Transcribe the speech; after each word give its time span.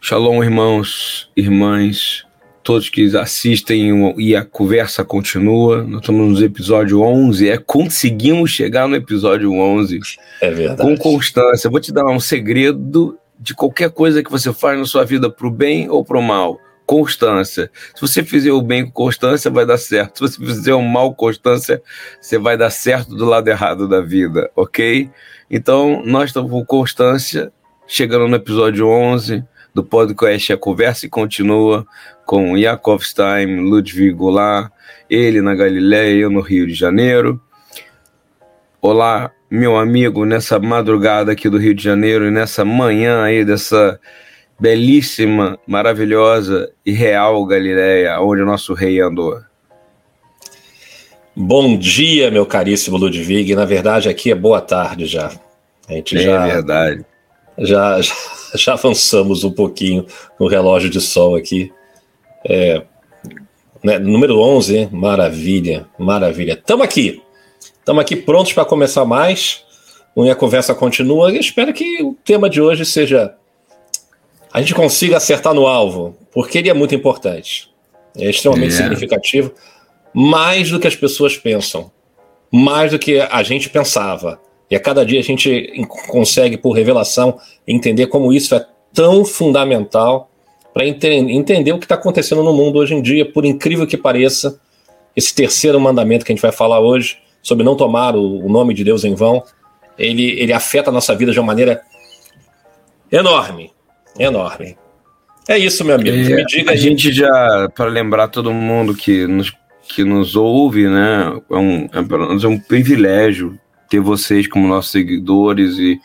Shalom, 0.00 0.44
irmãos, 0.44 1.28
irmãs, 1.36 2.24
todos 2.62 2.88
que 2.88 3.16
assistem 3.16 4.14
e 4.18 4.36
a 4.36 4.44
conversa 4.44 5.04
continua. 5.04 5.82
Nós 5.82 6.00
estamos 6.00 6.38
no 6.38 6.46
episódio 6.46 7.00
11, 7.00 7.48
é 7.48 7.58
conseguimos 7.58 8.52
chegar 8.52 8.86
no 8.86 8.94
episódio 8.94 9.52
11. 9.52 9.98
É 10.40 10.50
verdade. 10.52 10.80
Com 10.80 10.96
constância. 10.96 11.68
Vou 11.68 11.80
te 11.80 11.92
dar 11.92 12.06
um 12.06 12.20
segredo 12.20 13.18
de 13.36 13.52
qualquer 13.52 13.90
coisa 13.90 14.22
que 14.22 14.30
você 14.30 14.52
faz 14.52 14.78
na 14.78 14.84
sua 14.84 15.04
vida 15.04 15.28
para 15.28 15.48
o 15.48 15.50
bem 15.50 15.90
ou 15.90 16.04
para 16.04 16.18
o 16.18 16.22
mal. 16.22 16.60
Constância. 16.90 17.70
Se 17.94 18.00
você 18.00 18.24
fizer 18.24 18.50
o 18.50 18.60
bem 18.60 18.84
com 18.84 18.90
constância, 18.90 19.48
vai 19.48 19.64
dar 19.64 19.78
certo. 19.78 20.28
Se 20.28 20.40
você 20.40 20.44
fizer 20.44 20.74
o 20.74 20.82
mal 20.82 21.10
com 21.10 21.26
constância, 21.26 21.80
você 22.20 22.36
vai 22.36 22.56
dar 22.56 22.68
certo 22.70 23.14
do 23.14 23.24
lado 23.24 23.46
errado 23.46 23.86
da 23.86 24.00
vida, 24.00 24.50
ok? 24.56 25.08
Então, 25.48 26.02
nós 26.04 26.30
estamos 26.30 26.50
com 26.50 26.64
constância, 26.64 27.52
chegando 27.86 28.26
no 28.26 28.34
episódio 28.34 28.88
11 28.88 29.44
do 29.72 29.84
podcast 29.84 30.52
A 30.52 30.56
Conversa 30.56 31.06
e 31.06 31.08
Continua 31.08 31.86
com 32.26 32.58
Yakov 32.58 33.04
Stein, 33.04 33.60
Ludwig 33.60 34.10
Goulart, 34.10 34.72
ele 35.08 35.40
na 35.40 35.54
Galileia, 35.54 36.22
eu 36.22 36.28
no 36.28 36.40
Rio 36.40 36.66
de 36.66 36.74
Janeiro. 36.74 37.40
Olá, 38.82 39.30
meu 39.48 39.76
amigo, 39.76 40.24
nessa 40.24 40.58
madrugada 40.58 41.30
aqui 41.30 41.48
do 41.48 41.56
Rio 41.56 41.72
de 41.72 41.84
Janeiro 41.84 42.26
e 42.26 42.32
nessa 42.32 42.64
manhã 42.64 43.22
aí 43.22 43.44
dessa 43.44 44.00
belíssima, 44.60 45.58
maravilhosa 45.66 46.70
e 46.84 46.92
real 46.92 47.44
Galileia, 47.46 48.20
onde 48.20 48.42
o 48.42 48.46
nosso 48.46 48.74
rei 48.74 49.00
andou. 49.00 49.40
Bom 51.34 51.78
dia, 51.78 52.30
meu 52.30 52.44
caríssimo 52.44 52.98
Ludwig. 52.98 53.54
Na 53.54 53.64
verdade, 53.64 54.10
aqui 54.10 54.30
é 54.30 54.34
boa 54.34 54.60
tarde 54.60 55.06
já. 55.06 55.32
A 55.88 55.92
gente 55.94 56.18
é 56.18 56.20
já, 56.20 56.46
verdade. 56.46 57.06
Já, 57.56 58.00
já, 58.02 58.14
já 58.54 58.72
avançamos 58.74 59.42
um 59.44 59.50
pouquinho 59.50 60.04
no 60.38 60.46
relógio 60.46 60.90
de 60.90 61.00
sol 61.00 61.36
aqui. 61.36 61.72
É, 62.46 62.82
né, 63.82 63.98
número 63.98 64.38
11, 64.38 64.76
hein? 64.76 64.88
maravilha, 64.92 65.86
maravilha. 65.98 66.52
Estamos 66.52 66.84
aqui, 66.84 67.22
estamos 67.78 68.02
aqui 68.02 68.14
prontos 68.14 68.52
para 68.52 68.66
começar 68.66 69.06
mais. 69.06 69.64
A 70.30 70.34
conversa 70.34 70.74
continua 70.74 71.32
e 71.32 71.38
espero 71.38 71.72
que 71.72 72.02
o 72.02 72.14
tema 72.22 72.50
de 72.50 72.60
hoje 72.60 72.84
seja. 72.84 73.34
A 74.52 74.60
gente 74.60 74.74
consiga 74.74 75.16
acertar 75.16 75.54
no 75.54 75.66
alvo, 75.66 76.16
porque 76.32 76.58
ele 76.58 76.68
é 76.68 76.74
muito 76.74 76.94
importante. 76.94 77.70
É 78.16 78.28
extremamente 78.28 78.72
yeah. 78.72 78.84
significativo, 78.84 79.52
mais 80.12 80.70
do 80.70 80.80
que 80.80 80.88
as 80.88 80.96
pessoas 80.96 81.36
pensam, 81.36 81.90
mais 82.50 82.90
do 82.90 82.98
que 82.98 83.20
a 83.20 83.42
gente 83.42 83.70
pensava. 83.70 84.40
E 84.68 84.74
a 84.74 84.80
cada 84.80 85.04
dia 85.04 85.20
a 85.20 85.22
gente 85.22 85.72
consegue, 86.08 86.56
por 86.56 86.72
revelação, 86.72 87.38
entender 87.66 88.06
como 88.06 88.32
isso 88.32 88.54
é 88.54 88.66
tão 88.92 89.24
fundamental 89.24 90.30
para 90.72 90.86
ente 90.86 91.06
entender 91.06 91.72
o 91.72 91.78
que 91.78 91.84
está 91.84 91.96
acontecendo 91.96 92.42
no 92.42 92.52
mundo 92.52 92.78
hoje 92.78 92.94
em 92.94 93.02
dia, 93.02 93.30
por 93.30 93.44
incrível 93.44 93.86
que 93.86 93.96
pareça. 93.96 94.60
Esse 95.16 95.34
terceiro 95.34 95.80
mandamento 95.80 96.24
que 96.24 96.32
a 96.32 96.34
gente 96.34 96.42
vai 96.42 96.52
falar 96.52 96.80
hoje, 96.80 97.18
sobre 97.42 97.64
não 97.64 97.76
tomar 97.76 98.14
o, 98.14 98.46
o 98.46 98.48
nome 98.48 98.72
de 98.72 98.84
Deus 98.84 99.04
em 99.04 99.14
vão, 99.14 99.42
ele, 99.98 100.40
ele 100.40 100.52
afeta 100.52 100.90
a 100.90 100.92
nossa 100.92 101.14
vida 101.14 101.32
de 101.32 101.40
uma 101.40 101.46
maneira 101.46 101.82
enorme. 103.10 103.72
Enorme. 104.18 104.76
É 105.48 105.58
isso, 105.58 105.84
meu 105.84 105.96
amigo. 105.96 106.16
É, 106.16 106.36
Me 106.36 106.44
diga 106.46 106.72
a 106.72 106.76
gente 106.76 107.12
já, 107.12 107.68
para 107.74 107.86
lembrar 107.86 108.28
todo 108.28 108.52
mundo 108.52 108.94
que 108.94 109.26
nos, 109.26 109.52
que 109.82 110.04
nos 110.04 110.36
ouve, 110.36 110.88
né? 110.88 111.40
É 111.50 111.56
um, 111.56 111.84
é, 111.86 112.44
é 112.44 112.48
um 112.48 112.58
privilégio 112.58 113.58
ter 113.88 114.00
vocês 114.00 114.46
como 114.46 114.68
nossos 114.68 114.92
seguidores 114.92 115.76
e 115.78 116.00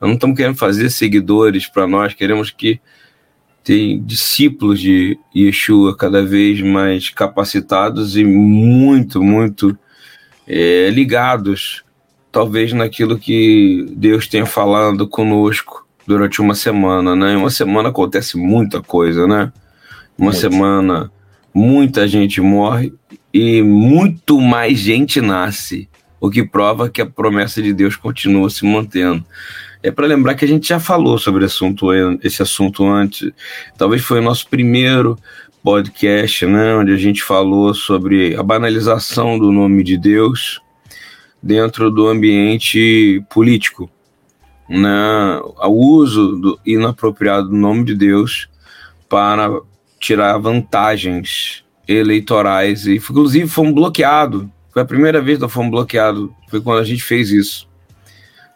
não 0.00 0.14
estamos 0.14 0.36
querendo 0.36 0.56
fazer 0.56 0.90
seguidores 0.90 1.66
para 1.66 1.86
nós, 1.86 2.14
queremos 2.14 2.50
que 2.50 2.80
tem 3.62 4.02
discípulos 4.02 4.80
de 4.80 5.18
Yeshua 5.34 5.96
cada 5.96 6.22
vez 6.22 6.60
mais 6.60 7.10
capacitados 7.10 8.16
e 8.16 8.24
muito, 8.24 9.22
muito 9.22 9.78
é, 10.46 10.88
ligados, 10.90 11.84
talvez 12.32 12.72
naquilo 12.72 13.18
que 13.18 13.86
Deus 13.90 14.26
tenha 14.26 14.46
falado 14.46 15.06
conosco 15.06 15.87
durante 16.08 16.40
uma 16.40 16.54
semana, 16.54 17.14
né? 17.14 17.36
Uma 17.36 17.50
semana 17.50 17.90
acontece 17.90 18.38
muita 18.38 18.80
coisa, 18.80 19.26
né? 19.26 19.52
Uma 20.16 20.30
muito. 20.30 20.40
semana 20.40 21.12
muita 21.52 22.08
gente 22.08 22.40
morre 22.40 22.94
e 23.32 23.62
muito 23.62 24.40
mais 24.40 24.78
gente 24.78 25.20
nasce 25.20 25.86
o 26.18 26.30
que 26.30 26.42
prova 26.42 26.88
que 26.88 27.02
a 27.02 27.06
promessa 27.06 27.60
de 27.60 27.74
Deus 27.74 27.94
continua 27.94 28.48
se 28.48 28.64
mantendo. 28.64 29.22
É 29.82 29.90
para 29.90 30.06
lembrar 30.06 30.34
que 30.34 30.46
a 30.46 30.48
gente 30.48 30.68
já 30.68 30.80
falou 30.80 31.18
sobre 31.18 31.44
assunto, 31.44 31.92
esse 32.24 32.40
assunto 32.40 32.86
antes. 32.86 33.30
Talvez 33.76 34.02
foi 34.02 34.20
o 34.20 34.22
nosso 34.22 34.48
primeiro 34.48 35.14
podcast, 35.62 36.46
né, 36.46 36.74
onde 36.74 36.90
a 36.90 36.96
gente 36.96 37.22
falou 37.22 37.74
sobre 37.74 38.34
a 38.34 38.42
banalização 38.42 39.38
do 39.38 39.52
nome 39.52 39.84
de 39.84 39.98
Deus 39.98 40.58
dentro 41.42 41.90
do 41.90 42.08
ambiente 42.08 43.22
político, 43.28 43.90
né, 44.68 45.40
o 45.64 45.68
uso 45.68 46.36
do 46.36 46.60
inapropriado 46.64 47.48
do 47.48 47.56
nome 47.56 47.84
de 47.84 47.94
Deus 47.94 48.48
para 49.08 49.48
tirar 49.98 50.38
vantagens 50.38 51.64
eleitorais 51.86 52.86
e 52.86 52.96
inclusive 52.96 53.48
fomos 53.48 53.74
bloqueados 53.74 54.46
foi 54.78 54.82
a 54.82 54.86
primeira 54.86 55.20
vez 55.20 55.38
que 55.38 55.42
nós 55.42 55.52
fomos 55.52 55.72
bloqueados, 55.72 56.30
foi 56.48 56.60
quando 56.60 56.78
a 56.78 56.84
gente 56.84 57.02
fez 57.02 57.32
isso, 57.32 57.68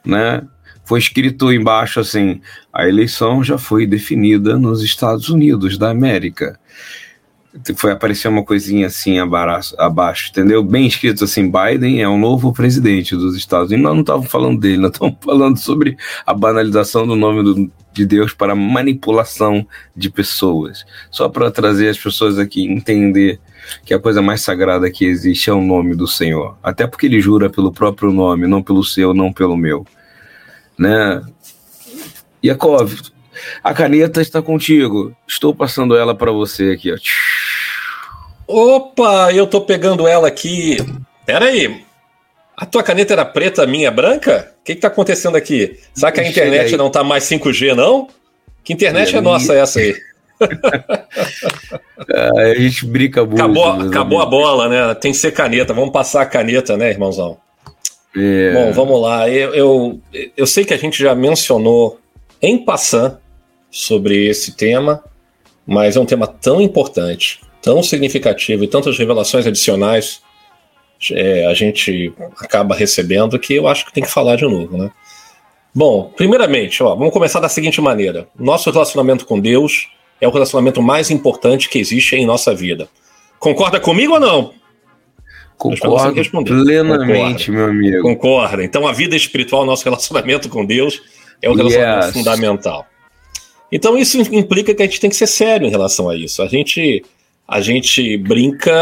né? 0.04 0.46
Foi 0.84 1.00
escrito 1.00 1.52
embaixo 1.52 1.98
assim: 1.98 2.40
a 2.72 2.86
eleição 2.86 3.42
já 3.42 3.58
foi 3.58 3.88
definida 3.88 4.56
nos 4.56 4.84
Estados 4.84 5.28
Unidos 5.28 5.76
da 5.76 5.90
América. 5.90 6.60
Foi 7.76 7.92
aparecer 7.92 8.28
uma 8.28 8.42
coisinha 8.42 8.86
assim 8.86 9.18
abaixo, 9.18 9.74
abaixo, 9.78 10.30
entendeu? 10.30 10.62
Bem 10.62 10.86
escrito 10.86 11.24
assim: 11.24 11.50
Biden 11.50 12.00
é 12.00 12.08
o 12.08 12.16
novo 12.16 12.50
presidente 12.50 13.14
dos 13.14 13.36
Estados 13.36 13.68
Unidos. 13.68 13.84
Nós 13.84 13.94
não 13.94 14.00
estávamos 14.00 14.30
falando 14.30 14.58
dele, 14.58 14.78
nós 14.78 14.92
estamos 14.92 15.16
falando 15.20 15.58
sobre 15.58 15.96
a 16.24 16.32
banalização 16.32 17.06
do 17.06 17.14
nome 17.14 17.42
do, 17.42 17.70
de 17.92 18.06
Deus 18.06 18.32
para 18.32 18.54
manipulação 18.54 19.66
de 19.94 20.08
pessoas. 20.08 20.86
Só 21.10 21.28
para 21.28 21.50
trazer 21.50 21.90
as 21.90 21.98
pessoas 21.98 22.38
aqui 22.38 22.64
entender 22.64 23.38
que 23.84 23.92
a 23.92 23.98
coisa 23.98 24.22
mais 24.22 24.40
sagrada 24.40 24.90
que 24.90 25.04
existe 25.04 25.50
é 25.50 25.52
o 25.52 25.60
nome 25.60 25.94
do 25.94 26.06
Senhor. 26.06 26.56
Até 26.62 26.86
porque 26.86 27.04
ele 27.04 27.20
jura 27.20 27.50
pelo 27.50 27.70
próprio 27.70 28.12
nome, 28.12 28.46
não 28.46 28.62
pelo 28.62 28.82
seu, 28.82 29.12
não 29.12 29.30
pelo 29.30 29.58
meu. 29.58 29.86
Né? 30.78 31.22
Yakov, 32.42 32.94
a 33.62 33.74
caneta 33.74 34.20
está 34.20 34.40
contigo. 34.40 35.14
Estou 35.28 35.54
passando 35.54 35.94
ela 35.94 36.14
para 36.14 36.32
você 36.32 36.70
aqui, 36.70 36.92
ó. 36.92 36.96
Opa, 38.46 39.32
eu 39.32 39.46
tô 39.46 39.60
pegando 39.60 40.06
ela 40.06 40.28
aqui. 40.28 40.76
Pera 41.24 41.46
aí. 41.46 41.82
A 42.56 42.66
tua 42.66 42.82
caneta 42.82 43.12
era 43.12 43.24
preta, 43.24 43.62
a 43.62 43.66
minha 43.66 43.88
é 43.88 43.90
branca? 43.90 44.52
O 44.60 44.64
que, 44.64 44.74
que 44.74 44.80
tá 44.80 44.88
acontecendo 44.88 45.36
aqui? 45.36 45.78
Será 45.94 46.12
que 46.12 46.20
a 46.20 46.28
internet 46.28 46.76
não 46.76 46.90
tá 46.90 47.02
mais 47.02 47.24
5G, 47.24 47.74
não? 47.74 48.08
Que 48.62 48.72
internet 48.72 49.14
é, 49.14 49.18
é 49.18 49.20
nossa 49.20 49.54
essa 49.54 49.80
aí? 49.80 49.96
a 52.38 52.54
gente 52.54 52.86
brinca 52.86 53.24
muito. 53.24 53.40
Acabou, 53.40 53.66
acabou 53.88 54.20
a 54.20 54.26
bola, 54.26 54.68
né? 54.68 54.94
Tem 54.94 55.12
que 55.12 55.18
ser 55.18 55.32
caneta. 55.32 55.72
Vamos 55.72 55.92
passar 55.92 56.22
a 56.22 56.26
caneta, 56.26 56.76
né, 56.76 56.90
irmãozão? 56.90 57.38
É. 58.16 58.52
Bom, 58.52 58.72
vamos 58.72 59.00
lá. 59.00 59.28
Eu, 59.28 59.54
eu, 59.54 60.00
eu, 60.36 60.46
sei 60.46 60.64
que 60.64 60.74
a 60.74 60.76
gente 60.76 61.02
já 61.02 61.14
mencionou 61.14 61.98
em 62.40 62.58
passant 62.58 63.16
sobre 63.70 64.26
esse 64.26 64.52
tema, 64.52 65.02
mas 65.66 65.96
é 65.96 66.00
um 66.00 66.06
tema 66.06 66.26
tão 66.26 66.60
importante, 66.60 67.40
tão 67.62 67.82
significativo 67.82 68.64
e 68.64 68.68
tantas 68.68 68.98
revelações 68.98 69.46
adicionais 69.46 70.20
é, 71.10 71.46
a 71.46 71.54
gente 71.54 72.12
acaba 72.38 72.74
recebendo 72.74 73.38
que 73.38 73.54
eu 73.54 73.66
acho 73.66 73.86
que 73.86 73.92
tem 73.92 74.02
que 74.02 74.10
falar 74.10 74.36
de 74.36 74.44
novo, 74.44 74.76
né? 74.76 74.90
Bom, 75.74 76.12
primeiramente, 76.14 76.82
ó, 76.82 76.94
vamos 76.94 77.12
começar 77.12 77.40
da 77.40 77.48
seguinte 77.48 77.80
maneira: 77.80 78.28
nosso 78.38 78.70
relacionamento 78.70 79.24
com 79.24 79.40
Deus 79.40 79.88
é 80.20 80.28
o 80.28 80.30
relacionamento 80.30 80.82
mais 80.82 81.10
importante 81.10 81.68
que 81.68 81.78
existe 81.78 82.14
em 82.14 82.26
nossa 82.26 82.54
vida. 82.54 82.88
Concorda 83.38 83.80
comigo 83.80 84.14
ou 84.14 84.20
não? 84.20 84.52
Concordo 85.56 86.14
plenamente, 86.44 87.46
Concorda. 87.46 87.52
meu 87.52 87.66
amigo. 87.66 88.02
Concorda. 88.02 88.64
Então, 88.64 88.86
a 88.86 88.92
vida 88.92 89.16
espiritual, 89.16 89.64
nosso 89.64 89.82
relacionamento 89.84 90.48
com 90.48 90.64
Deus, 90.64 91.00
é 91.40 91.48
o 91.48 91.54
relacionamento 91.54 92.06
yes. 92.06 92.14
fundamental. 92.14 92.86
Então, 93.70 93.96
isso 93.96 94.20
implica 94.20 94.74
que 94.74 94.82
a 94.82 94.86
gente 94.86 95.00
tem 95.00 95.08
que 95.08 95.16
ser 95.16 95.26
sério 95.26 95.66
em 95.66 95.70
relação 95.70 96.08
a 96.08 96.14
isso. 96.14 96.42
A 96.42 96.46
gente, 96.46 97.04
a 97.46 97.60
gente 97.60 98.16
brinca 98.16 98.72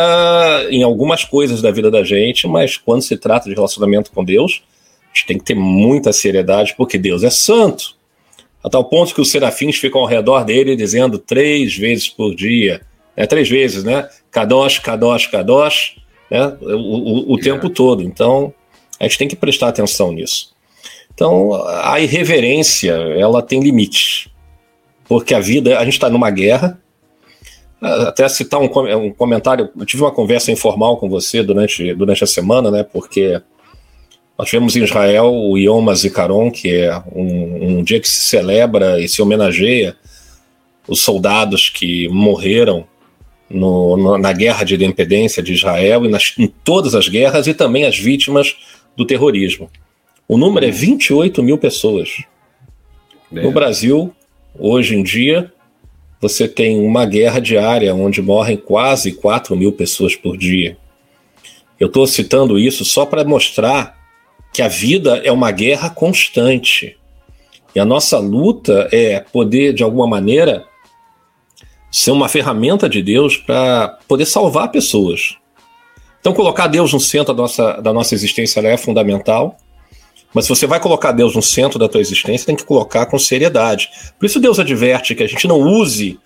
em 0.70 0.82
algumas 0.82 1.24
coisas 1.24 1.60
da 1.62 1.70
vida 1.70 1.90
da 1.90 2.04
gente, 2.04 2.46
mas 2.46 2.76
quando 2.76 3.02
se 3.02 3.16
trata 3.16 3.48
de 3.48 3.54
relacionamento 3.54 4.12
com 4.12 4.24
Deus, 4.24 4.62
a 5.12 5.16
gente 5.16 5.26
tem 5.26 5.38
que 5.38 5.44
ter 5.44 5.54
muita 5.54 6.12
seriedade, 6.12 6.74
porque 6.76 6.98
Deus 6.98 7.22
é 7.22 7.30
santo 7.30 7.98
a 8.62 8.68
tal 8.68 8.84
ponto 8.84 9.14
que 9.14 9.20
os 9.20 9.30
serafins 9.30 9.76
ficam 9.76 10.00
ao 10.02 10.06
redor 10.06 10.44
dele 10.44 10.76
dizendo 10.76 11.18
três 11.18 11.76
vezes 11.76 12.08
por 12.08 12.34
dia: 12.34 12.82
É 13.16 13.26
três 13.26 13.48
vezes, 13.48 13.82
né? 13.82 14.08
Kadosh, 14.30 14.78
Kadosh, 14.78 15.26
Kadosh, 15.26 15.96
né? 16.30 16.56
o, 16.60 17.32
o, 17.32 17.32
o 17.32 17.38
é. 17.38 17.42
tempo 17.42 17.70
todo. 17.70 18.02
Então, 18.02 18.52
a 18.98 19.04
gente 19.04 19.18
tem 19.18 19.28
que 19.28 19.36
prestar 19.36 19.68
atenção 19.68 20.12
nisso. 20.12 20.52
Então, 21.12 21.54
a 21.82 22.00
irreverência, 22.00 22.92
ela 22.92 23.42
tem 23.42 23.60
limites. 23.60 24.28
Porque 25.04 25.34
a 25.34 25.40
vida, 25.40 25.78
a 25.78 25.84
gente 25.84 25.94
está 25.94 26.08
numa 26.08 26.30
guerra. 26.30 26.80
Até 27.80 28.28
citar 28.28 28.60
um, 28.60 28.66
um, 28.66 29.10
comentário, 29.12 29.70
eu 29.78 29.86
tive 29.86 30.02
uma 30.02 30.10
conversa 30.10 30.52
informal 30.52 30.98
com 30.98 31.08
você 31.08 31.42
durante, 31.42 31.94
durante 31.94 32.22
a 32.22 32.26
semana, 32.26 32.70
né? 32.70 32.82
Porque 32.82 33.40
nós 34.38 34.48
tivemos 34.48 34.76
em 34.76 34.82
Israel 34.82 35.32
o 35.32 35.56
Yom 35.56 35.88
Hazikaron, 35.88 36.50
que 36.50 36.74
é 36.74 37.02
um, 37.14 37.78
um 37.78 37.82
dia 37.82 38.00
que 38.00 38.08
se 38.08 38.28
celebra 38.28 39.00
e 39.00 39.08
se 39.08 39.22
homenageia 39.22 39.96
os 40.86 41.02
soldados 41.02 41.70
que 41.70 42.08
morreram 42.08 42.86
no, 43.48 43.96
no, 43.96 44.18
na 44.18 44.32
guerra 44.32 44.64
de 44.64 44.74
independência 44.74 45.42
de 45.42 45.52
Israel 45.52 46.04
e 46.04 46.08
nas, 46.08 46.34
em 46.38 46.46
todas 46.46 46.94
as 46.94 47.08
guerras 47.08 47.46
e 47.46 47.54
também 47.54 47.84
as 47.84 47.98
vítimas 47.98 48.56
do 48.96 49.04
terrorismo. 49.06 49.70
O 50.28 50.36
número 50.36 50.66
é 50.66 50.70
28 50.70 51.42
mil 51.42 51.58
pessoas. 51.58 52.22
É. 53.34 53.42
No 53.42 53.50
Brasil, 53.50 54.14
hoje 54.58 54.96
em 54.96 55.02
dia, 55.02 55.52
você 56.20 56.46
tem 56.46 56.78
uma 56.78 57.06
guerra 57.06 57.40
diária 57.40 57.94
onde 57.94 58.20
morrem 58.20 58.56
quase 58.56 59.12
4 59.12 59.56
mil 59.56 59.72
pessoas 59.72 60.14
por 60.14 60.36
dia. 60.36 60.76
Eu 61.78 61.86
estou 61.86 62.06
citando 62.06 62.58
isso 62.58 62.84
só 62.84 63.06
para 63.06 63.24
mostrar 63.24 63.98
que 64.52 64.60
a 64.60 64.68
vida 64.68 65.16
é 65.24 65.32
uma 65.32 65.50
guerra 65.50 65.88
constante. 65.88 66.96
E 67.74 67.80
a 67.80 67.84
nossa 67.84 68.18
luta 68.18 68.88
é 68.92 69.20
poder, 69.20 69.72
de 69.72 69.82
alguma 69.82 70.06
maneira, 70.06 70.66
ser 71.90 72.10
uma 72.10 72.28
ferramenta 72.28 72.88
de 72.88 73.02
Deus 73.02 73.36
para 73.36 73.98
poder 74.06 74.26
salvar 74.26 74.70
pessoas. 74.70 75.36
Então, 76.20 76.34
colocar 76.34 76.66
Deus 76.66 76.92
no 76.92 77.00
centro 77.00 77.32
da 77.32 77.42
nossa, 77.42 77.80
da 77.80 77.92
nossa 77.92 78.14
existência 78.14 78.60
é 78.60 78.76
fundamental. 78.76 79.56
Mas 80.34 80.44
se 80.44 80.48
você 80.50 80.66
vai 80.66 80.80
colocar 80.80 81.12
Deus 81.12 81.34
no 81.34 81.42
centro 81.42 81.78
da 81.78 81.88
tua 81.88 82.00
existência, 82.00 82.46
tem 82.46 82.56
que 82.56 82.64
colocar 82.64 83.06
com 83.06 83.18
seriedade. 83.18 83.90
Por 84.18 84.26
isso 84.26 84.40
Deus 84.40 84.58
adverte 84.58 85.14
que 85.14 85.22
a 85.22 85.28
gente 85.28 85.48
não 85.48 85.60
use 85.60 86.18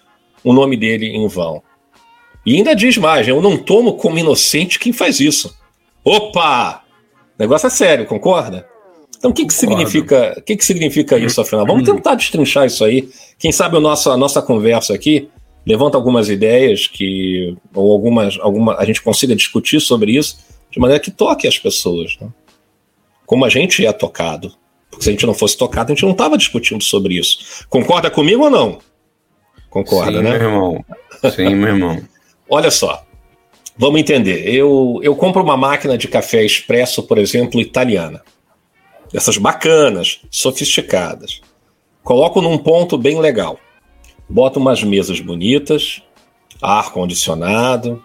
o 0.43 0.53
nome 0.53 0.77
dele 0.77 1.07
em 1.07 1.27
vão. 1.27 1.63
E 2.45 2.57
ainda 2.57 2.75
diz 2.75 2.99
mais: 2.99 3.27
eu 3.27 3.41
não 3.41 3.57
tomo 3.57 3.95
como 3.95 4.19
inocente 4.19 4.79
quem 4.79 4.93
faz 4.93 5.21
isso. 5.21 5.57
Opa! 6.05 6.83
O 7.39 7.43
negócio 7.43 7.67
é 7.67 7.71
sério, 7.71 8.07
concorda? 8.07 8.69
Então 9.17 9.31
o 9.31 9.35
que, 9.35 9.47
que 9.47 9.55
significa, 9.55 10.43
que, 10.45 10.55
que 10.55 10.65
significa 10.65 11.19
isso, 11.19 11.41
afinal? 11.41 11.67
Vamos 11.67 11.85
tentar 11.85 12.15
destrinchar 12.15 12.67
isso 12.67 12.85
aí. 12.85 13.09
Quem 13.39 13.51
sabe 13.51 13.79
a 13.79 13.81
nossa, 13.81 14.13
a 14.13 14.17
nossa 14.19 14.43
conversa 14.43 14.93
aqui 14.93 15.31
levanta 15.67 15.97
algumas 15.97 16.29
ideias 16.29 16.87
que 16.87 17.57
ou 17.75 17.91
algumas 17.91 18.39
alguma 18.39 18.77
a 18.77 18.85
gente 18.85 19.01
consiga 19.01 19.35
discutir 19.35 19.81
sobre 19.81 20.13
isso 20.13 20.37
de 20.71 20.79
maneira 20.79 21.03
que 21.03 21.11
toque 21.11 21.49
as 21.49 21.59
pessoas, 21.59 22.19
né? 22.21 22.29
Como 23.27 23.45
a 23.45 23.49
gente 23.49 23.85
é 23.85 23.93
tocado. 23.93 24.53
Porque 24.91 25.05
se 25.05 25.11
a 25.11 25.13
gente 25.13 25.27
não 25.27 25.35
fosse 25.35 25.57
tocado, 25.57 25.93
a 25.93 25.95
gente 25.95 26.05
não 26.05 26.13
estava 26.13 26.39
discutindo 26.39 26.83
sobre 26.83 27.19
isso. 27.19 27.67
Concorda 27.69 28.11
comigo 28.11 28.45
ou 28.45 28.51
não? 28.51 28.79
Concorda, 29.69 30.19
Sim, 30.19 30.23
né? 30.23 30.39
Meu 30.39 30.49
irmão. 30.49 30.85
Sim, 31.35 31.55
meu 31.55 31.69
irmão. 31.69 32.03
Olha 32.49 32.71
só, 32.71 33.05
vamos 33.77 34.01
entender. 34.01 34.49
Eu, 34.49 35.01
eu 35.03 35.17
compro 35.17 35.43
uma 35.43 35.57
máquina 35.57 35.99
de 35.99 36.07
café 36.07 36.45
expresso, 36.45 37.03
por 37.03 37.19
exemplo, 37.19 37.61
italiana. 37.61 38.23
Dessas 39.13 39.37
bacanas, 39.37 40.21
sofisticadas. 40.31 41.41
Coloco 42.03 42.41
num 42.41 42.59
ponto 42.59 42.99
bem 42.99 43.19
legal. 43.19 43.59
Boto 44.29 44.61
umas 44.61 44.83
mesas 44.83 45.21
bonitas, 45.21 46.03
ar 46.61 46.93
condicionado, 46.93 48.03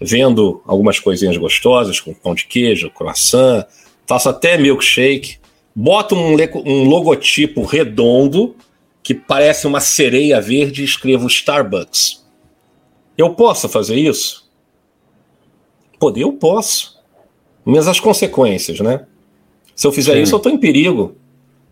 vendo 0.00 0.62
algumas 0.66 0.98
coisinhas 0.98 1.36
gostosas, 1.36 2.00
com 2.00 2.14
pão 2.14 2.34
de 2.34 2.46
queijo, 2.46 2.90
croissant, 2.90 3.66
faço 4.06 4.28
até 4.28 4.58
milkshake, 4.58 5.38
boto 5.74 6.14
um, 6.14 6.36
um 6.64 6.84
logotipo 6.84 7.62
redondo 7.64 8.54
que 9.02 9.14
parece 9.14 9.66
uma 9.66 9.80
sereia 9.80 10.40
verde 10.40 10.82
e 10.82 10.84
escrevo 10.84 11.26
Starbucks. 11.26 12.24
Eu 13.16 13.34
posso 13.34 13.68
fazer 13.68 13.96
isso? 13.96 14.48
Poder, 15.98 16.22
eu 16.22 16.32
posso. 16.32 17.00
Mas 17.64 17.88
as 17.88 18.00
consequências, 18.00 18.80
né? 18.80 19.06
Se 19.74 19.86
eu 19.86 19.92
fizer 19.92 20.14
Sim. 20.14 20.22
isso, 20.22 20.34
eu 20.34 20.38
estou 20.38 20.52
em 20.52 20.58
perigo. 20.58 21.16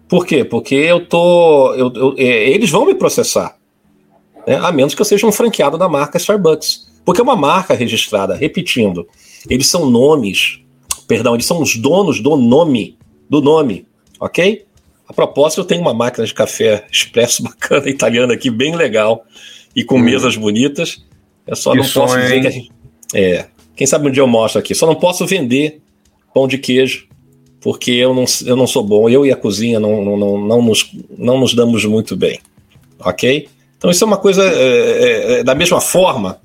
Por 0.08 0.26
quê? 0.26 0.44
Porque 0.44 0.74
eu 0.74 1.06
tô. 1.06 1.74
Eu, 1.74 1.92
eu, 1.94 2.14
é, 2.18 2.50
eles 2.50 2.70
vão 2.70 2.84
me 2.84 2.94
processar 2.94 3.56
né? 4.46 4.56
a 4.56 4.72
menos 4.72 4.94
que 4.94 5.00
eu 5.00 5.04
seja 5.04 5.26
um 5.26 5.32
franqueado 5.32 5.78
da 5.78 5.88
marca 5.88 6.18
Starbucks. 6.18 6.90
Porque 7.04 7.20
é 7.20 7.24
uma 7.24 7.36
marca 7.36 7.74
registrada, 7.74 8.34
repetindo, 8.34 9.08
eles 9.48 9.66
são 9.66 9.88
nomes, 9.88 10.60
perdão, 11.10 11.34
eles 11.34 11.44
são 11.44 11.60
os 11.60 11.76
donos 11.76 12.20
do 12.20 12.36
nome, 12.36 12.96
do 13.28 13.40
nome, 13.40 13.84
ok? 14.20 14.64
A 15.08 15.12
propósito, 15.12 15.62
eu 15.62 15.64
tenho 15.64 15.80
uma 15.80 15.92
máquina 15.92 16.24
de 16.24 16.32
café 16.32 16.86
expresso 16.90 17.42
bacana 17.42 17.90
italiana 17.90 18.34
aqui, 18.34 18.48
bem 18.48 18.76
legal, 18.76 19.24
e 19.74 19.82
com 19.82 19.96
hum. 19.96 20.02
mesas 20.02 20.36
bonitas. 20.36 21.04
Eu 21.44 21.56
só 21.56 21.74
não 21.74 21.82
posso 21.82 22.16
dizer 22.16 22.40
que 22.40 22.46
a 22.46 22.50
gente. 22.50 22.70
É. 23.12 23.46
Quem 23.74 23.88
sabe 23.88 24.08
um 24.08 24.12
dia 24.12 24.22
eu 24.22 24.28
mostro 24.28 24.60
aqui. 24.60 24.72
Só 24.72 24.86
não 24.86 24.94
posso 24.94 25.26
vender 25.26 25.80
pão 26.32 26.46
de 26.46 26.58
queijo, 26.58 27.08
porque 27.60 27.90
eu 27.90 28.14
não, 28.14 28.24
eu 28.46 28.54
não 28.54 28.68
sou 28.68 28.84
bom. 28.84 29.08
Eu 29.08 29.26
e 29.26 29.32
a 29.32 29.36
cozinha 29.36 29.80
não, 29.80 30.04
não, 30.04 30.16
não, 30.16 30.38
não, 30.38 30.62
nos, 30.62 30.92
não 31.18 31.40
nos 31.40 31.54
damos 31.54 31.84
muito 31.84 32.16
bem. 32.16 32.38
Ok? 33.00 33.48
Então 33.76 33.90
isso 33.90 34.04
é 34.04 34.06
uma 34.06 34.18
coisa, 34.18 34.44
é, 34.44 34.52
é, 34.54 35.32
é, 35.40 35.42
da 35.42 35.56
mesma 35.56 35.80
forma, 35.80 36.40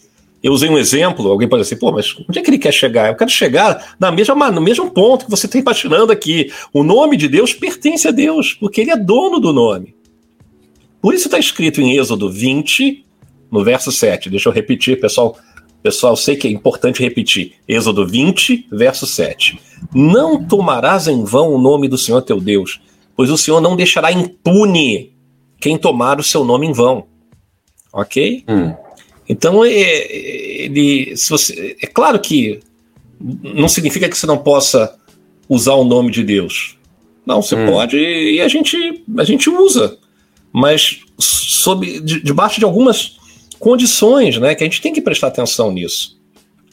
eu 0.46 0.54
usei 0.54 0.70
um 0.70 0.78
exemplo, 0.78 1.28
alguém 1.28 1.50
pode 1.50 1.64
dizer, 1.64 1.78
pô, 1.78 1.92
mas 1.92 2.16
onde 2.30 2.38
é 2.38 2.42
que 2.44 2.52
ele 2.52 2.60
quer 2.60 2.72
chegar? 2.72 3.10
Eu 3.10 3.16
quero 3.16 3.32
chegar 3.32 3.96
na 4.00 4.12
mesma, 4.12 4.52
no 4.52 4.62
mesmo 4.62 4.92
ponto 4.92 5.26
que 5.26 5.32
você 5.32 5.48
está 5.48 5.58
imaginando 5.58 6.12
aqui. 6.12 6.54
O 6.72 6.84
nome 6.84 7.18
de 7.18 7.28
Deus 7.28 7.52
pertence 7.52 8.08
a 8.08 8.12
Deus, 8.12 8.54
porque 8.54 8.82
ele 8.82 8.92
é 8.92 8.96
dono 8.96 9.40
do 9.40 9.52
nome. 9.52 9.96
Por 11.02 11.16
isso 11.16 11.28
está 11.28 11.40
escrito 11.40 11.82
em 11.82 11.98
Êxodo 11.98 12.30
20, 12.30 13.04
no 13.50 13.64
verso 13.64 13.92
7. 13.92 14.30
Deixa 14.30 14.48
eu 14.48 14.54
repetir, 14.54 15.00
pessoal. 15.00 15.36
Pessoal, 15.82 16.16
sei 16.16 16.36
que 16.36 16.48
é 16.48 16.52
importante 16.52 17.02
repetir. 17.02 17.54
Êxodo 17.68 18.06
20, 18.06 18.68
verso 18.72 19.08
7. 19.08 19.60
Não 19.96 20.44
tomarás 20.44 21.08
em 21.08 21.24
vão 21.24 21.56
o 21.56 21.60
nome 21.60 21.88
do 21.88 21.98
Senhor 21.98 22.22
teu 22.22 22.40
Deus, 22.40 22.80
pois 23.16 23.32
o 23.32 23.38
Senhor 23.38 23.60
não 23.60 23.76
deixará 23.76 24.12
impune 24.12 25.12
quem 25.60 25.76
tomar 25.76 26.20
o 26.20 26.24
seu 26.24 26.46
nome 26.46 26.68
em 26.68 26.72
vão 26.72 27.08
ok? 27.96 28.44
Hum. 28.48 28.76
Então, 29.28 29.66
é, 29.66 29.72
ele, 29.72 31.16
se 31.18 31.30
você, 31.30 31.76
é 31.82 31.88
claro 31.88 32.20
que 32.20 32.60
não 33.20 33.68
significa 33.68 34.10
que 34.10 34.18
você 34.18 34.28
não 34.28 34.38
possa 34.38 34.96
usar 35.50 35.74
o 35.74 35.84
nome 35.84 36.12
de 36.12 36.24
Deus. 36.24 36.78
Não, 37.26 37.42
você 37.42 37.56
hum. 37.56 37.66
pode 37.66 37.98
e 37.98 38.40
a 38.40 38.48
gente, 38.48 39.04
a 39.18 39.24
gente 39.24 39.50
usa, 39.50 39.98
mas 40.54 41.02
sob, 41.18 42.00
de, 42.00 42.22
debaixo 42.22 42.60
de 42.60 42.66
algumas 42.66 43.18
condições, 43.58 44.38
né? 44.38 44.54
Que 44.54 44.64
a 44.64 44.68
gente 44.68 44.82
tem 44.82 44.94
que 44.94 45.02
prestar 45.02 45.28
atenção 45.28 45.72
nisso. 45.72 46.20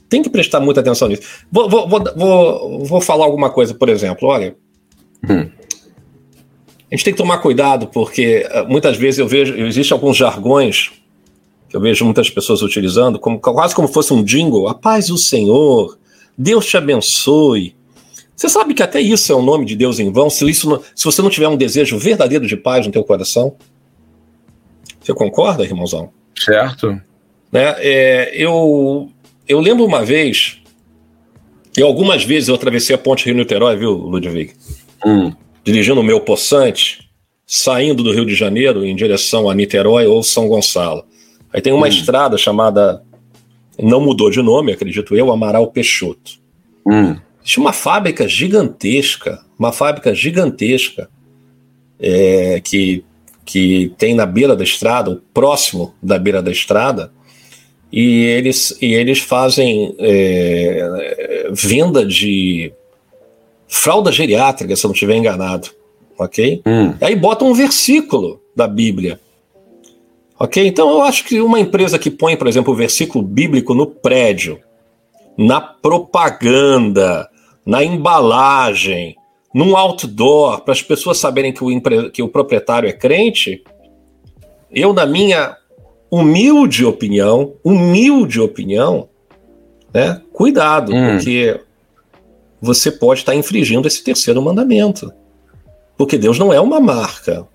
Tem 0.09 0.23
que 0.23 0.29
prestar 0.29 0.61
muita 0.61 0.81
atenção 0.81 1.09
nisso. 1.09 1.23
Vou, 1.51 1.71
vou, 1.71 1.89
vou, 1.89 2.05
vou, 2.15 2.85
vou 2.85 3.01
falar 3.01 3.25
alguma 3.25 3.49
coisa, 3.49 3.73
por 3.73 3.89
exemplo. 3.89 4.29
Olha, 4.29 4.55
hum. 5.29 5.49
a 6.91 6.95
gente 6.95 7.05
tem 7.05 7.15
que 7.15 7.19
tomar 7.19 7.39
cuidado 7.39 7.87
porque 7.87 8.47
eh, 8.47 8.63
muitas 8.65 8.99
vezes 8.99 9.21
eu 9.21 9.27
vejo, 9.27 9.55
existem 9.55 9.95
alguns 9.95 10.19
jargões 10.19 10.91
que 11.73 11.77
eu 11.77 11.81
vejo 11.81 12.05
muitas 12.05 12.29
pessoas 12.29 12.61
utilizando, 12.61 13.19
como, 13.19 13.41
quase 13.41 13.75
como 13.75 13.89
fosse 13.89 14.13
um 14.13 14.23
jingle, 14.23 14.69
a 14.69 14.75
paz 14.75 15.07
do 15.07 15.17
Senhor, 15.17 15.99
Deus 16.37 16.67
te 16.67 16.77
abençoe. 16.77 17.75
Você 18.37 18.47
sabe 18.51 18.75
que 18.75 18.83
até 18.83 19.01
isso 19.01 19.33
é 19.33 19.35
o 19.35 19.41
nome 19.41 19.65
de 19.65 19.75
Deus 19.75 19.99
em 19.99 20.13
vão, 20.13 20.29
se, 20.29 20.47
isso 20.51 20.69
não, 20.69 20.83
se 20.95 21.03
você 21.03 21.23
não 21.23 21.31
tiver 21.31 21.49
um 21.49 21.57
desejo 21.57 21.97
verdadeiro 21.97 22.47
de 22.47 22.59
paz 22.59 22.85
no 22.85 22.93
teu 22.93 23.03
coração? 23.03 23.57
Você 25.01 25.15
concorda, 25.15 25.65
irmãozão? 25.65 26.11
Certo. 26.39 27.01
Né? 27.51 27.75
É, 27.79 28.33
eu, 28.35 29.11
eu 29.49 29.59
lembro 29.59 29.87
uma 29.87 30.05
vez, 30.05 30.59
e 31.75 31.81
algumas 31.81 32.23
vezes 32.23 32.51
eu 32.51 32.55
atravessei 32.55 32.95
a 32.95 32.99
ponte 32.99 33.25
Rio-Niterói, 33.25 33.79
viu, 33.79 33.93
Ludwig? 33.93 34.53
Hum. 35.07 35.33
Dirigindo 35.65 36.03
o 36.03 36.05
meu 36.05 36.21
poçante, 36.21 37.09
saindo 37.47 38.03
do 38.03 38.13
Rio 38.13 38.27
de 38.27 38.35
Janeiro 38.35 38.85
em 38.85 38.95
direção 38.95 39.49
a 39.49 39.55
Niterói 39.55 40.07
ou 40.07 40.23
São 40.23 40.47
Gonçalo. 40.47 41.11
Aí 41.53 41.61
tem 41.61 41.73
uma 41.73 41.87
hum. 41.87 41.91
estrada 41.91 42.39
chamada, 42.39 43.03
não 43.79 44.01
mudou 44.01 44.31
de 44.31 44.41
nome, 44.41 44.73
acredito 44.73 45.15
eu, 45.15 45.31
Amaral 45.31 45.67
Peixoto. 45.69 46.41
Hum. 46.87 47.17
Existe 47.41 47.59
uma 47.59 47.73
fábrica 47.73 48.27
gigantesca, 48.27 49.41
uma 49.59 49.73
fábrica 49.73 50.15
gigantesca 50.15 51.09
é, 52.01 52.61
que, 52.61 53.05
que 53.45 53.93
tem 53.99 54.15
na 54.15 54.25
beira 54.25 54.57
da 54.57 54.65
estrada, 54.65 55.21
próximo 55.35 55.95
da 56.03 56.19
beira 56.19 56.41
da 56.41 56.51
estrada, 56.51 57.13
e 57.93 58.25
eles, 58.25 58.77
e 58.81 58.95
eles 58.95 59.19
fazem 59.19 59.95
é, 59.99 61.51
venda 61.53 62.07
de 62.07 62.73
fralda 63.69 64.11
geriátrica, 64.11 64.75
se 64.75 64.85
eu 64.85 64.89
não 64.89 64.95
estiver 64.95 65.17
enganado. 65.17 65.69
Ok? 66.19 66.63
Hum. 66.65 66.95
Aí 67.01 67.17
bota 67.17 67.45
um 67.45 67.53
versículo 67.53 68.41
da 68.55 68.67
Bíblia 68.67 69.19
Ok? 70.43 70.67
Então 70.67 70.91
eu 70.91 71.03
acho 71.03 71.25
que 71.25 71.41
uma 71.41 71.61
empresa 71.61 72.01
que 72.01 72.11
põe, 72.11 72.37
por 72.37 72.49
exemplo, 72.49 72.75
o 72.75 72.77
versículo 72.77 73.25
bíblico 73.25 73.75
no 73.75 73.87
prédio, 73.87 74.59
na 75.39 75.61
propaganda, 75.61 77.31
na 77.65 77.85
embalagem, 77.85 79.17
num 79.55 79.77
outdoor, 79.77 80.63
para 80.63 80.73
as 80.73 80.83
pessoas 80.83 81.19
saberem 81.19 81.53
que 81.53 81.63
o, 81.63 81.71
empre... 81.71 82.11
que 82.11 82.21
o 82.25 82.29
proprietário 82.29 82.89
é 82.89 82.93
crente, 82.93 83.63
eu, 84.69 84.93
na 84.93 85.07
minha 85.07 85.57
humilde 86.11 86.85
opinião, 86.85 87.53
humilde 87.63 88.41
opinião, 88.41 89.09
né? 89.95 90.21
Cuidado, 90.33 90.93
hum. 90.93 91.13
porque 91.13 91.61
você 92.61 92.91
pode 92.91 93.21
estar 93.21 93.37
infringindo 93.37 93.87
esse 93.87 94.03
terceiro 94.03 94.43
mandamento. 94.43 95.13
Porque 95.97 96.19
Deus 96.19 96.37
não 96.37 96.53
é 96.53 96.61
uma 96.61 96.81
marca. 96.81 97.47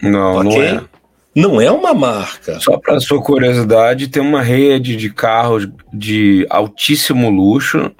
Não, 0.00 0.38
okay? 0.38 0.50
não 0.50 0.62
é. 0.62 0.95
Não 1.36 1.60
é 1.60 1.70
uma 1.70 1.92
marca. 1.92 2.58
Só 2.60 2.78
para 2.78 2.98
sua 2.98 3.22
curiosidade, 3.22 4.08
tem 4.08 4.22
uma 4.22 4.40
rede 4.40 4.96
de 4.96 5.10
carros 5.10 5.68
de 5.92 6.46
altíssimo 6.48 7.28
luxo 7.28 7.92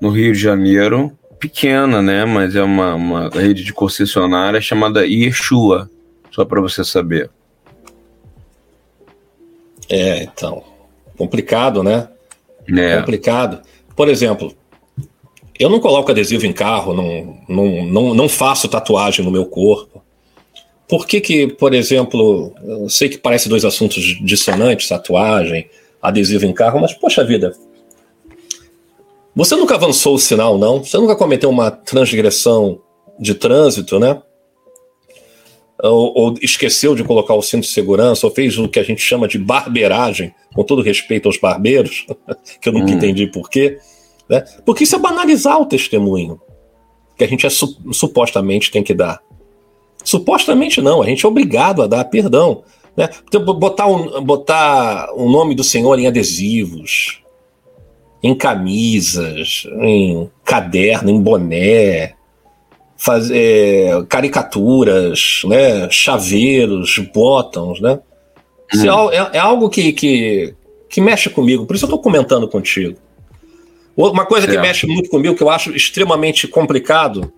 no 0.00 0.08
Rio 0.08 0.32
de 0.32 0.38
Janeiro, 0.38 1.12
pequena, 1.38 2.00
né? 2.00 2.24
Mas 2.24 2.56
é 2.56 2.62
uma, 2.62 2.94
uma 2.94 3.28
rede 3.28 3.62
de 3.62 3.74
concessionária 3.74 4.58
chamada 4.58 5.06
Yeshua, 5.06 5.90
só 6.30 6.46
para 6.46 6.58
você 6.62 6.82
saber. 6.82 7.30
É, 9.86 10.22
então. 10.22 10.64
Complicado, 11.18 11.82
né? 11.82 12.08
É. 12.74 12.96
Complicado. 12.96 13.60
Por 13.94 14.08
exemplo, 14.08 14.54
eu 15.58 15.68
não 15.68 15.78
coloco 15.78 16.10
adesivo 16.10 16.46
em 16.46 16.54
carro, 16.54 16.94
não, 16.94 17.38
não, 17.46 17.84
não, 17.84 18.14
não 18.14 18.28
faço 18.30 18.66
tatuagem 18.66 19.22
no 19.22 19.30
meu 19.30 19.44
corpo. 19.44 20.05
Por 20.88 21.06
que, 21.06 21.20
que, 21.20 21.46
por 21.48 21.74
exemplo, 21.74 22.54
eu 22.62 22.88
sei 22.88 23.08
que 23.08 23.18
parece 23.18 23.48
dois 23.48 23.64
assuntos 23.64 24.02
dissonantes, 24.24 24.88
tatuagem, 24.88 25.68
adesivo 26.00 26.46
em 26.46 26.52
carro, 26.52 26.80
mas 26.80 26.92
poxa 26.92 27.24
vida. 27.24 27.52
Você 29.34 29.56
nunca 29.56 29.74
avançou 29.74 30.14
o 30.14 30.18
sinal, 30.18 30.56
não? 30.56 30.82
Você 30.82 30.96
nunca 30.96 31.16
cometeu 31.16 31.50
uma 31.50 31.70
transgressão 31.70 32.80
de 33.18 33.34
trânsito, 33.34 33.98
né? 33.98 34.22
Ou, 35.82 36.12
ou, 36.16 36.34
esqueceu 36.40 36.94
de 36.94 37.04
colocar 37.04 37.34
o 37.34 37.42
cinto 37.42 37.64
de 37.64 37.70
segurança, 37.70 38.26
ou 38.26 38.32
fez 38.32 38.56
o 38.56 38.66
que 38.66 38.78
a 38.78 38.82
gente 38.82 39.02
chama 39.02 39.28
de 39.28 39.38
barbeiragem, 39.38 40.34
com 40.54 40.64
todo 40.64 40.80
respeito 40.80 41.28
aos 41.28 41.36
barbeiros, 41.36 42.06
que 42.62 42.68
eu 42.68 42.72
nunca 42.72 42.92
hum. 42.92 42.94
entendi 42.94 43.26
por 43.26 43.50
quê. 43.50 43.78
Né? 44.28 44.42
Porque 44.64 44.84
isso 44.84 44.96
é 44.96 44.98
banalizar 44.98 45.60
o 45.60 45.66
testemunho 45.66 46.40
que 47.16 47.24
a 47.24 47.28
gente 47.28 47.46
é, 47.46 47.50
supostamente 47.50 48.70
tem 48.70 48.82
que 48.82 48.94
dar. 48.94 49.20
Supostamente 50.06 50.80
não, 50.80 51.02
a 51.02 51.06
gente 51.06 51.26
é 51.26 51.28
obrigado 51.28 51.82
a 51.82 51.88
dar 51.88 52.04
perdão. 52.04 52.62
Né? 52.96 53.10
Então, 53.26 53.44
botar, 53.44 53.88
um, 53.88 54.22
botar 54.22 55.12
o 55.14 55.28
nome 55.28 55.52
do 55.52 55.64
Senhor 55.64 55.98
em 55.98 56.06
adesivos, 56.06 57.20
em 58.22 58.32
camisas, 58.32 59.66
em 59.80 60.30
caderno, 60.44 61.10
em 61.10 61.20
boné, 61.20 62.14
fazer 62.96 64.06
caricaturas, 64.06 65.42
né? 65.44 65.90
chaveiros, 65.90 67.00
botões, 67.12 67.80
né? 67.80 67.98
Isso 68.72 68.86
hum. 68.86 69.10
é, 69.10 69.30
é, 69.32 69.38
algo 69.38 69.68
que, 69.68 69.92
que, 69.92 70.54
que, 70.88 71.00
mexe 71.00 71.28
comigo, 71.28 71.66
por 71.66 71.74
isso 71.74 71.84
eu 71.84 71.88
estou 71.88 72.00
comentando 72.00 72.46
contigo. 72.46 72.96
Uma 73.96 74.24
coisa 74.24 74.46
que 74.46 74.58
mexe 74.58 74.86
muito 74.86 75.10
comigo, 75.10 75.34
que 75.34 75.42
eu 75.42 75.50
acho 75.50 75.74
extremamente 75.74 76.46
complicado, 76.46 77.32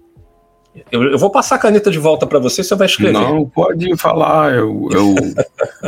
eu, 0.90 1.02
eu, 1.04 1.18
vou 1.18 1.30
passar 1.30 1.56
a 1.56 1.58
caneta 1.58 1.90
de 1.90 1.98
volta 1.98 2.26
para 2.26 2.38
você, 2.38 2.62
você 2.62 2.74
vai 2.74 2.86
escrever. 2.86 3.12
Não, 3.12 3.48
pode 3.48 3.96
falar, 3.96 4.54
eu, 4.54 4.88
eu, 4.90 5.14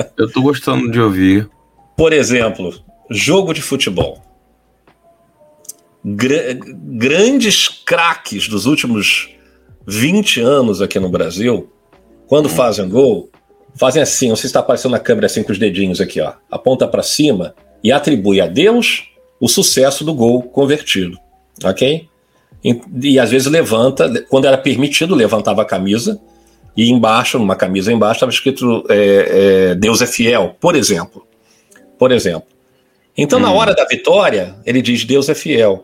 eu 0.17 0.31
tô 0.31 0.43
gostando 0.43 0.91
de 0.91 1.01
ouvir. 1.01 1.49
Por 1.97 2.13
exemplo, 2.13 2.75
jogo 3.11 3.53
de 3.53 3.63
futebol. 3.63 4.19
Gra 6.05 6.59
grandes 6.63 7.69
craques 7.69 8.49
dos 8.49 8.67
últimos 8.67 9.31
20 9.87 10.41
anos 10.41 10.81
aqui 10.81 10.99
no 10.99 11.09
Brasil, 11.09 11.71
quando 12.27 12.47
hum. 12.47 12.51
fazem 12.51 12.89
gol, 12.89 13.29
fazem 13.75 14.03
assim, 14.03 14.31
você 14.31 14.47
está 14.47 14.61
aparecendo 14.61 14.93
na 14.93 14.99
câmera 14.99 15.27
assim 15.27 15.43
com 15.43 15.53
os 15.53 15.59
dedinhos 15.59 16.01
aqui, 16.01 16.21
ó, 16.21 16.35
aponta 16.51 16.87
para 16.87 17.03
cima 17.03 17.55
e 17.83 17.93
atribui 17.93 18.41
a 18.41 18.47
Deus 18.47 19.09
o 19.41 19.49
sucesso 19.49 20.05
do 20.05 20.15
gol 20.15 20.43
convertido, 20.43 21.19
ok? 21.65 22.10
E, 22.63 22.79
e, 23.03 23.19
às 23.19 23.31
vezes 23.31 23.49
levanta, 23.49 24.25
quando 24.29 24.47
era 24.47 24.59
permitido, 24.59 25.15
levantava 25.15 25.63
a 25.63 25.65
camisa 25.65 26.21
e 26.77 26.91
embaixo, 26.91 27.39
numa 27.39 27.57
camisa 27.57 27.93
embaixo, 27.93 28.19
estava 28.19 28.33
escrito 28.33 28.85
é, 28.89 29.71
é, 29.71 29.75
Deus 29.75 30.03
é 30.03 30.07
fiel, 30.07 30.57
por 30.61 30.77
exemplo. 30.77 31.27
Por 31.99 32.13
exemplo. 32.13 32.49
Então, 33.17 33.39
hum. 33.39 33.43
na 33.43 33.53
hora 33.53 33.75
da 33.75 33.85
vitória, 33.87 34.55
ele 34.65 34.83
diz 34.83 35.05
Deus 35.05 35.29
é 35.29 35.35
fiel. 35.35 35.83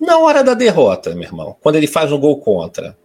Na 0.00 0.18
hora 0.18 0.42
da 0.42 0.54
derrota, 0.54 1.14
meu 1.14 1.24
irmão, 1.24 1.56
quando 1.60 1.76
ele 1.76 1.86
faz 1.86 2.10
um 2.10 2.18
gol 2.18 2.38
contra, 2.38 2.96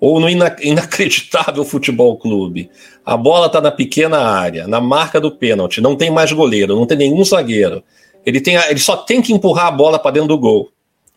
ou 0.00 0.18
no 0.18 0.28
ina 0.28 0.54
inacreditável 0.62 1.64
futebol 1.64 2.16
clube, 2.16 2.70
a 3.04 3.16
bola 3.16 3.46
está 3.46 3.60
na 3.60 3.70
pequena 3.70 4.18
área, 4.18 4.66
na 4.66 4.80
marca 4.80 5.20
do 5.20 5.30
pênalti, 5.30 5.80
não 5.80 5.96
tem 5.96 6.10
mais 6.10 6.32
goleiro, 6.32 6.74
não 6.74 6.86
tem 6.86 6.98
nenhum 6.98 7.24
zagueiro. 7.24 7.82
Ele, 8.26 8.40
tem 8.40 8.56
a, 8.56 8.68
ele 8.68 8.80
só 8.80 8.96
tem 8.96 9.22
que 9.22 9.32
empurrar 9.32 9.66
a 9.66 9.70
bola 9.70 9.98
para 9.98 10.10
dentro 10.10 10.28
do 10.28 10.38
gol 10.38 10.70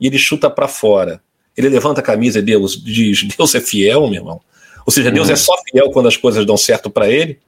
e 0.04 0.08
ele 0.08 0.20
chuta 0.20 0.50
para 0.50 0.68
fora. 0.68 1.22
Ele 1.56 1.70
levanta 1.70 2.02
a 2.02 2.04
camisa 2.04 2.40
e 2.40 2.42
Deus 2.42 2.76
diz: 2.76 3.24
Deus 3.24 3.56
é 3.56 3.62
fiel, 3.62 4.02
meu 4.10 4.20
irmão. 4.20 4.42
Ou 4.86 4.92
seja, 4.92 5.10
Deus 5.10 5.30
é 5.30 5.36
só 5.38 5.54
fiel 5.72 5.90
quando 5.92 6.08
as 6.08 6.18
coisas 6.18 6.46
dão 6.46 6.58
certo 6.58 6.90
para 6.90 7.10
ele, 7.10 7.40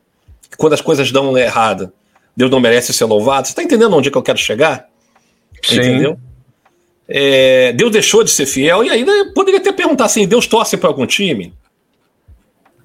quando 0.57 0.71
as 0.71 0.79
coisas 0.79 1.11
dão 1.11 1.37
errado, 1.37 1.91
Deus 2.35 2.49
não 2.49 2.61
merece 2.61 2.93
ser 2.93 3.03
louvado. 3.03 3.45
Você 3.45 3.51
está 3.51 3.61
entendendo 3.61 3.93
onde 3.93 4.07
é 4.07 4.11
que 4.11 4.17
eu 4.17 4.23
quero 4.23 4.37
chegar? 4.37 4.87
Sim. 5.61 5.75
Entendeu? 5.75 6.17
É, 7.09 7.73
Deus 7.73 7.91
deixou 7.91 8.23
de 8.23 8.31
ser 8.31 8.45
fiel 8.45 8.85
e 8.85 8.89
ainda 8.89 9.11
poderia 9.33 9.59
até 9.59 9.73
perguntar 9.73 10.05
assim: 10.05 10.25
Deus 10.25 10.47
torce 10.47 10.77
para 10.77 10.87
algum 10.87 11.05
time? 11.05 11.53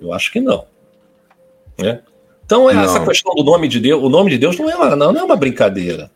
Eu 0.01 0.13
acho 0.13 0.33
que 0.33 0.41
não. 0.41 0.65
Né? 1.79 2.01
Então, 2.45 2.65
não. 2.65 2.83
essa 2.83 3.07
questão 3.07 3.33
do 3.35 3.45
nome 3.45 3.69
de 3.69 3.79
Deus, 3.79 4.03
o 4.03 4.09
nome 4.09 4.31
de 4.31 4.39
Deus 4.39 4.59
não 4.59 4.69
é 4.69 4.75
uma, 4.75 4.97
não 4.97 5.17
é 5.17 5.23
uma 5.23 5.37
brincadeira. 5.37 6.11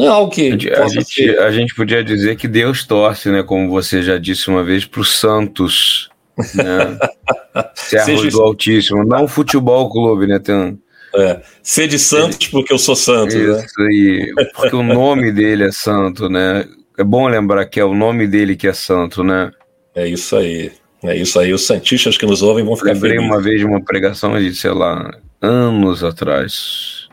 Não 0.00 0.06
é 0.06 0.08
algo 0.08 0.32
que. 0.32 0.50
A, 0.72 0.88
gente, 0.88 1.30
a 1.36 1.50
gente 1.50 1.74
podia 1.74 2.02
dizer 2.02 2.34
que 2.36 2.48
Deus 2.48 2.86
torce, 2.86 3.28
né? 3.28 3.42
Como 3.42 3.68
você 3.68 4.02
já 4.02 4.16
disse 4.16 4.48
uma 4.48 4.64
vez, 4.64 4.86
para 4.86 5.02
os 5.02 5.12
Santos. 5.12 6.08
Né? 6.54 6.98
Servos 7.74 8.22
Seja... 8.22 8.30
do 8.30 8.40
Altíssimo, 8.40 9.04
não 9.04 9.28
futebol 9.28 9.90
clube, 9.90 10.26
né? 10.26 10.38
Tem 10.38 10.78
É. 11.14 11.42
Ser 11.62 11.86
de 11.86 11.98
Santos 11.98 12.46
porque 12.46 12.72
eu 12.72 12.78
sou 12.78 12.96
santo. 12.96 13.36
Né? 13.36 13.62
Isso 13.62 13.74
né? 13.78 13.88
aí, 13.88 14.32
porque 14.54 14.74
o 14.74 14.82
nome 14.82 15.30
dele 15.32 15.64
é 15.64 15.70
santo, 15.70 16.30
né? 16.30 16.64
É 16.96 17.04
bom 17.04 17.28
lembrar 17.28 17.66
que 17.66 17.78
é 17.78 17.84
o 17.84 17.92
nome 17.92 18.26
dele 18.26 18.56
que 18.56 18.66
é 18.66 18.72
santo, 18.72 19.22
né? 19.22 19.50
É 19.94 20.08
isso 20.08 20.34
aí. 20.34 20.72
É 21.04 21.14
isso 21.14 21.38
aí. 21.38 21.52
Os 21.52 21.66
santistas 21.66 22.16
que 22.16 22.24
nos 22.24 22.40
ouvem 22.40 22.64
vão 22.64 22.74
ficar 22.74 22.94
Lembrei 22.94 23.12
felizes. 23.12 23.30
uma 23.30 23.42
vez 23.42 23.60
de 23.60 23.66
uma 23.66 23.84
pregação 23.84 24.38
de, 24.38 24.54
sei 24.54 24.70
lá, 24.70 25.10
anos 25.42 26.02
atrás, 26.02 27.06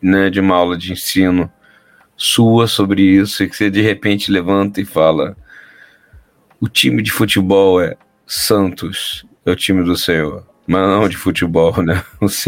né? 0.00 0.30
De 0.30 0.38
uma 0.38 0.54
aula 0.54 0.78
de 0.78 0.92
ensino 0.92 1.50
sua 2.20 2.66
sobre 2.66 3.00
isso 3.00 3.42
e 3.42 3.48
que 3.48 3.56
você 3.56 3.70
de 3.70 3.80
repente 3.80 4.30
levanta 4.30 4.78
e 4.78 4.84
fala: 4.84 5.34
o 6.60 6.68
time 6.68 7.02
de 7.02 7.10
futebol 7.10 7.80
é 7.80 7.96
Santos, 8.26 9.24
é 9.46 9.50
o 9.50 9.56
time 9.56 9.82
do 9.82 9.96
Senhor, 9.96 10.46
mas 10.66 10.82
não 10.82 11.08
de 11.08 11.16
futebol, 11.16 11.82
né? 11.82 12.04
Os, 12.20 12.46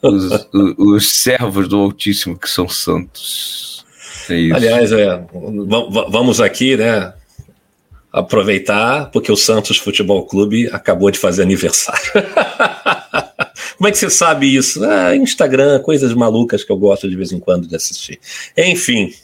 os, 0.00 0.74
os 0.78 1.10
servos 1.10 1.66
do 1.66 1.76
Altíssimo 1.76 2.38
que 2.38 2.48
são 2.48 2.68
santos. 2.68 3.84
É 4.30 4.36
isso. 4.36 4.54
Aliás, 4.54 4.92
é, 4.92 5.26
vamos 6.08 6.40
aqui, 6.40 6.76
né? 6.76 7.12
Aproveitar, 8.12 9.10
porque 9.10 9.32
o 9.32 9.36
Santos 9.36 9.76
Futebol 9.76 10.24
Clube 10.24 10.68
acabou 10.72 11.10
de 11.10 11.18
fazer 11.18 11.42
aniversário. 11.42 12.12
Como 13.78 13.86
é 13.86 13.92
que 13.92 13.98
você 13.98 14.10
sabe 14.10 14.52
isso? 14.52 14.84
Ah, 14.84 15.14
Instagram, 15.14 15.80
coisas 15.80 16.12
malucas 16.12 16.64
que 16.64 16.72
eu 16.72 16.76
gosto 16.76 17.08
de 17.08 17.14
vez 17.14 17.30
em 17.30 17.38
quando 17.38 17.68
de 17.68 17.76
assistir. 17.76 18.18
Enfim, 18.56 19.14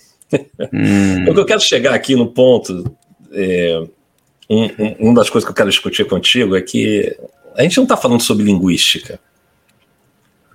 hum. 0.72 1.24
o 1.28 1.34
que 1.34 1.40
eu 1.40 1.44
quero 1.44 1.60
chegar 1.60 1.92
aqui 1.92 2.14
no 2.14 2.28
ponto, 2.28 2.96
é, 3.32 3.82
um, 4.48 4.62
um, 4.62 4.96
uma 5.00 5.14
das 5.14 5.28
coisas 5.28 5.44
que 5.44 5.50
eu 5.50 5.56
quero 5.56 5.70
discutir 5.70 6.06
contigo 6.06 6.54
é 6.54 6.62
que 6.62 7.16
a 7.56 7.64
gente 7.64 7.76
não 7.78 7.82
está 7.82 7.96
falando 7.96 8.22
sobre 8.22 8.44
linguística. 8.44 9.18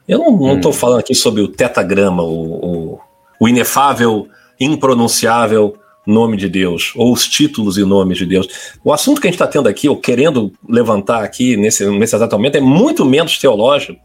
Eu 0.08 0.20
não 0.20 0.56
estou 0.56 0.72
hum. 0.72 0.76
falando 0.76 1.00
aqui 1.00 1.14
sobre 1.14 1.42
o 1.42 1.50
tetagrama, 1.50 2.24
o, 2.24 2.94
o, 2.94 3.00
o 3.38 3.50
inefável, 3.50 4.30
impronunciável 4.58 5.78
nome 6.10 6.38
de 6.38 6.50
Deus, 6.50 6.94
ou 6.96 7.14
os 7.14 7.28
títulos 7.28 7.78
e 7.78 7.84
nomes 7.84 8.18
de 8.18 8.26
Deus. 8.26 8.48
O 8.84 8.92
assunto 8.92 9.22
que 9.22 9.28
a 9.28 9.30
gente 9.30 9.36
está 9.36 9.48
tendo 9.48 9.68
aqui, 9.70 9.88
ou 9.88 9.98
querendo 9.98 10.52
levantar 10.68 11.24
aqui 11.24 11.56
nesse, 11.56 11.86
nesse 11.90 12.16
exato 12.16 12.36
momento, 12.36 12.58
é 12.58 12.62
muito 12.62 13.06
menos 13.06 13.38
teológico 13.38 14.00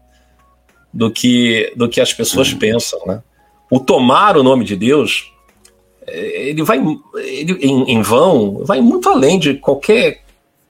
do 0.92 1.10
que, 1.10 1.72
do 1.76 1.88
que 1.88 2.00
as 2.00 2.12
pessoas 2.12 2.52
uhum. 2.52 2.58
pensam. 2.58 3.00
Né? 3.06 3.22
O 3.70 3.80
tomar 3.80 4.36
o 4.36 4.42
nome 4.42 4.64
de 4.64 4.76
Deus, 4.76 5.32
é, 6.06 6.50
ele 6.50 6.62
vai 6.62 6.78
ele, 7.16 7.52
em, 7.60 7.92
em 7.92 8.02
vão, 8.02 8.62
vai 8.64 8.80
muito 8.80 9.08
além 9.08 9.38
de 9.38 9.54
qualquer 9.54 10.22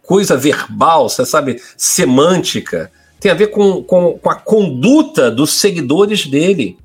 coisa 0.02 0.36
verbal, 0.36 1.08
você 1.08 1.24
sabe, 1.24 1.60
semântica, 1.76 2.92
tem 3.18 3.30
a 3.30 3.34
ver 3.34 3.48
com, 3.48 3.82
com, 3.82 4.18
com 4.18 4.30
a 4.30 4.34
conduta 4.34 5.30
dos 5.30 5.54
seguidores 5.54 6.26
dele. 6.26 6.76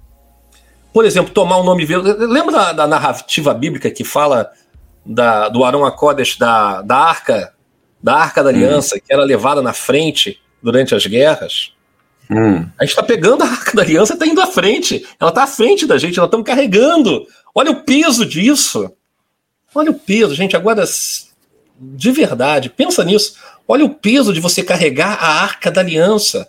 Por 0.93 1.05
exemplo, 1.05 1.34
tomar 1.34 1.58
o 1.58 1.63
nome. 1.63 1.86
Lembra 1.86 2.51
da, 2.51 2.74
da 2.74 2.88
narrativa 2.88 3.53
bíblica 3.53 3.91
que 3.91 4.03
fala 4.03 4.51
da, 5.05 5.50
do 5.50 5.63
Arão 5.63 5.86
Acodes 5.86 6.38
da, 6.38 6.81
da 6.81 6.98
arca 6.98 7.53
da 8.01 8.15
arca 8.15 8.41
da 8.41 8.50
aliança, 8.50 8.96
hum. 8.96 9.00
que 9.05 9.13
era 9.13 9.24
levada 9.24 9.62
na 9.62 9.74
frente 9.74 10.39
durante 10.63 10.96
as 10.96 11.05
guerras? 11.05 11.74
Hum. 12.29 12.65
A 12.77 12.84
gente 12.84 12.91
está 12.91 13.03
pegando 13.03 13.43
a 13.43 13.48
arca 13.48 13.75
da 13.75 13.81
aliança 13.81 14.13
e 14.13 14.15
está 14.15 14.25
indo 14.25 14.41
à 14.41 14.48
frente. 14.48 15.05
Ela 15.19 15.29
está 15.29 15.43
à 15.43 15.48
frente 15.48 15.86
da 15.86 15.98
gente, 15.98 16.17
nós 16.17 16.27
estamos 16.27 16.46
carregando. 16.46 17.25
Olha 17.53 17.72
o 17.72 17.84
peso 17.84 18.25
disso. 18.25 18.91
Olha 19.74 19.91
o 19.91 19.96
peso, 19.96 20.34
gente. 20.34 20.55
Agora, 20.55 20.84
de 21.79 22.12
verdade, 22.12 22.69
pensa 22.69 23.03
nisso. 23.03 23.36
Olha 23.67 23.86
o 23.86 23.89
peso 23.89 24.34
de 24.34 24.39
você 24.39 24.63
carregar 24.63 25.17
a 25.22 25.41
arca 25.43 25.69
da 25.72 25.81
aliança. 25.81 26.48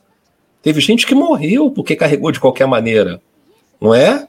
Teve 0.63 0.81
gente 0.81 1.07
que 1.07 1.15
morreu 1.15 1.71
porque 1.71 1.97
carregou 1.97 2.31
de 2.31 2.41
qualquer 2.41 2.67
maneira, 2.67 3.21
não 3.81 3.95
é? 3.95 4.29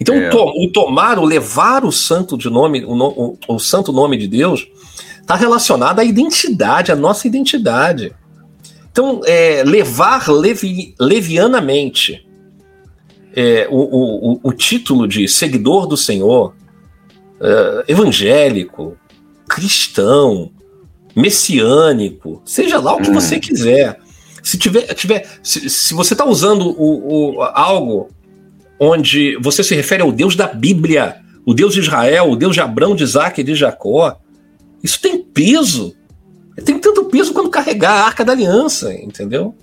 Então, 0.00 0.14
é. 0.16 0.30
o, 0.34 0.70
tomar, 0.72 1.18
o 1.18 1.24
levar 1.24 1.84
o 1.84 1.92
santo 1.92 2.36
de 2.36 2.50
nome, 2.50 2.84
o, 2.84 2.92
o, 2.92 3.38
o 3.48 3.58
santo 3.58 3.92
nome 3.92 4.16
de 4.16 4.26
Deus, 4.26 4.66
está 5.20 5.36
relacionado 5.36 6.00
à 6.00 6.04
identidade, 6.04 6.90
à 6.90 6.96
nossa 6.96 7.26
identidade. 7.26 8.12
Então, 8.90 9.20
é, 9.24 9.62
levar 9.64 10.28
levi, 10.28 10.94
levianamente 11.00 12.26
é, 13.34 13.66
o, 13.70 13.78
o, 14.34 14.40
o, 14.42 14.52
título 14.52 15.08
de 15.08 15.26
seguidor 15.26 15.86
do 15.86 15.96
Senhor, 15.96 16.54
é, 17.40 17.84
evangélico, 17.92 18.96
cristão, 19.48 20.50
messiânico, 21.16 22.42
seja 22.44 22.78
lá 22.78 22.94
o 22.94 23.00
que 23.00 23.10
hum. 23.10 23.14
você 23.14 23.38
quiser. 23.38 23.98
Se 24.42 24.58
tiver, 24.58 24.82
tiver 24.94 25.26
se, 25.42 25.70
se 25.70 25.94
você 25.94 26.14
está 26.14 26.26
usando 26.26 26.68
o, 26.68 27.36
o, 27.36 27.42
algo 27.42 28.08
onde 28.84 29.36
você 29.40 29.62
se 29.62 29.76
refere 29.76 30.02
ao 30.02 30.10
Deus 30.10 30.34
da 30.34 30.48
Bíblia, 30.48 31.20
o 31.46 31.54
Deus 31.54 31.72
de 31.72 31.78
Israel, 31.78 32.28
o 32.28 32.34
Deus 32.34 32.52
de 32.52 32.60
Abraão, 32.60 32.96
de 32.96 33.04
Isaac 33.04 33.40
e 33.40 33.44
de 33.44 33.54
Jacó, 33.54 34.18
isso 34.82 35.00
tem 35.00 35.22
peso. 35.22 35.94
Tem 36.64 36.76
tanto 36.80 37.04
peso 37.04 37.32
quanto 37.32 37.48
carregar 37.48 37.92
a 37.92 38.04
arca 38.06 38.24
da 38.24 38.32
aliança, 38.32 38.92
entendeu? 38.92 39.54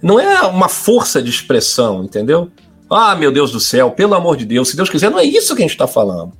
Não 0.00 0.20
é 0.20 0.42
uma 0.42 0.68
força 0.68 1.20
de 1.20 1.28
expressão, 1.28 2.04
entendeu? 2.04 2.48
Ah, 2.88 3.16
meu 3.16 3.32
Deus 3.32 3.50
do 3.50 3.58
céu, 3.58 3.90
pelo 3.90 4.14
amor 4.14 4.36
de 4.36 4.44
Deus, 4.44 4.68
se 4.68 4.76
Deus 4.76 4.88
quiser, 4.88 5.10
não 5.10 5.18
é 5.18 5.24
isso 5.24 5.56
que 5.56 5.62
a 5.62 5.64
gente 5.64 5.72
está 5.72 5.88
falando. 5.88 6.32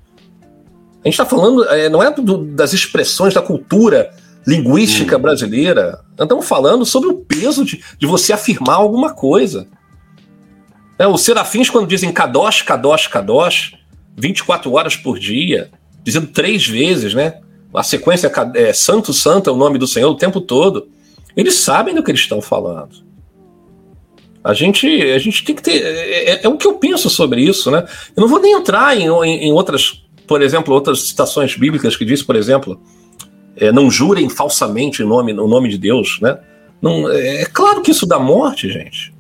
A 1.04 1.08
gente 1.08 1.14
está 1.14 1.26
falando, 1.26 1.64
é, 1.64 1.88
não 1.88 2.00
é 2.00 2.12
do, 2.12 2.38
das 2.38 2.72
expressões 2.72 3.34
da 3.34 3.42
cultura 3.42 4.12
linguística 4.46 5.16
hum. 5.16 5.20
brasileira. 5.20 5.98
Estamos 6.18 6.46
falando 6.46 6.86
sobre 6.86 7.08
o 7.08 7.16
peso 7.16 7.64
de, 7.64 7.82
de 7.98 8.06
você 8.06 8.32
afirmar 8.32 8.76
alguma 8.76 9.12
coisa. 9.12 9.66
É, 11.00 11.08
os 11.08 11.22
serafins, 11.22 11.70
quando 11.70 11.88
dizem 11.88 12.12
Kadosh, 12.12 12.60
Kadosh, 12.60 13.06
Kadosh, 13.06 13.72
24 14.18 14.70
horas 14.70 14.96
por 14.96 15.18
dia, 15.18 15.70
dizendo 16.04 16.26
três 16.26 16.68
vezes, 16.68 17.14
né? 17.14 17.40
A 17.72 17.82
sequência 17.82 18.30
é 18.54 18.70
Santo, 18.74 19.10
Santo 19.14 19.48
é 19.48 19.52
o 19.52 19.56
nome 19.56 19.78
do 19.78 19.86
Senhor 19.86 20.10
o 20.10 20.14
tempo 20.14 20.42
todo. 20.42 20.88
Eles 21.34 21.54
sabem 21.54 21.94
do 21.94 22.02
que 22.02 22.10
eles 22.10 22.20
estão 22.20 22.42
falando. 22.42 23.02
A 24.44 24.52
gente, 24.52 24.86
a 24.86 25.18
gente 25.18 25.42
tem 25.42 25.54
que 25.54 25.62
ter. 25.62 25.82
É, 25.82 26.32
é, 26.32 26.40
é, 26.44 26.48
o 26.48 26.58
que 26.58 26.66
eu 26.66 26.74
penso 26.74 27.08
sobre 27.08 27.40
isso, 27.40 27.70
né? 27.70 27.82
Eu 28.14 28.20
não 28.20 28.28
vou 28.28 28.38
nem 28.38 28.52
entrar 28.52 28.94
em, 28.94 29.06
em, 29.08 29.48
em 29.48 29.52
outras, 29.52 30.04
por 30.26 30.42
exemplo, 30.42 30.74
outras 30.74 31.00
citações 31.04 31.56
bíblicas 31.56 31.96
que 31.96 32.04
diz, 32.04 32.22
por 32.22 32.36
exemplo, 32.36 32.78
é, 33.56 33.72
não 33.72 33.90
jurem 33.90 34.28
falsamente 34.28 35.02
o 35.02 35.08
nome, 35.08 35.32
o 35.32 35.48
nome 35.48 35.70
de 35.70 35.78
Deus, 35.78 36.18
né? 36.20 36.38
Não, 36.82 37.10
é, 37.10 37.40
é 37.40 37.46
claro 37.46 37.80
que 37.80 37.90
isso 37.90 38.04
dá 38.04 38.18
morte, 38.18 38.68
gente. 38.70 39.18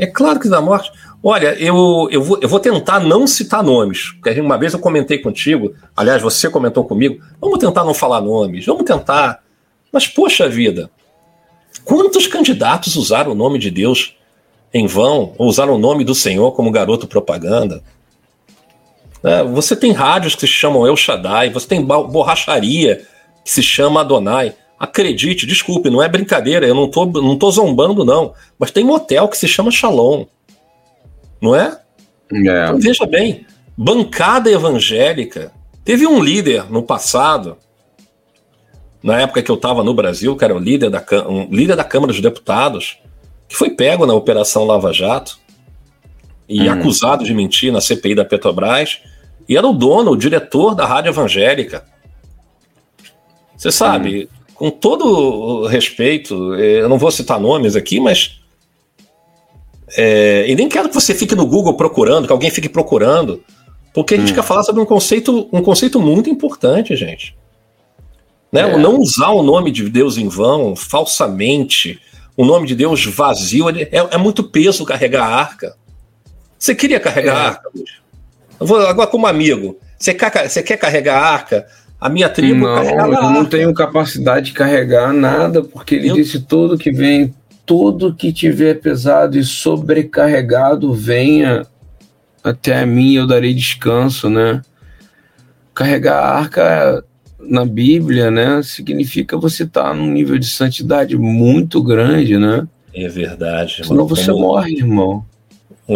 É 0.00 0.06
claro 0.06 0.40
que 0.40 0.48
dá 0.48 0.62
morte. 0.62 0.90
Olha, 1.22 1.54
eu, 1.62 2.08
eu, 2.10 2.22
vou, 2.22 2.38
eu 2.40 2.48
vou 2.48 2.58
tentar 2.58 3.00
não 3.00 3.26
citar 3.26 3.62
nomes. 3.62 4.12
Porque 4.12 4.40
uma 4.40 4.56
vez 4.56 4.72
eu 4.72 4.78
comentei 4.78 5.18
contigo, 5.18 5.74
aliás, 5.94 6.22
você 6.22 6.48
comentou 6.48 6.84
comigo, 6.84 7.22
vamos 7.38 7.58
tentar 7.58 7.84
não 7.84 7.92
falar 7.92 8.22
nomes, 8.22 8.64
vamos 8.64 8.84
tentar. 8.84 9.42
Mas, 9.92 10.06
poxa 10.06 10.48
vida, 10.48 10.90
quantos 11.84 12.26
candidatos 12.26 12.96
usaram 12.96 13.32
o 13.32 13.34
nome 13.34 13.58
de 13.58 13.70
Deus 13.70 14.16
em 14.72 14.86
vão, 14.86 15.34
ou 15.36 15.48
usaram 15.48 15.74
o 15.74 15.78
nome 15.78 16.02
do 16.02 16.14
Senhor 16.14 16.52
como 16.52 16.70
garoto 16.70 17.06
propaganda? 17.06 17.82
É, 19.22 19.44
você 19.44 19.76
tem 19.76 19.92
rádios 19.92 20.34
que 20.34 20.40
se 20.40 20.46
chamam 20.46 20.86
El 20.86 20.96
Shaddai, 20.96 21.50
você 21.50 21.68
tem 21.68 21.84
borracharia 21.84 23.06
que 23.44 23.50
se 23.50 23.62
chama 23.62 24.00
Adonai. 24.00 24.54
Acredite, 24.80 25.46
desculpe, 25.46 25.90
não 25.90 26.02
é 26.02 26.08
brincadeira, 26.08 26.66
eu 26.66 26.74
não 26.74 26.88
tô, 26.88 27.04
não 27.04 27.36
tô 27.36 27.50
zombando, 27.50 28.02
não. 28.02 28.32
Mas 28.58 28.70
tem 28.70 28.82
motel 28.82 29.28
que 29.28 29.36
se 29.36 29.46
chama 29.46 29.70
Shalom. 29.70 30.24
Não 31.38 31.54
é? 31.54 31.78
é. 32.32 32.38
Então, 32.38 32.80
veja 32.80 33.04
bem, 33.04 33.44
bancada 33.76 34.50
evangélica. 34.50 35.52
Teve 35.84 36.06
um 36.06 36.22
líder 36.22 36.72
no 36.72 36.82
passado, 36.82 37.58
na 39.02 39.20
época 39.20 39.42
que 39.42 39.50
eu 39.50 39.56
estava 39.56 39.84
no 39.84 39.92
Brasil, 39.92 40.34
que 40.34 40.44
era 40.44 40.54
um 40.54 40.58
líder, 40.58 40.88
da, 40.88 41.04
um 41.28 41.46
líder 41.50 41.76
da 41.76 41.84
Câmara 41.84 42.14
dos 42.14 42.22
Deputados, 42.22 42.96
que 43.46 43.56
foi 43.56 43.68
pego 43.68 44.06
na 44.06 44.14
Operação 44.14 44.64
Lava 44.64 44.94
Jato 44.94 45.38
e 46.48 46.70
hum. 46.70 46.72
acusado 46.72 47.22
de 47.22 47.34
mentir 47.34 47.70
na 47.70 47.82
CPI 47.82 48.14
da 48.14 48.24
Petrobras, 48.24 49.02
e 49.46 49.58
era 49.58 49.66
o 49.66 49.74
dono, 49.74 50.12
o 50.12 50.16
diretor 50.16 50.74
da 50.74 50.86
Rádio 50.86 51.10
Evangélica. 51.10 51.84
Você 53.58 53.70
sabe, 53.70 54.26
hum 54.32 54.39
com 54.60 54.70
todo 54.70 55.66
respeito, 55.68 56.52
é, 56.52 56.82
eu 56.82 56.88
não 56.88 56.98
vou 56.98 57.10
citar 57.10 57.40
nomes 57.40 57.74
aqui, 57.74 57.98
mas. 57.98 58.38
É, 59.96 60.44
e 60.46 60.54
nem 60.54 60.68
quero 60.68 60.90
que 60.90 60.94
você 60.94 61.14
fique 61.14 61.34
no 61.34 61.46
Google 61.46 61.72
procurando, 61.78 62.26
que 62.26 62.32
alguém 62.32 62.50
fique 62.50 62.68
procurando, 62.68 63.42
porque 63.94 64.12
a 64.12 64.18
gente 64.18 64.32
hum. 64.32 64.34
quer 64.34 64.42
falar 64.42 64.62
sobre 64.62 64.82
um 64.82 64.84
conceito, 64.84 65.48
um 65.50 65.62
conceito 65.62 65.98
muito 65.98 66.28
importante, 66.28 66.94
gente. 66.94 67.34
Né? 68.52 68.60
É. 68.60 68.76
Não 68.76 69.00
usar 69.00 69.30
o 69.30 69.42
nome 69.42 69.70
de 69.70 69.88
Deus 69.88 70.18
em 70.18 70.28
vão, 70.28 70.76
falsamente, 70.76 71.98
o 72.36 72.44
nome 72.44 72.66
de 72.66 72.74
Deus 72.74 73.06
vazio, 73.06 73.70
é, 73.70 73.88
é 73.90 74.18
muito 74.18 74.44
peso 74.44 74.84
carregar 74.84 75.24
a 75.24 75.34
arca. 75.36 75.74
Você 76.58 76.74
queria 76.74 77.00
carregar 77.00 77.34
a 77.34 77.40
é. 77.40 77.46
arca, 77.46 77.70
Luiz? 77.74 77.90
Agora, 78.90 79.06
como 79.06 79.26
amigo, 79.26 79.78
você 79.98 80.12
quer, 80.12 80.50
você 80.50 80.62
quer 80.62 80.76
carregar 80.76 81.16
a 81.16 81.26
arca 81.26 81.66
a 82.00 82.08
minha 82.08 82.28
tribo 82.28 82.66
não, 82.66 83.12
Eu 83.12 83.30
não 83.30 83.44
tenho 83.44 83.74
capacidade 83.74 84.46
de 84.46 84.52
carregar 84.52 85.12
nada, 85.12 85.62
porque 85.62 85.96
ele 85.96 86.08
eu... 86.08 86.14
disse 86.14 86.40
tudo 86.40 86.78
que 86.78 86.90
vem, 86.90 87.34
tudo 87.66 88.14
que 88.14 88.32
tiver 88.32 88.80
pesado 88.80 89.38
e 89.38 89.44
sobrecarregado, 89.44 90.94
venha 90.94 91.66
até 92.42 92.80
a 92.80 92.86
mim, 92.86 93.14
eu 93.14 93.26
darei 93.26 93.52
descanso, 93.52 94.30
né? 94.30 94.62
Carregar 95.74 96.16
a 96.16 96.38
arca 96.38 97.04
na 97.38 97.64
Bíblia, 97.64 98.30
né, 98.30 98.62
significa 98.62 99.36
você 99.36 99.64
estar 99.64 99.84
tá 99.84 99.94
num 99.94 100.10
nível 100.10 100.38
de 100.38 100.46
santidade 100.46 101.16
muito 101.16 101.82
grande, 101.82 102.38
né? 102.38 102.66
É 102.94 103.08
verdade. 103.08 103.82
Senão 103.84 104.06
você 104.06 104.30
Como... 104.30 104.46
morre, 104.46 104.74
irmão. 104.74 105.24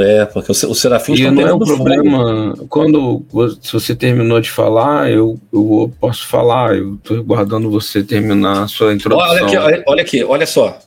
É, 0.02 0.24
porque 0.24 0.50
o, 0.50 0.54
o 0.70 0.74
Serafim 0.74 1.14
está 1.14 1.30
não 1.30 1.46
é 1.46 1.54
um 1.54 1.58
problema. 1.58 2.54
Fogo. 2.56 2.66
Quando 2.68 3.58
se 3.60 3.72
você 3.72 3.94
terminou 3.94 4.40
de 4.40 4.50
falar, 4.50 5.10
eu, 5.10 5.38
eu 5.52 5.92
posso 6.00 6.26
falar. 6.26 6.76
Eu 6.76 6.94
estou 6.94 7.22
guardando 7.22 7.70
você 7.70 8.02
terminar 8.02 8.64
a 8.64 8.68
sua 8.68 8.94
introdução. 8.94 9.30
Olha 9.30 9.44
aqui, 9.44 9.56
olha, 9.56 9.84
olha 9.86 10.02
aqui, 10.02 10.24
olha 10.24 10.46
só. 10.46 10.78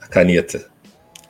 A 0.00 0.06
caneta. 0.08 0.66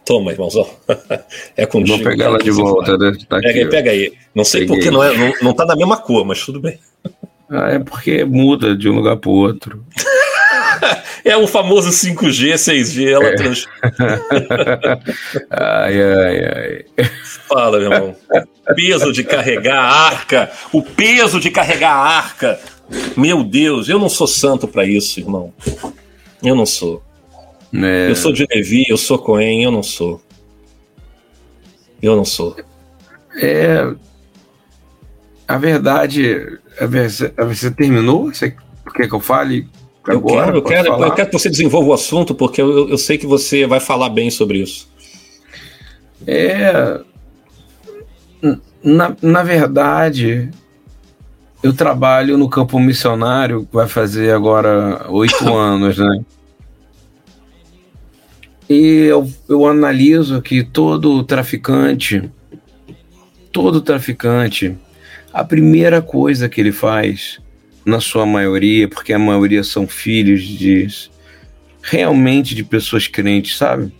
Toma, 0.05 0.31
irmãozão. 0.31 0.69
é 1.57 1.67
contigo. 1.67 1.97
Vou 1.97 2.07
pegar 2.07 2.27
ela 2.27 2.39
de 2.39 2.51
volta. 2.51 2.97
Né? 2.97 3.13
Tá 3.29 3.41
pega 3.41 3.59
aí, 3.59 3.69
pega 3.69 3.91
aí. 3.91 4.13
Não 4.35 4.45
sei 4.45 4.67
porque 4.67 4.91
não, 4.91 5.03
é, 5.03 5.17
não, 5.17 5.33
não 5.43 5.53
tá 5.53 5.65
na 5.65 5.75
mesma 5.75 5.97
cor, 5.97 6.25
mas 6.25 6.45
tudo 6.45 6.61
bem. 6.61 6.79
Ah, 7.51 7.71
é 7.71 7.79
porque 7.79 8.25
muda 8.25 8.77
de 8.77 8.89
um 8.89 8.95
lugar 8.95 9.17
para 9.17 9.31
o 9.31 9.35
outro. 9.35 9.85
é 11.25 11.37
o 11.37 11.47
famoso 11.47 11.91
5G, 11.91 12.55
6G, 12.55 13.09
ela 13.09 13.27
é. 13.27 13.35
trans... 13.35 13.67
ai, 15.51 16.03
ai, 16.03 16.45
ai. 16.45 16.85
Fala, 17.49 17.79
meu 17.79 17.93
irmão. 17.93 18.17
Peso 18.75 19.13
de 19.13 19.25
carregar 19.25 19.79
a 19.79 20.07
arca, 20.07 20.51
o 20.73 20.83
peso 20.83 21.39
de 21.39 21.51
carregar 21.51 21.93
a 21.93 22.17
arca. 22.19 22.61
Meu 23.17 23.43
Deus, 23.43 23.89
eu 23.89 23.99
não 23.99 24.09
sou 24.09 24.27
santo 24.27 24.69
para 24.69 24.85
isso, 24.85 25.21
irmão. 25.21 25.53
Eu 26.43 26.55
não 26.55 26.67
sou. 26.67 27.03
É. 27.73 28.11
Eu 28.11 28.17
sou 28.17 28.33
de 28.33 28.47
Levi, 28.51 28.85
eu 28.89 28.97
sou 28.97 29.19
Cohen, 29.19 29.65
eu 29.65 29.71
não 29.71 29.83
sou. 29.83 30.23
Eu 32.01 32.17
não 32.17 32.25
sou. 32.25 32.57
É. 33.41 33.93
A 35.47 35.59
verdade. 35.59 36.59
A 36.81 36.87
você, 36.87 37.33
você 37.37 37.71
terminou? 37.71 38.33
Você 38.33 38.55
quer 38.95 39.09
que 39.09 39.15
eu 39.15 39.21
fale? 39.21 39.69
Eu 40.09 40.19
Agora, 40.19 40.45
quero, 40.45 40.57
eu 40.57 40.63
quero, 40.63 40.89
eu 41.05 41.13
quero 41.13 41.31
que 41.31 41.39
você 41.39 41.51
desenvolva 41.51 41.89
o 41.89 41.93
assunto, 41.93 42.35
porque 42.35 42.63
eu, 42.63 42.89
eu 42.89 42.99
sei 42.99 43.19
que 43.19 43.27
você 43.27 43.67
vai 43.67 43.81
falar 43.81 44.09
bem 44.09 44.31
sobre 44.31 44.59
isso. 44.59 44.89
É. 46.27 47.01
Na, 48.83 49.17
na 49.21 49.43
verdade, 49.43 50.49
eu 51.63 51.73
trabalho 51.73 52.39
no 52.39 52.49
campo 52.49 52.79
missionário, 52.79 53.69
vai 53.73 53.89
fazer 53.89 54.33
agora 54.33 55.07
oito 55.11 55.49
anos, 55.53 55.99
né? 55.99 56.25
E 58.69 59.07
eu, 59.09 59.29
eu 59.49 59.67
analiso 59.67 60.43
que 60.43 60.63
todo 60.63 61.23
traficante, 61.25 62.31
todo 63.53 63.81
traficante, 63.81 64.77
a 65.33 65.45
primeira 65.45 66.03
coisa 66.03 66.49
que 66.49 66.61
ele 66.61 66.73
faz, 66.73 67.41
na 67.87 68.01
sua 68.01 68.27
maioria, 68.27 68.89
porque 68.89 69.13
a 69.13 69.19
maioria 69.19 69.63
são 69.63 69.87
filhos 69.87 70.43
de 70.43 70.89
realmente 71.81 72.53
de 72.53 72.65
pessoas 72.65 73.07
crentes, 73.07 73.57
sabe? 73.57 73.93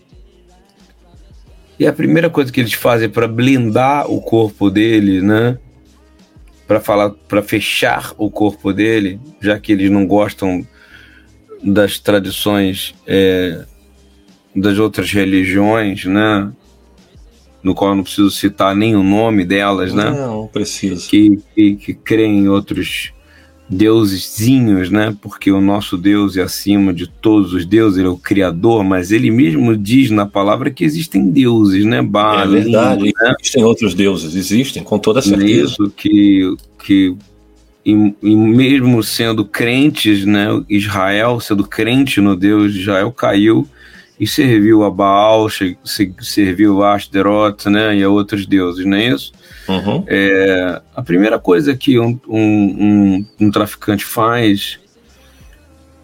E 1.79 1.87
a 1.87 1.93
primeira 1.93 2.29
coisa 2.29 2.51
que 2.51 2.59
eles 2.59 2.73
fazem 2.73 3.09
para 3.09 3.29
blindar 3.29 4.11
o 4.11 4.21
corpo 4.21 4.69
dele, 4.71 5.23
né? 5.23 5.57
Para 6.67 6.81
falar, 6.81 7.11
para 7.11 7.43
fechar 7.43 8.13
o 8.19 8.29
corpo 8.29 8.73
dele, 8.73 9.21
já 9.41 9.61
que 9.61 9.71
eles 9.71 9.89
não 9.89 10.05
gostam 10.05 10.67
das 11.63 11.99
tradições 12.01 12.93
é, 13.07 13.65
das 14.55 14.79
outras 14.79 15.13
religiões, 15.13 16.07
né? 16.07 16.51
No 17.63 17.73
qual 17.73 17.91
eu 17.91 17.97
não 17.97 18.03
preciso 18.03 18.31
citar 18.33 18.75
nem 18.75 18.97
o 18.97 19.03
nome 19.05 19.45
delas, 19.45 19.93
né? 19.93 20.11
Não, 20.11 20.49
preciso. 20.49 21.09
Que, 21.09 21.41
que, 21.55 21.77
que 21.77 21.95
creem 21.95 22.41
em 22.41 22.49
outros 22.49 23.13
deusezinhos, 23.69 24.91
né? 24.91 25.17
Porque 25.21 25.51
o 25.51 25.61
nosso 25.61 25.97
Deus 25.97 26.37
é 26.37 26.43
acima 26.43 26.93
de 26.95 27.07
todos 27.07 27.53
os 27.53 27.67
deuses, 27.67 27.99
ele 27.99 28.07
é 28.07 28.11
o 28.11 28.17
criador, 28.17 28.85
mas 28.85 29.11
ele 29.11 29.31
mesmo 29.31 29.77
diz 29.77 30.11
na 30.11 30.25
palavra 30.25 30.71
que 30.71 30.85
existem 30.85 31.31
deuses, 31.31 31.85
né? 31.85 32.01
Baal, 32.01 32.45
é 32.45 32.47
verdade, 32.47 33.05
né? 33.05 33.35
existem 33.41 33.65
outros 33.65 33.95
deuses, 33.95 34.35
existem, 34.35 34.83
com 34.83 34.99
toda 34.99 35.21
certeza. 35.21 35.73
Isso 35.73 35.93
que, 35.97 36.57
que 36.85 37.17
e, 37.85 38.15
e, 38.23 38.37
mesmo 38.37 39.03
sendo 39.03 39.45
crentes, 39.45 40.25
né? 40.25 40.47
Israel, 40.69 41.41
sendo 41.41 41.67
crente 41.67 42.21
no 42.21 42.37
Deus 42.37 42.73
de 42.73 42.81
Israel, 42.81 43.11
caiu 43.11 43.67
e 44.19 44.27
serviu 44.27 44.83
a 44.83 44.91
Baal, 44.91 45.47
serviu 46.23 46.83
a 46.83 46.95
Ashtaroth, 46.95 47.67
né? 47.67 47.97
E 47.97 48.03
a 48.03 48.09
outros 48.09 48.47
deuses, 48.47 48.85
não 48.87 48.97
é 48.97 49.09
isso? 49.09 49.33
Uhum. 49.69 50.05
É, 50.07 50.81
a 50.95 51.03
primeira 51.03 51.39
coisa 51.39 51.77
que 51.77 51.99
um, 51.99 52.19
um, 52.27 52.39
um, 52.39 53.27
um, 53.41 53.51
traficante 53.51 54.05
faz, 54.05 54.79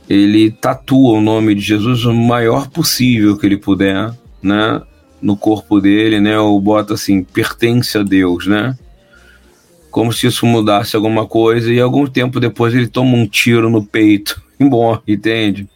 ele 0.08 0.50
tatua 0.50 1.18
o 1.18 1.20
nome 1.20 1.54
de 1.54 1.62
Jesus 1.62 2.04
o 2.04 2.12
maior 2.12 2.68
possível 2.68 3.36
que 3.38 3.46
ele 3.46 3.56
puder, 3.56 4.12
né? 4.42 4.82
No 5.20 5.36
corpo 5.36 5.80
dele, 5.80 6.20
né? 6.20 6.38
Ou 6.38 6.60
bota 6.60 6.94
assim, 6.94 7.22
pertence 7.24 7.96
a 7.96 8.02
Deus, 8.02 8.46
né? 8.46 8.76
Como 9.90 10.12
se 10.12 10.26
isso 10.26 10.44
mudasse 10.44 10.96
alguma 10.96 11.26
coisa 11.26 11.72
e 11.72 11.80
algum 11.80 12.06
tempo 12.06 12.40
depois 12.40 12.74
ele 12.74 12.88
toma 12.88 13.16
um 13.16 13.26
tiro 13.26 13.70
no 13.70 13.82
peito 13.82 14.42
e 14.60 14.64
morre, 14.64 15.00
entende? 15.08 15.66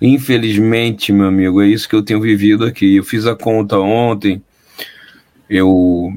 Infelizmente, 0.00 1.12
meu 1.12 1.26
amigo, 1.26 1.62
é 1.62 1.66
isso 1.66 1.88
que 1.88 1.94
eu 1.94 2.02
tenho 2.02 2.20
vivido 2.20 2.64
aqui. 2.64 2.96
Eu 2.96 3.04
fiz 3.04 3.26
a 3.26 3.34
conta 3.34 3.78
ontem, 3.78 4.42
eu 5.48 6.12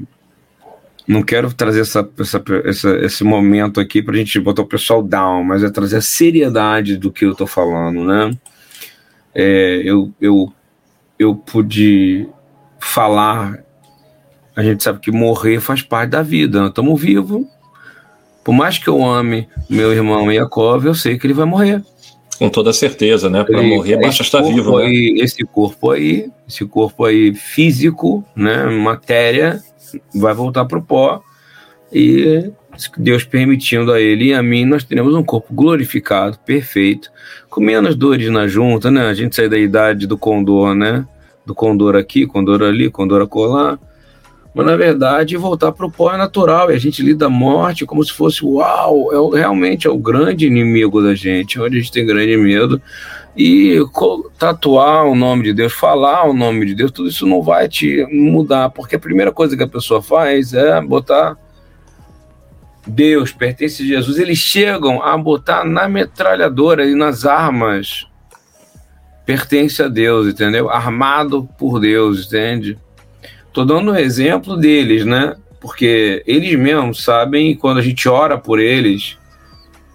não 1.06 1.22
quero 1.22 1.52
trazer 1.54 1.80
essa, 1.80 2.08
essa, 2.18 2.44
essa, 2.64 2.96
esse 2.98 3.24
momento 3.24 3.80
aqui 3.80 4.02
para 4.02 4.14
a 4.14 4.18
gente 4.18 4.38
botar 4.38 4.62
o 4.62 4.66
pessoal 4.66 5.02
down, 5.02 5.42
mas 5.42 5.64
é 5.64 5.70
trazer 5.70 5.96
a 5.96 6.02
seriedade 6.02 6.98
do 6.98 7.10
que 7.10 7.24
eu 7.24 7.32
estou 7.32 7.46
falando, 7.46 8.04
né? 8.04 8.36
É, 9.34 9.80
eu, 9.84 10.12
eu, 10.20 10.52
eu 11.18 11.34
pude 11.34 12.28
falar, 12.78 13.58
a 14.54 14.62
gente 14.62 14.82
sabe 14.82 15.00
que 15.00 15.10
morrer 15.10 15.60
faz 15.60 15.80
parte 15.80 16.10
da 16.10 16.22
vida, 16.22 16.66
estamos 16.66 17.00
vivos. 17.00 17.46
Por 18.44 18.52
mais 18.52 18.78
que 18.78 18.88
eu 18.88 19.04
ame 19.04 19.48
meu 19.68 19.92
irmão 19.92 20.30
Yakov, 20.32 20.84
eu 20.84 20.94
sei 20.94 21.18
que 21.18 21.26
ele 21.26 21.34
vai 21.34 21.46
morrer. 21.46 21.82
Com 22.38 22.48
toda 22.48 22.72
certeza, 22.72 23.28
né? 23.28 23.42
Para 23.42 23.62
morrer 23.62 24.00
basta 24.00 24.22
estar 24.22 24.42
vivo, 24.42 24.78
aí, 24.78 25.14
né? 25.14 25.24
Esse 25.24 25.44
corpo 25.44 25.90
aí, 25.90 26.30
esse 26.48 26.64
corpo 26.64 27.04
aí 27.04 27.34
físico, 27.34 28.24
né? 28.34 28.64
Matéria, 28.66 29.60
vai 30.14 30.32
voltar 30.34 30.64
para 30.64 30.78
o 30.78 30.82
pó 30.82 31.22
e 31.92 32.50
Deus 32.96 33.24
permitindo 33.24 33.92
a 33.92 34.00
ele 34.00 34.26
e 34.26 34.34
a 34.34 34.42
mim, 34.42 34.64
nós 34.64 34.84
teremos 34.84 35.14
um 35.14 35.24
corpo 35.24 35.52
glorificado, 35.52 36.38
perfeito, 36.46 37.10
com 37.50 37.60
menos 37.60 37.96
dores 37.96 38.30
na 38.30 38.46
junta, 38.46 38.90
né? 38.90 39.06
A 39.06 39.14
gente 39.14 39.34
sai 39.34 39.48
da 39.48 39.58
idade 39.58 40.06
do 40.06 40.16
condor, 40.16 40.74
né? 40.74 41.04
Do 41.44 41.54
condor 41.54 41.96
aqui, 41.96 42.26
condor 42.26 42.62
ali, 42.62 42.90
condor 42.90 43.22
acolá. 43.22 43.78
Mas 44.58 44.66
na 44.66 44.74
verdade, 44.74 45.36
voltar 45.36 45.70
para 45.70 45.86
o 45.86 45.90
pó 45.90 46.12
é 46.12 46.16
natural 46.16 46.68
e 46.68 46.74
a 46.74 46.78
gente 46.80 47.00
lida 47.00 47.26
a 47.26 47.30
morte 47.30 47.86
como 47.86 48.02
se 48.02 48.12
fosse 48.12 48.44
uau, 48.44 49.12
é 49.12 49.16
o, 49.16 49.28
realmente 49.28 49.86
é 49.86 49.90
o 49.90 49.96
grande 49.96 50.48
inimigo 50.48 51.00
da 51.00 51.14
gente, 51.14 51.60
onde 51.60 51.76
a 51.76 51.78
gente 51.78 51.92
tem 51.92 52.04
grande 52.04 52.36
medo 52.36 52.82
e 53.36 53.76
tatuar 54.36 55.06
o 55.06 55.14
nome 55.14 55.44
de 55.44 55.52
Deus, 55.52 55.72
falar 55.72 56.28
o 56.28 56.32
nome 56.32 56.66
de 56.66 56.74
Deus, 56.74 56.90
tudo 56.90 57.08
isso 57.08 57.24
não 57.24 57.40
vai 57.40 57.68
te 57.68 58.04
mudar, 58.10 58.70
porque 58.70 58.96
a 58.96 58.98
primeira 58.98 59.30
coisa 59.30 59.56
que 59.56 59.62
a 59.62 59.68
pessoa 59.68 60.02
faz 60.02 60.52
é 60.52 60.80
botar 60.80 61.36
Deus, 62.84 63.30
pertence 63.30 63.84
a 63.84 63.86
Jesus. 63.86 64.18
Eles 64.18 64.38
chegam 64.38 65.00
a 65.00 65.16
botar 65.16 65.64
na 65.64 65.88
metralhadora 65.88 66.84
e 66.84 66.96
nas 66.96 67.24
armas. 67.24 68.08
Pertence 69.24 69.80
a 69.80 69.86
Deus, 69.86 70.26
entendeu? 70.26 70.68
Armado 70.68 71.48
por 71.56 71.78
Deus, 71.78 72.26
entende? 72.26 72.76
Tô 73.58 73.64
dando 73.64 73.90
um 73.90 73.96
exemplo 73.96 74.56
deles, 74.56 75.04
né? 75.04 75.34
Porque 75.60 76.22
eles 76.28 76.56
mesmos 76.56 77.02
sabem, 77.02 77.56
quando 77.56 77.78
a 77.78 77.82
gente 77.82 78.08
ora 78.08 78.38
por 78.38 78.60
eles, 78.60 79.18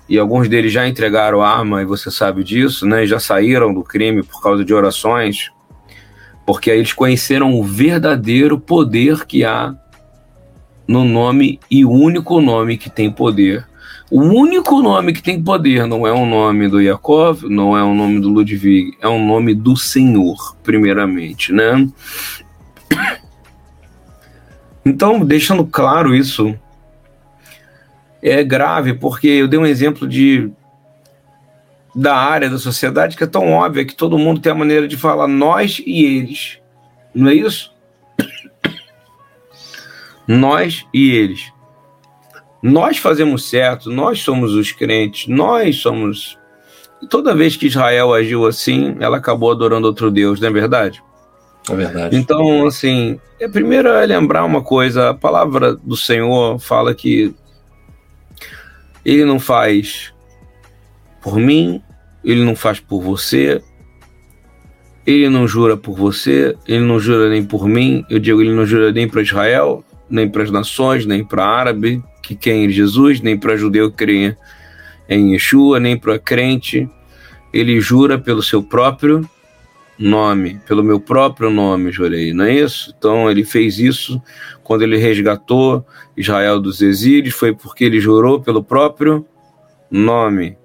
e 0.09 0.19
alguns 0.19 0.49
deles 0.49 0.73
já 0.73 0.85
entregaram 0.85 1.41
arma, 1.41 1.81
e 1.81 1.85
você 1.85 2.11
sabe 2.11 2.43
disso, 2.43 2.85
né? 2.85 3.05
Já 3.05 3.21
saíram 3.21 3.73
do 3.73 3.81
crime 3.81 4.21
por 4.21 4.43
causa 4.43 4.65
de 4.65 4.73
orações, 4.73 5.49
porque 6.45 6.71
aí 6.71 6.79
eles 6.79 6.91
conheceram 6.91 7.57
o 7.57 7.63
verdadeiro 7.63 8.59
poder 8.59 9.25
que 9.25 9.45
há 9.45 9.73
no 10.85 11.05
nome 11.05 11.57
e 11.71 11.85
o 11.85 11.89
único 11.89 12.41
nome 12.41 12.75
que 12.75 12.89
tem 12.89 13.09
poder. 13.09 13.65
O 14.11 14.19
único 14.19 14.81
nome 14.81 15.13
que 15.13 15.23
tem 15.23 15.41
poder 15.41 15.87
não 15.87 16.05
é 16.05 16.11
o 16.11 16.25
nome 16.25 16.67
do 16.67 16.81
Yakov, 16.81 17.43
não 17.43 17.77
é 17.77 17.81
o 17.81 17.93
nome 17.93 18.19
do 18.19 18.27
Ludwig, 18.27 18.97
é 19.01 19.07
o 19.07 19.17
nome 19.17 19.55
do 19.55 19.77
Senhor, 19.77 20.53
primeiramente, 20.61 21.53
né? 21.53 21.87
Então, 24.85 25.23
deixando 25.25 25.65
claro 25.65 26.13
isso, 26.13 26.57
é 28.21 28.43
grave, 28.43 28.93
porque 28.93 29.27
eu 29.27 29.47
dei 29.47 29.59
um 29.59 29.65
exemplo 29.65 30.07
de 30.07 30.51
da 31.95 32.15
área 32.15 32.49
da 32.49 32.57
sociedade 32.57 33.15
que 33.15 33.23
é 33.23 33.27
tão 33.27 33.51
óbvia 33.51 33.85
que 33.85 33.95
todo 33.95 34.17
mundo 34.17 34.41
tem 34.41 34.51
a 34.51 34.55
maneira 34.55 34.87
de 34.87 34.97
falar 34.97 35.27
nós 35.27 35.81
e 35.85 36.03
eles. 36.03 36.57
Não 37.13 37.29
é 37.29 37.35
isso? 37.35 37.71
Nós 40.27 40.85
e 40.93 41.11
eles. 41.11 41.51
Nós 42.61 42.97
fazemos 42.97 43.47
certo, 43.49 43.91
nós 43.91 44.19
somos 44.21 44.53
os 44.53 44.71
crentes, 44.71 45.27
nós 45.27 45.75
somos. 45.77 46.39
Toda 47.09 47.35
vez 47.35 47.57
que 47.57 47.67
Israel 47.67 48.13
agiu 48.13 48.47
assim, 48.47 48.95
ela 49.01 49.17
acabou 49.17 49.51
adorando 49.51 49.85
outro 49.85 50.09
Deus, 50.09 50.39
não 50.39 50.47
é 50.47 50.51
verdade? 50.51 51.03
É 51.69 51.75
verdade. 51.75 52.15
Então, 52.15 52.65
assim, 52.67 53.19
é 53.39 53.47
primeiro 53.47 53.89
é 53.89 54.05
lembrar 54.05 54.43
uma 54.43 54.61
coisa: 54.61 55.09
a 55.09 55.13
palavra 55.13 55.75
do 55.75 55.95
Senhor 55.95 56.59
fala 56.59 56.93
que 56.93 57.33
ele 59.05 59.25
não 59.25 59.39
faz 59.39 60.13
por 61.21 61.37
mim, 61.37 61.81
ele 62.23 62.43
não 62.43 62.55
faz 62.55 62.79
por 62.79 63.01
você, 63.01 63.61
ele 65.05 65.29
não 65.29 65.47
jura 65.47 65.77
por 65.77 65.95
você, 65.95 66.55
ele 66.67 66.83
não 66.83 66.99
jura 66.99 67.29
nem 67.29 67.43
por 67.43 67.67
mim, 67.67 68.05
eu 68.09 68.19
digo, 68.19 68.41
ele 68.41 68.53
não 68.53 68.65
jura 68.65 68.91
nem 68.91 69.07
para 69.07 69.21
Israel, 69.21 69.83
nem 70.09 70.29
para 70.29 70.43
as 70.43 70.51
nações, 70.51 71.05
nem 71.05 71.23
para 71.23 71.45
árabe 71.45 72.03
que 72.21 72.35
quem 72.35 72.65
em 72.65 72.69
Jesus, 72.69 73.19
nem 73.19 73.37
para 73.37 73.57
judeu 73.57 73.91
que 73.91 73.97
crê 73.97 74.37
em 75.09 75.33
Yeshua, 75.33 75.79
nem 75.79 75.97
para 75.97 76.17
crente. 76.17 76.89
Ele 77.53 77.79
jura 77.79 78.17
pelo 78.17 78.41
seu 78.41 78.63
próprio 78.63 79.29
nome, 79.97 80.59
pelo 80.67 80.83
meu 80.83 80.99
próprio 80.99 81.49
nome, 81.49 81.91
jurei, 81.91 82.33
não 82.33 82.45
é 82.45 82.53
isso? 82.53 82.93
Então 82.97 83.29
ele 83.29 83.43
fez 83.43 83.79
isso 83.79 84.21
quando 84.63 84.83
ele 84.83 84.97
resgatou 84.97 85.85
Israel 86.15 86.59
dos 86.59 86.81
exílios, 86.81 87.33
foi 87.33 87.53
porque 87.53 87.83
ele 87.83 87.99
jurou 87.99 88.41
pelo 88.41 88.63
próprio 88.63 89.25
nome. 89.89 90.57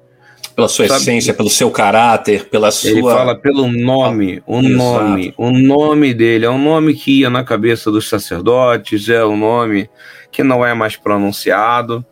Pela 0.55 0.69
sua 0.69 0.88
Sabe? 0.88 1.01
essência, 1.01 1.35
pelo 1.35 1.51
seu 1.51 1.71
caráter, 1.71 2.49
pela 2.49 2.71
sua. 2.73 2.91
Ele 2.91 3.03
fala 3.03 3.37
pelo 3.37 3.69
nome, 3.69 4.43
o 4.45 4.59
Exato. 4.59 4.75
nome, 4.75 5.35
o 5.37 5.51
nome 5.51 6.12
dele. 6.12 6.47
É 6.47 6.51
um 6.51 6.61
nome 6.61 6.95
que 6.95 7.21
ia 7.21 7.31
na 7.31 7.45
cabeça 7.45 7.93
dos 7.93 8.09
sacerdotes, 8.09 9.09
é 9.09 9.25
um 9.25 9.37
nome 9.37 9.88
que 10.33 10.43
não 10.43 10.67
é 10.67 10.75
mais 10.75 10.97
pronunciado. 10.97 12.05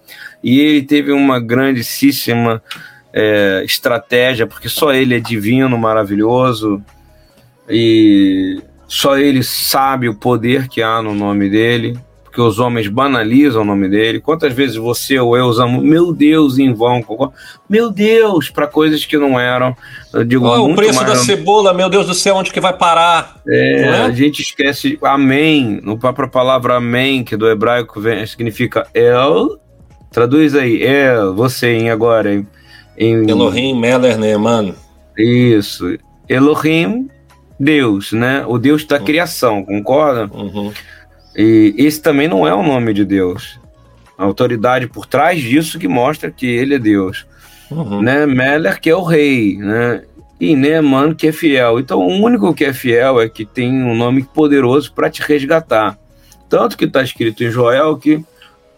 E 0.44 0.60
ele 0.60 0.82
teve 0.82 1.10
uma 1.10 1.40
grandíssima 1.40 2.62
é, 3.12 3.62
estratégia, 3.64 4.46
porque 4.46 4.68
só 4.68 4.92
ele 4.92 5.16
é 5.16 5.20
divino, 5.20 5.76
maravilhoso, 5.76 6.80
e 7.68 8.62
só 8.86 9.18
ele 9.18 9.42
sabe 9.42 10.08
o 10.08 10.14
poder 10.14 10.68
que 10.68 10.82
há 10.82 11.02
no 11.02 11.14
nome 11.14 11.50
dele, 11.50 11.98
porque 12.22 12.40
os 12.40 12.58
homens 12.58 12.86
banalizam 12.86 13.62
o 13.62 13.64
nome 13.64 13.88
dele. 13.88 14.20
Quantas 14.20 14.52
vezes 14.52 14.76
você 14.76 15.18
ou 15.18 15.36
eu 15.36 15.46
usamos 15.46 15.82
meu 15.82 16.12
Deus 16.12 16.58
em 16.58 16.72
vão? 16.72 17.02
Meu 17.68 17.90
Deus, 17.90 18.50
para 18.50 18.66
coisas 18.66 19.04
que 19.04 19.16
não 19.16 19.40
eram. 19.40 19.74
Eu 20.12 20.22
digo, 20.22 20.46
oh, 20.46 20.70
o 20.70 20.74
preço 20.74 21.04
da 21.04 21.16
cebola, 21.16 21.72
meu 21.72 21.88
Deus 21.88 22.06
do 22.06 22.14
céu, 22.14 22.36
onde 22.36 22.52
que 22.52 22.60
vai 22.60 22.72
parar? 22.72 23.40
É, 23.48 23.82
é? 23.82 23.88
A 24.02 24.10
gente 24.10 24.42
esquece 24.42 24.98
amém. 25.02 25.80
No 25.82 25.98
própria 25.98 26.28
palavra 26.28 26.76
amém, 26.76 27.24
que 27.24 27.36
do 27.36 27.48
hebraico 27.48 28.00
vem, 28.00 28.24
significa 28.26 28.86
el. 28.94 29.58
Traduz 30.12 30.54
aí, 30.54 30.82
el, 30.82 31.34
você 31.34 31.72
em 31.72 31.90
agora. 31.90 32.32
Em, 32.32 32.46
em... 32.96 33.28
Elohim, 33.28 33.78
Meller, 33.78 34.16
Neeman. 34.16 34.74
Isso. 35.18 35.96
Elohim, 36.28 37.08
Deus, 37.58 38.12
né? 38.12 38.44
O 38.46 38.58
Deus 38.58 38.84
da 38.84 38.98
uhum. 38.98 39.04
criação, 39.04 39.64
concorda? 39.64 40.28
Uhum. 40.32 40.72
E 41.34 41.74
esse 41.76 42.00
também 42.00 42.28
não 42.28 42.46
é 42.46 42.54
o 42.54 42.62
nome 42.62 42.92
de 42.92 43.04
Deus. 43.04 43.58
A 44.16 44.24
autoridade 44.24 44.86
por 44.86 45.06
trás 45.06 45.40
disso 45.40 45.78
que 45.78 45.88
mostra 45.88 46.30
que 46.30 46.46
ele 46.46 46.74
é 46.74 46.78
Deus. 46.78 47.26
Uhum. 47.70 48.02
Né? 48.02 48.26
Meller, 48.26 48.80
que 48.80 48.90
é 48.90 48.96
o 48.96 49.02
rei, 49.02 49.56
né? 49.56 50.02
E 50.38 50.54
Neeman, 50.54 51.14
que 51.14 51.28
é 51.28 51.32
fiel. 51.32 51.80
Então, 51.80 52.00
o 52.00 52.22
único 52.22 52.54
que 52.54 52.64
é 52.64 52.72
fiel 52.72 53.20
é 53.20 53.28
que 53.28 53.44
tem 53.44 53.72
um 53.82 53.94
nome 53.94 54.22
poderoso 54.22 54.92
para 54.92 55.10
te 55.10 55.22
resgatar. 55.22 55.98
Tanto 56.48 56.76
que 56.76 56.84
está 56.84 57.02
escrito 57.02 57.42
em 57.42 57.50
Joel 57.50 57.96
que 57.96 58.22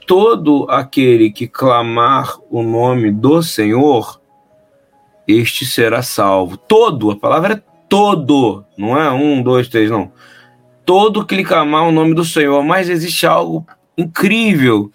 todo 0.06 0.66
aquele 0.70 1.30
que 1.30 1.46
clamar 1.46 2.38
o 2.48 2.62
nome 2.62 3.10
do 3.10 3.42
Senhor, 3.42 4.20
este 5.26 5.66
será 5.66 6.00
salvo. 6.00 6.56
Todo, 6.56 7.10
a 7.10 7.16
palavra 7.16 7.54
é 7.54 7.67
todo, 7.88 8.64
não 8.76 8.98
é 8.98 9.10
um, 9.10 9.42
dois, 9.42 9.68
três, 9.68 9.90
não 9.90 10.12
todo 10.88 11.26
clamar 11.26 11.86
o 11.86 11.92
nome 11.92 12.14
do 12.14 12.24
Senhor, 12.24 12.64
mas 12.64 12.88
existe 12.88 13.26
algo 13.26 13.66
incrível 13.94 14.90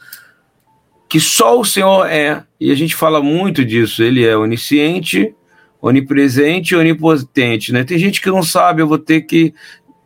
que 1.08 1.19
só 1.19 1.60
o 1.60 1.63
Senhor 1.63 2.08
é, 2.08 2.43
e 2.60 2.71
a 2.71 2.75
gente 2.75 2.95
fala 2.95 3.21
muito 3.21 3.63
disso, 3.63 4.01
ele 4.01 4.25
é 4.25 4.36
onisciente, 4.36 5.36
onipresente 5.79 6.73
e 6.73 6.77
onipotente, 6.77 7.71
né? 7.71 7.84
Tem 7.84 7.99
gente 7.99 8.19
que 8.19 8.32
não 8.32 8.41
sabe, 8.41 8.82
eu 8.82 8.88
vou 8.88 8.97
ter 8.97 9.21
que 9.21 9.53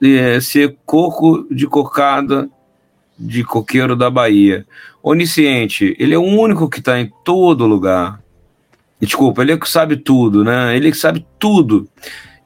é, 0.04 0.42
ser 0.42 0.76
coco 0.86 1.48
de 1.50 1.66
cocada 1.68 2.50
de 3.18 3.46
coqueiro 3.46 3.96
da 3.96 4.10
Bahia. 4.10 4.66
Onisciente, 5.02 5.96
ele 5.98 6.14
é 6.14 6.18
o 6.18 6.22
único 6.22 6.68
que 6.68 6.80
está 6.80 7.00
em 7.00 7.10
todo 7.24 7.66
lugar. 7.66 8.22
Desculpa, 9.00 9.42
ele 9.42 9.54
é 9.54 9.58
que 9.58 9.70
sabe 9.70 9.96
tudo, 9.96 10.44
né? 10.44 10.76
Ele 10.76 10.90
é 10.90 10.92
que 10.92 10.98
sabe 10.98 11.26
tudo. 11.40 11.88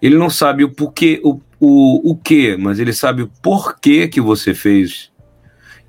Ele 0.02 0.18
não 0.18 0.30
sabe 0.30 0.64
o 0.64 0.70
porquê, 0.70 1.22
o 1.24 1.40
o, 1.62 2.12
o 2.12 2.16
que, 2.16 2.58
mas 2.58 2.80
ele 2.80 2.92
sabe 2.92 3.22
o 3.22 3.32
porquê 3.42 4.08
que 4.08 4.20
você 4.20 4.56
fez. 4.56 5.12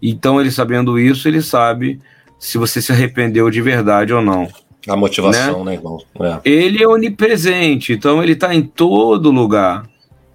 Então, 0.02 0.38
ele 0.38 0.50
sabendo 0.50 0.98
isso, 0.98 1.26
ele 1.26 1.40
sabe 1.40 1.98
se 2.38 2.58
você 2.58 2.82
se 2.82 2.92
arrependeu 2.92 3.48
de 3.48 3.62
verdade 3.62 4.12
ou 4.12 4.20
não. 4.20 4.48
A 4.86 4.96
motivação, 4.96 5.64
né, 5.64 5.70
né 5.70 5.76
irmão? 5.78 5.98
É. 6.20 6.40
Ele 6.44 6.82
é 6.82 6.86
onipresente, 6.86 7.94
então 7.94 8.22
ele 8.22 8.32
está 8.32 8.54
em 8.54 8.62
todo 8.62 9.30
lugar. 9.30 9.88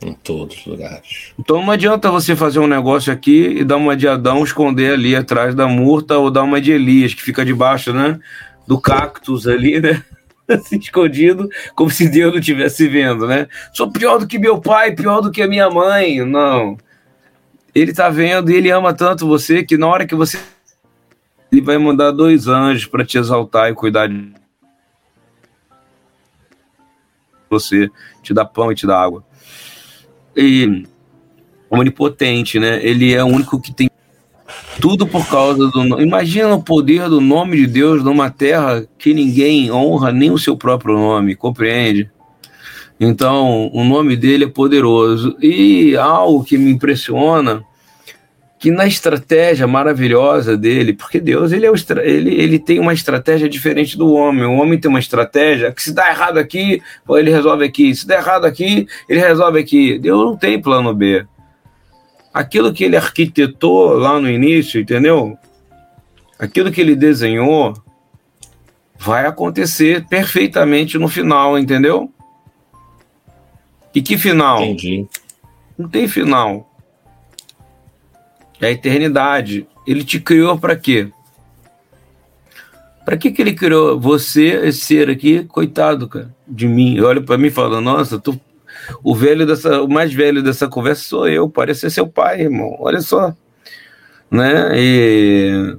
Em 0.04 0.14
todos 0.14 0.58
os 0.58 0.66
lugares. 0.66 1.34
Então 1.38 1.62
não 1.62 1.72
adianta 1.72 2.10
você 2.10 2.36
fazer 2.36 2.60
um 2.60 2.68
negócio 2.68 3.14
aqui 3.14 3.58
e 3.60 3.64
dar 3.64 3.78
uma 3.78 3.96
de 3.96 4.08
Adão, 4.08 4.44
esconder 4.44 4.94
ali 4.94 5.16
atrás 5.16 5.54
da 5.54 5.68
murta, 5.68 6.18
ou 6.18 6.32
dar 6.32 6.44
uma 6.44 6.60
de 6.62 6.72
Elias, 6.72 7.14
que 7.14 7.22
fica 7.22 7.46
debaixo, 7.46 7.94
né? 7.94 8.20
Do 8.66 8.80
cactus 8.80 9.48
ali, 9.48 9.80
né? 9.80 10.02
assim, 10.56 10.78
escondido, 10.78 11.50
como 11.76 11.90
se 11.90 12.08
Deus 12.08 12.32
não 12.32 12.40
estivesse 12.40 12.88
vendo, 12.88 13.28
né? 13.28 13.48
Sou 13.74 13.92
pior 13.92 14.18
do 14.18 14.28
que 14.28 14.40
meu 14.40 14.60
pai, 14.60 14.96
pior 14.96 15.22
do 15.22 15.32
que 15.32 15.42
a 15.42 15.48
minha 15.48 15.70
mãe. 15.70 16.24
Não. 16.26 16.78
Ele 17.76 17.92
está 17.92 18.10
vendo 18.10 18.50
e 18.50 18.56
ele 18.56 18.72
ama 18.72 18.94
tanto 18.94 19.28
você 19.28 19.64
que 19.64 19.78
na 19.78 19.88
hora 19.88 20.08
que 20.08 20.16
você. 20.16 20.40
Ele 21.52 21.62
vai 21.62 21.78
mandar 21.78 22.12
dois 22.12 22.48
anjos 22.48 22.86
para 22.86 23.06
te 23.06 23.18
exaltar 23.18 23.70
e 23.70 23.76
cuidar 23.76 24.08
de 24.08 24.34
você, 27.50 27.90
te 28.22 28.34
dar 28.34 28.46
pão 28.46 28.72
e 28.72 28.76
te 28.76 28.86
dar 28.86 29.02
água. 29.02 29.24
E 30.36 30.86
onipotente, 31.70 32.60
né? 32.60 32.84
Ele 32.86 33.14
é 33.14 33.24
o 33.24 33.28
único 33.28 33.60
que 33.62 33.74
tem 33.74 33.90
tudo 34.80 35.08
por 35.08 35.28
causa 35.28 35.68
do. 35.68 36.02
Imagina 36.02 36.54
o 36.56 36.64
poder 36.64 37.10
do 37.10 37.20
nome 37.20 37.58
de 37.58 37.68
Deus 37.68 38.04
numa 38.04 38.30
terra 38.30 38.86
que 38.98 39.14
ninguém 39.14 39.72
honra 39.72 40.12
nem 40.12 40.32
o 40.32 40.38
seu 40.38 40.56
próprio 40.56 40.96
nome, 40.96 41.36
compreende? 41.36 42.10
Então, 43.00 43.70
o 43.74 43.84
nome 43.84 44.16
dele 44.16 44.46
é 44.46 44.50
poderoso. 44.50 45.38
E 45.42 45.96
algo 45.96 46.44
que 46.44 46.58
me 46.58 46.72
impressiona, 46.72 47.64
que 48.60 48.72
na 48.72 48.88
estratégia 48.88 49.68
maravilhosa 49.68 50.58
dele, 50.58 50.94
porque 50.94 51.20
Deus 51.20 51.52
ele, 51.52 51.68
é 51.68 51.72
ele, 52.04 52.34
ele 52.34 52.58
tem 52.58 52.80
uma 52.80 52.94
estratégia 52.94 53.48
diferente 53.48 53.98
do 53.98 54.14
homem. 54.14 54.46
O 54.46 54.58
homem 54.58 54.80
tem 54.80 54.90
uma 54.90 55.00
estratégia 55.00 55.72
que 55.72 55.84
se 55.84 55.94
dá 55.94 56.10
errado 56.10 56.38
aqui, 56.38 56.82
ele 57.10 57.30
resolve 57.30 57.66
aqui. 57.66 57.94
Se 57.94 58.08
der 58.08 58.20
errado 58.20 58.46
aqui, 58.46 58.88
ele 59.08 59.20
resolve 59.20 59.60
aqui. 59.60 60.00
Deus 60.00 60.26
não 60.26 60.36
tem 60.36 60.60
plano 60.60 60.94
B 60.94 61.26
aquilo 62.38 62.72
que 62.72 62.84
ele 62.84 62.96
arquitetou 62.96 63.98
lá 63.98 64.22
no 64.22 64.30
início, 64.30 64.80
entendeu? 64.80 65.36
Aquilo 66.38 66.72
que 66.72 66.80
ele 66.80 66.96
desenhou 66.96 67.74
vai 68.96 69.26
acontecer 69.26 70.06
perfeitamente 70.08 71.00
no 71.00 71.08
final, 71.08 71.58
entendeu? 71.58 72.14
E 73.94 74.04
que 74.04 74.20
final? 74.20 74.64
Entendi. 74.64 75.08
Não 75.76 75.90
tem 75.90 76.08
final. 76.08 76.72
É 78.62 78.68
a 78.68 78.72
eternidade. 78.72 79.68
Ele 79.88 80.04
te 80.04 80.20
criou 80.20 80.60
para 80.60 80.76
quê? 80.76 81.10
Para 83.04 83.18
que, 83.18 83.32
que 83.32 83.42
ele 83.42 83.54
criou 83.54 84.00
você, 84.00 84.68
esse 84.68 84.82
ser 84.82 85.10
aqui? 85.10 85.44
Coitado, 85.46 86.08
cara, 86.08 86.36
de 86.48 86.68
mim. 86.68 87.00
Olha 87.00 87.22
para 87.22 87.38
mim 87.38 87.48
e 87.48 87.52
fala: 87.52 87.82
Nossa, 87.82 88.20
tu 88.20 88.40
o 89.04 89.16
velho 89.16 89.46
dessa, 89.46 89.82
o 89.82 89.88
mais 89.88 90.14
velho 90.14 90.42
dessa 90.42 90.68
conversa 90.68 91.04
sou 91.04 91.28
eu, 91.28 91.50
parece 91.50 91.82
ser 91.82 91.90
seu 91.90 92.08
pai, 92.08 92.42
irmão. 92.42 92.76
Olha 92.80 93.02
só. 93.02 93.34
Né? 94.30 94.72
E 94.76 95.78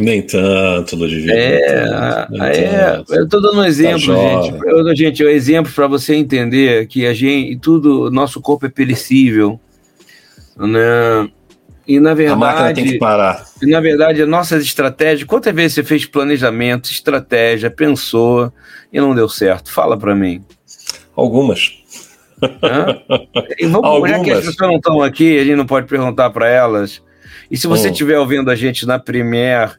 nem 0.00 0.22
tanto, 0.22 0.96
Ludwig. 0.96 1.30
É, 1.30 1.84
é 2.40 3.02
eu 3.10 3.24
estou 3.24 3.42
dando 3.42 3.60
um 3.60 3.64
exemplo, 3.64 4.14
tá 4.14 4.42
gente. 4.42 4.64
Eu, 4.64 4.96
gente, 4.96 5.24
um 5.24 5.28
exemplo 5.28 5.72
para 5.72 5.86
você 5.86 6.14
entender 6.14 6.86
que 6.86 7.04
a 7.06 7.12
gente, 7.12 7.58
tudo, 7.58 8.10
nosso 8.10 8.40
corpo 8.40 8.64
é 8.64 8.70
perecível, 8.70 9.60
né? 10.56 11.28
E 11.86 12.00
na 12.00 12.14
verdade, 12.14 12.80
tem 12.80 12.92
que 12.92 12.98
parar. 12.98 13.44
E 13.60 13.66
na 13.66 13.80
verdade, 13.80 14.24
nossas 14.24 14.64
estratégias. 14.64 15.28
Quantas 15.28 15.54
vezes 15.54 15.74
você 15.74 15.84
fez 15.84 16.06
planejamento, 16.06 16.90
estratégia, 16.90 17.70
pensou 17.70 18.50
e 18.90 18.98
não 18.98 19.14
deu 19.14 19.28
certo? 19.28 19.70
Fala 19.70 19.98
para 19.98 20.14
mim. 20.14 20.42
Algumas. 21.14 21.81
Vamos, 23.68 24.10
já 24.10 24.20
que 24.20 24.30
as 24.30 24.44
pessoas 24.44 24.70
não 24.70 24.76
estão 24.76 25.02
aqui, 25.02 25.38
a 25.38 25.44
gente 25.44 25.56
não 25.56 25.66
pode 25.66 25.86
perguntar 25.86 26.30
para 26.30 26.48
elas. 26.48 27.02
E 27.50 27.56
se 27.56 27.66
você 27.66 27.90
estiver 27.90 28.18
oh. 28.18 28.22
ouvindo 28.22 28.50
a 28.50 28.56
gente 28.56 28.86
na 28.86 28.98
Premiere 28.98 29.72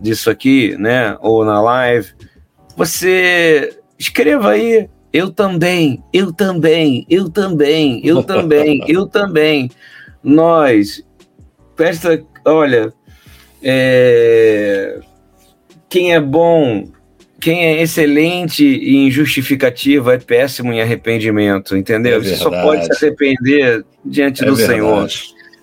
disso 0.00 0.28
aqui, 0.28 0.76
né, 0.76 1.16
ou 1.20 1.44
na 1.44 1.60
live, 1.60 2.08
você 2.76 3.78
escreva 3.98 4.50
aí. 4.50 4.88
Eu 5.12 5.30
também, 5.30 6.02
eu 6.12 6.32
também, 6.32 7.06
eu 7.08 7.28
também, 7.28 8.00
eu 8.04 8.22
também, 8.22 8.82
eu 8.88 9.06
também. 9.06 9.70
Nós, 10.22 11.04
presta, 11.76 12.24
olha, 12.44 12.92
é, 13.62 15.00
quem 15.88 16.14
é 16.14 16.20
bom 16.20 16.88
quem 17.42 17.64
é 17.64 17.82
excelente 17.82 18.64
em 18.64 19.10
justificativa 19.10 20.14
é 20.14 20.18
péssimo 20.18 20.72
em 20.72 20.80
arrependimento, 20.80 21.76
entendeu? 21.76 22.18
É 22.18 22.20
Você 22.20 22.36
só 22.36 22.48
pode 22.48 22.84
se 22.86 23.04
arrepender 23.04 23.84
diante 24.04 24.44
é 24.44 24.46
do 24.46 24.54
verdade. 24.54 24.80
Senhor. 24.80 25.08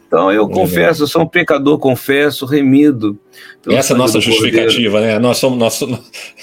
Então 0.06 0.30
eu 0.30 0.46
é 0.46 0.54
confesso, 0.54 1.04
eu 1.04 1.08
sou 1.08 1.22
um 1.22 1.28
pecador, 1.28 1.80
confesso, 1.80 2.46
remido. 2.46 3.18
Essa 3.70 3.94
é 3.94 3.96
a 3.96 3.98
nossa 3.98 4.20
justificativa, 4.20 5.00
né? 5.00 5.20
Nós 5.20 5.38
somos, 5.38 5.58
nós, 5.58 5.80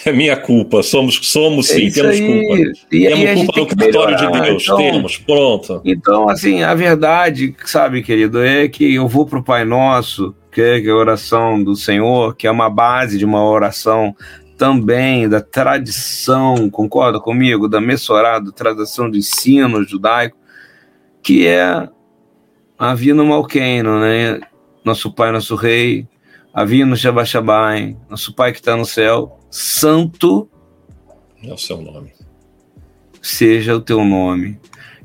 é 0.06 0.12
minha 0.12 0.36
culpa, 0.36 0.82
somos, 0.82 1.20
somos 1.22 1.66
sim, 1.66 1.88
é 1.88 1.90
temos 1.90 2.10
aí. 2.12 2.26
culpa. 2.26 2.72
E 2.90 3.06
temos 3.06 3.44
culpa 3.44 3.60
no 3.60 3.66
cartório 3.66 4.16
de 4.16 4.40
Deus, 4.40 4.62
então, 4.62 4.76
temos, 4.78 5.18
pronto. 5.18 5.82
Então, 5.84 6.30
assim, 6.30 6.62
a 6.62 6.74
verdade, 6.74 7.54
sabe, 7.66 8.02
querido, 8.02 8.42
é 8.42 8.68
que 8.68 8.94
eu 8.94 9.06
vou 9.06 9.26
para 9.26 9.40
o 9.40 9.44
Pai 9.44 9.66
Nosso, 9.66 10.34
que 10.50 10.62
é 10.62 10.88
a 10.88 10.94
oração 10.94 11.62
do 11.62 11.76
Senhor, 11.76 12.34
que 12.34 12.46
é 12.46 12.50
uma 12.50 12.70
base 12.70 13.18
de 13.18 13.24
uma 13.26 13.44
oração 13.44 14.14
também 14.56 15.28
da 15.28 15.40
tradição, 15.40 16.68
concorda 16.70 17.20
comigo? 17.20 17.68
Da 17.68 17.80
Messorado, 17.80 18.52
tradição 18.52 19.10
do 19.10 19.16
ensino 19.16 19.84
judaico, 19.84 20.36
que 21.22 21.46
é 21.46 21.88
Avino 22.78 23.24
Malkeino, 23.24 24.00
né? 24.00 24.40
Nosso 24.84 25.12
Pai, 25.12 25.32
nosso 25.32 25.54
Rei, 25.54 26.08
Avino 26.52 26.96
Shabashabai, 26.96 27.96
nosso 28.08 28.34
Pai 28.34 28.52
que 28.52 28.58
está 28.58 28.76
no 28.76 28.84
céu, 28.84 29.38
Santo 29.50 30.48
é 31.42 31.52
o 31.52 31.58
seu 31.58 31.80
nome. 31.80 32.12
Seja 33.20 33.76
o 33.76 33.80
teu 33.80 34.04
nome. 34.04 34.58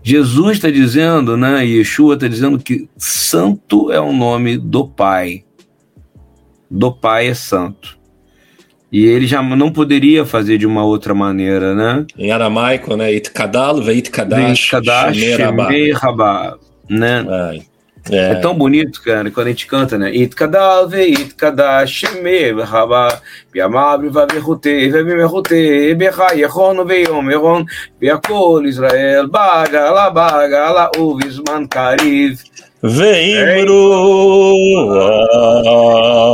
Jesus 0.03 0.57
está 0.57 0.69
dizendo, 0.69 1.37
né? 1.37 1.65
Yeshua 1.65 2.15
está 2.15 2.27
dizendo 2.27 2.57
que 2.57 2.89
Santo 2.97 3.91
é 3.91 3.99
o 3.99 4.11
nome 4.11 4.57
do 4.57 4.87
Pai. 4.87 5.45
do 6.69 6.91
Pai 6.91 7.27
é 7.27 7.33
santo. 7.33 8.00
E 8.91 9.06
ele 9.06 9.25
já 9.25 9.41
não 9.41 9.71
poderia 9.71 10.25
fazer 10.25 10.58
de 10.58 10.67
uma 10.67 10.84
outra 10.84 11.13
maneira, 11.13 11.73
né? 11.73 12.06
Em 12.17 12.32
aramaico, 12.32 12.97
né? 12.97 13.13
Itkadal 13.13 13.82
veit 13.82 14.12
kadash 14.12 14.71
rabá, 15.95 16.58
né? 16.89 17.25
Ai. 17.30 17.62
É. 18.10 18.32
é. 18.32 18.36
tão 18.36 18.56
bonito, 18.56 19.01
cara, 19.04 19.30
quando 19.30 19.47
a 19.47 19.49
gente 19.51 19.67
canta, 19.67 19.97
né? 19.97 20.13
Itkadal 20.13 20.89
veit 20.89 21.34
kadash 21.36 22.04
rabá, 22.65 23.21
biamab 23.54 24.10
vaverute, 24.10 24.89
vemerute, 24.89 25.95
berra 25.95 26.34
yechon 26.34 26.84
veyom 26.84 27.65
biakol 27.97 28.65
Israel, 28.65 29.30
bagala 29.30 30.10
bagala 30.10 30.91
uvisman 30.97 31.65
kariv. 31.65 32.39
Veimro. 32.83 33.93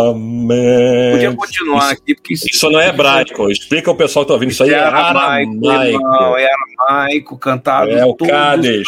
Amém. 0.10 1.12
Podia 1.12 1.36
continuar 1.36 1.91
aqui, 1.91 2.15
porque 2.15 2.33
isso, 2.33 2.45
isso 2.49 2.69
não 2.69 2.79
é 2.79 2.88
hebraico. 2.88 3.51
Explica 3.51 3.91
o 3.91 3.95
pessoal 3.95 4.23
que 4.23 4.27
está 4.27 4.33
ouvindo. 4.36 4.51
Isso 4.51 4.63
aí 4.63 4.69
é, 4.69 4.73
é 4.73 4.79
aramaico. 4.79 5.69
aramaico. 5.69 6.38
é 6.38 6.47
aramaico, 6.47 7.38
cantado 7.38 7.91
é 7.91 8.05
o 8.05 8.15
Cádiz. 8.15 8.88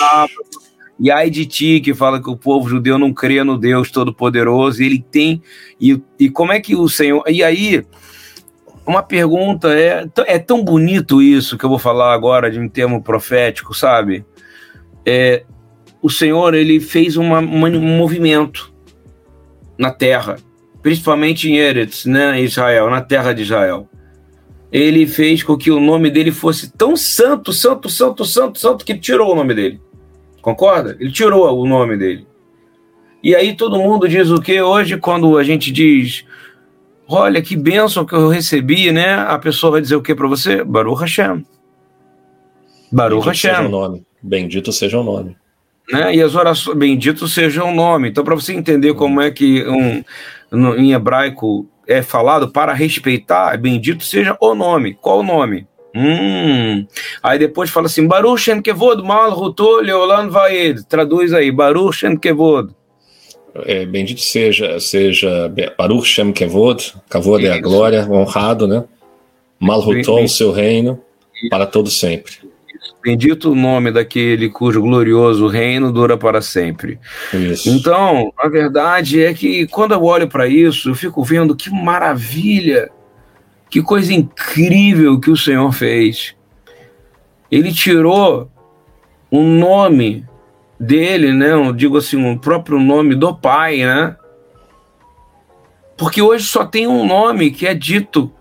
E 1.00 1.10
ai 1.10 1.30
de 1.30 1.46
ti 1.46 1.80
que 1.80 1.94
fala 1.94 2.22
que 2.22 2.30
o 2.30 2.36
povo 2.36 2.68
judeu 2.68 2.98
não 2.98 3.14
crê 3.14 3.42
no 3.44 3.58
Deus 3.58 3.90
Todo-Poderoso, 3.90 4.84
ele 4.84 5.00
tem. 5.00 5.42
E, 5.80 6.02
e 6.20 6.30
como 6.30 6.52
é 6.52 6.60
que 6.60 6.76
o 6.76 6.90
Senhor. 6.90 7.24
E 7.28 7.44
aí, 7.44 7.86
uma 8.86 9.04
pergunta: 9.04 9.70
é, 9.74 10.06
é 10.26 10.40
tão 10.40 10.64
bonito 10.64 11.22
isso 11.22 11.58
que 11.58 11.66
eu 11.66 11.70
vou 11.70 11.80
falar 11.80 12.14
agora 12.14 12.50
de 12.50 12.60
um 12.60 12.68
termo 12.68 13.02
profético, 13.02 13.74
sabe? 13.74 14.26
É, 15.06 15.44
o 16.02 16.10
Senhor 16.10 16.54
ele 16.54 16.80
fez 16.80 17.18
uma, 17.18 17.40
um 17.40 17.98
movimento 17.98 18.74
na 19.78 19.92
terra, 19.92 20.38
principalmente 20.82 21.50
em 21.50 21.58
Eretz, 21.58 22.06
né, 22.06 22.42
Israel, 22.42 22.90
na 22.90 23.02
terra 23.02 23.34
de 23.34 23.44
Israel. 23.44 23.88
Ele 24.72 25.08
fez 25.08 25.44
com 25.44 25.58
que 25.58 25.72
o 25.72 25.80
nome 25.80 26.10
dele 26.10 26.32
fosse 26.32 26.72
tão 26.72 26.96
santo, 26.96 27.52
santo, 27.52 27.90
santo, 27.90 28.24
santo, 28.24 28.60
santo, 28.60 28.86
que 28.86 28.92
ele 28.92 29.00
tirou 29.00 29.32
o 29.32 29.36
nome 29.36 29.54
dele. 29.54 29.82
Concorda? 30.42 30.96
Ele 31.00 31.12
tirou 31.12 31.60
o 31.60 31.66
nome 31.66 31.98
dele. 31.98 32.28
E 33.22 33.36
aí 33.36 33.56
todo 33.56 33.80
mundo 33.80 34.08
diz 34.08 34.30
o 34.30 34.40
que 34.40 34.62
hoje, 34.62 34.98
quando 34.98 35.38
a 35.38 35.44
gente 35.44 35.72
diz, 35.72 36.24
olha 37.08 37.42
que 37.42 37.58
bênção 37.58 38.06
que 38.06 38.14
eu 38.14 38.30
recebi, 38.30 38.92
né? 38.92 39.16
A 39.16 39.38
pessoa 39.38 39.72
vai 39.72 39.82
dizer 39.82 39.96
o 39.96 40.02
que 40.02 40.16
para 40.16 40.28
você? 40.28 40.64
Baruch 40.64 41.02
Hashem. 41.02 41.46
Baruch 42.92 43.26
Bendito 43.26 43.28
Hashem. 43.28 43.56
Seja 43.56 43.68
o 43.68 43.70
nome. 43.70 44.06
Bendito 44.22 44.72
seja 44.72 45.00
o 45.00 45.04
nome 45.04 45.36
né? 45.92 46.16
E 46.16 46.22
as 46.22 46.36
orações, 46.36 46.78
bendito 46.78 47.28
seja 47.28 47.64
o 47.64 47.74
nome. 47.74 48.10
Então, 48.10 48.24
para 48.24 48.36
você 48.36 48.54
entender 48.54 48.94
como 48.94 49.22
é 49.22 49.32
que 49.32 49.66
um, 49.68 50.04
no, 50.52 50.78
em 50.78 50.94
hebraico 50.94 51.68
é 51.88 52.02
falado 52.02 52.50
para 52.50 52.74
respeitar, 52.74 53.58
bendito 53.58 54.04
seja 54.04 54.38
o 54.40 54.54
nome. 54.54 54.94
Qual 54.94 55.20
o 55.20 55.24
nome? 55.24 55.68
Hum. 55.96 56.86
Aí 57.24 57.40
depois 57.40 57.70
fala 57.70 57.88
assim, 57.88 58.08
Baruch 58.08 58.42
Shem 58.42 58.62
Kevod 58.62 59.02
Malhuto 59.02 59.78
Leolan 59.78 60.30
Vaed. 60.30 60.84
Traduz 60.88 61.34
aí, 61.34 61.52
Baruch 61.52 61.98
Shem 61.98 62.16
Kevod. 62.16 62.74
É, 63.66 63.86
bendito 63.86 64.22
seja, 64.22 64.80
seja 64.80 65.52
Baruch 65.78 66.06
Shem 66.06 66.32
Kevod, 66.32 66.94
Kavod 67.10 67.44
é 67.46 67.54
a 67.54 67.60
glória, 67.60 68.08
honrado, 68.10 68.68
né? 68.68 68.84
Malhuto, 69.60 70.14
o 70.14 70.28
seu 70.30 70.52
reino, 70.52 71.02
para 71.50 71.66
todo 71.66 71.90
sempre. 71.90 72.34
Bendito 73.02 73.52
o 73.52 73.56
nome 73.56 73.92
daquele 73.92 74.50
cujo 74.50 74.82
glorioso 74.82 75.48
reino 75.48 75.92
dura 75.92 76.18
para 76.18 76.42
sempre. 76.42 77.00
Isso. 77.34 77.70
Então, 77.70 78.34
a 78.38 78.50
verdade 78.50 79.24
é 79.24 79.34
que 79.34 79.66
quando 79.68 79.94
eu 79.94 80.04
olho 80.04 80.28
para 80.28 80.48
isso, 80.48 80.90
eu 80.90 80.96
fico 80.96 81.24
vendo 81.24 81.56
que 81.56 81.70
maravilha, 81.70 82.90
que 83.70 83.82
coisa 83.82 84.14
incrível 84.14 85.18
que 85.18 85.32
o 85.32 85.38
Senhor 85.38 85.72
fez. 85.72 86.36
Ele 87.50 87.72
tirou 87.72 88.52
o 89.32 89.42
nome 89.44 90.26
dele, 90.78 91.32
né? 91.32 91.54
Eu 91.54 91.72
digo 91.72 91.98
assim, 91.98 92.32
o 92.32 92.38
próprio 92.38 92.80
nome 92.82 93.16
do 93.16 93.34
Pai, 93.34 93.78
né? 93.78 94.18
Porque 95.98 96.22
hoje 96.22 96.46
só 96.46 96.66
tem 96.66 96.86
um 96.86 97.06
nome 97.06 97.52
que 97.52 97.66
é 97.66 97.74
dito 97.74 98.32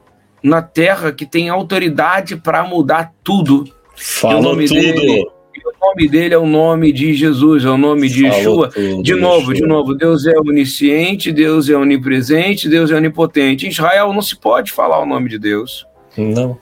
na 0.42 0.62
terra 0.62 1.12
que 1.12 1.26
tem 1.26 1.48
autoridade 1.48 2.36
para 2.36 2.64
mudar 2.64 3.12
tudo 3.22 3.77
Nome 4.22 4.66
tudo. 4.66 4.80
Dele, 4.80 5.26
o 5.64 5.86
nome 5.86 6.08
dele 6.08 6.34
é 6.34 6.38
o 6.38 6.46
nome 6.46 6.92
de 6.92 7.14
Jesus, 7.14 7.64
é 7.64 7.70
o 7.70 7.76
nome 7.76 8.08
de 8.08 8.26
Yeshua. 8.26 8.68
Tudo, 8.68 9.02
de 9.02 9.14
novo, 9.14 9.52
Yeshua. 9.52 9.54
de 9.54 9.62
novo, 9.62 9.94
Deus 9.94 10.26
é 10.26 10.38
onisciente, 10.38 11.32
Deus 11.32 11.68
é 11.68 11.76
onipresente, 11.76 12.68
Deus 12.68 12.90
é 12.90 12.94
onipotente. 12.94 13.66
Em 13.66 13.70
Israel 13.70 14.12
não 14.12 14.22
se 14.22 14.36
pode 14.36 14.72
falar 14.72 15.00
o 15.00 15.06
nome 15.06 15.28
de 15.28 15.38
Deus. 15.38 15.86
Não. 16.16 16.58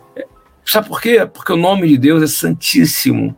Sabe 0.64 0.88
por 0.88 1.00
quê? 1.00 1.28
Porque 1.32 1.52
o 1.52 1.56
nome 1.56 1.86
de 1.88 1.98
Deus 1.98 2.22
é 2.22 2.26
santíssimo. 2.26 3.36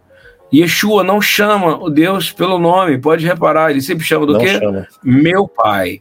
Yeshua 0.53 1.05
não 1.05 1.21
chama 1.21 1.77
o 1.83 1.91
Deus 1.91 2.33
pelo 2.33 2.59
nome, 2.59 2.99
pode 2.99 3.27
reparar, 3.27 3.71
ele 3.71 3.83
sempre 3.83 4.05
chama 4.05 4.25
do 4.25 4.33
não 4.33 4.41
quê? 4.41 4.59
Chama. 4.59 4.89
Meu 5.03 5.47
Pai. 5.47 6.01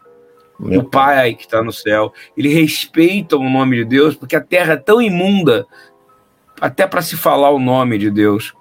Meu 0.60 0.82
o 0.82 0.84
pai, 0.84 1.16
pai 1.16 1.34
que 1.36 1.44
está 1.44 1.62
no 1.62 1.72
céu. 1.72 2.12
Ele 2.36 2.50
respeita 2.50 3.38
o 3.38 3.48
nome 3.48 3.78
de 3.78 3.86
Deus, 3.86 4.16
porque 4.16 4.36
a 4.36 4.42
terra 4.42 4.74
é 4.74 4.78
tão 4.78 5.00
imunda 5.00 5.68
até 6.60 6.88
para 6.88 7.02
se 7.02 7.16
falar 7.16 7.52
o 7.52 7.60
nome 7.60 7.98
de 7.98 8.10
Deus. 8.10 8.54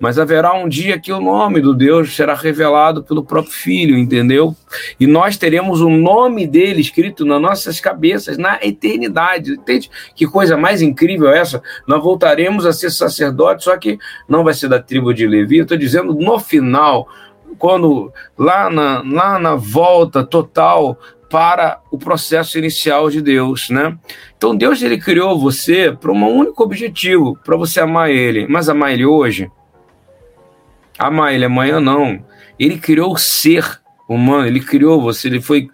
Mas 0.00 0.18
haverá 0.18 0.54
um 0.54 0.68
dia 0.68 0.98
que 0.98 1.12
o 1.12 1.20
nome 1.20 1.60
do 1.60 1.74
Deus 1.74 2.16
será 2.16 2.34
revelado 2.34 3.02
pelo 3.02 3.22
próprio 3.22 3.52
Filho, 3.52 3.98
entendeu? 3.98 4.56
E 4.98 5.06
nós 5.06 5.36
teremos 5.36 5.82
o 5.82 5.90
nome 5.90 6.46
dele 6.46 6.80
escrito 6.80 7.24
nas 7.24 7.40
nossas 7.40 7.80
cabeças 7.80 8.38
na 8.38 8.58
eternidade. 8.62 9.52
Entende? 9.52 9.90
Que 10.16 10.26
coisa 10.26 10.56
mais 10.56 10.80
incrível 10.80 11.28
essa? 11.28 11.62
Nós 11.86 12.02
voltaremos 12.02 12.64
a 12.64 12.72
ser 12.72 12.90
sacerdotes, 12.90 13.64
só 13.64 13.76
que 13.76 13.98
não 14.26 14.42
vai 14.42 14.54
ser 14.54 14.68
da 14.68 14.80
tribo 14.80 15.12
de 15.12 15.26
Levi. 15.26 15.58
Eu 15.58 15.64
estou 15.64 15.76
dizendo 15.76 16.14
no 16.14 16.38
final, 16.38 17.06
quando 17.58 18.10
lá 18.38 18.70
na, 18.70 19.02
lá 19.02 19.38
na 19.38 19.54
volta 19.54 20.24
total 20.24 20.98
para 21.30 21.80
o 21.92 21.96
processo 21.96 22.58
inicial 22.58 23.08
de 23.08 23.22
Deus, 23.22 23.70
né? 23.70 23.96
Então 24.36 24.54
Deus 24.54 24.82
ele 24.82 24.98
criou 24.98 25.38
você 25.38 25.92
para 25.92 26.10
um 26.10 26.26
único 26.26 26.62
objetivo, 26.62 27.38
para 27.44 27.56
você 27.56 27.78
amar 27.78 28.10
ele. 28.10 28.48
Mas 28.48 28.68
amar 28.68 28.92
ele 28.92 29.06
hoje? 29.06 29.48
Amar 30.98 31.32
ele 31.32 31.44
amanhã 31.44 31.78
não. 31.78 32.22
Ele 32.58 32.76
criou 32.76 33.12
o 33.12 33.18
ser 33.18 33.80
humano, 34.08 34.48
ele 34.48 34.58
criou 34.58 35.00
você, 35.00 35.28
ele 35.28 35.40
foi 35.40 35.70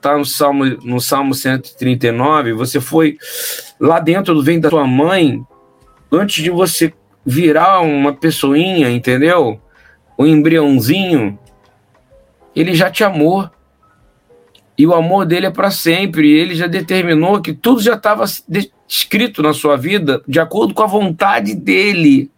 tá 0.00 0.16
no 0.16 0.24
Salmo 0.24 0.64
no 0.64 1.00
Salmo 1.00 1.34
139, 1.34 2.54
você 2.54 2.80
foi 2.80 3.18
lá 3.78 3.98
dentro 3.98 4.32
do 4.32 4.42
ventre 4.42 4.62
da 4.62 4.70
sua 4.70 4.86
mãe 4.86 5.44
antes 6.10 6.42
de 6.42 6.50
você 6.50 6.94
virar 7.26 7.80
uma 7.80 8.14
pessoinha, 8.14 8.88
entendeu? 8.88 9.60
Um 10.16 10.24
embriãozinho, 10.24 11.38
ele 12.54 12.74
já 12.74 12.88
te 12.88 13.04
amou 13.04 13.50
e 14.80 14.86
o 14.86 14.94
amor 14.94 15.26
dele 15.26 15.44
é 15.44 15.50
para 15.50 15.70
sempre. 15.70 16.26
E 16.26 16.38
ele 16.38 16.54
já 16.54 16.66
determinou 16.66 17.38
que 17.42 17.52
tudo 17.52 17.82
já 17.82 17.96
estava 17.96 18.24
escrito 18.88 19.42
na 19.42 19.52
sua 19.52 19.76
vida 19.76 20.22
de 20.26 20.40
acordo 20.40 20.72
com 20.72 20.82
a 20.82 20.86
vontade 20.86 21.54
dele. 21.54 22.30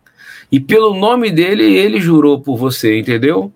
E 0.51 0.59
pelo 0.59 0.93
nome 0.93 1.31
dele, 1.31 1.77
ele 1.77 2.01
jurou 2.01 2.41
por 2.41 2.57
você, 2.57 2.99
entendeu? 2.99 3.53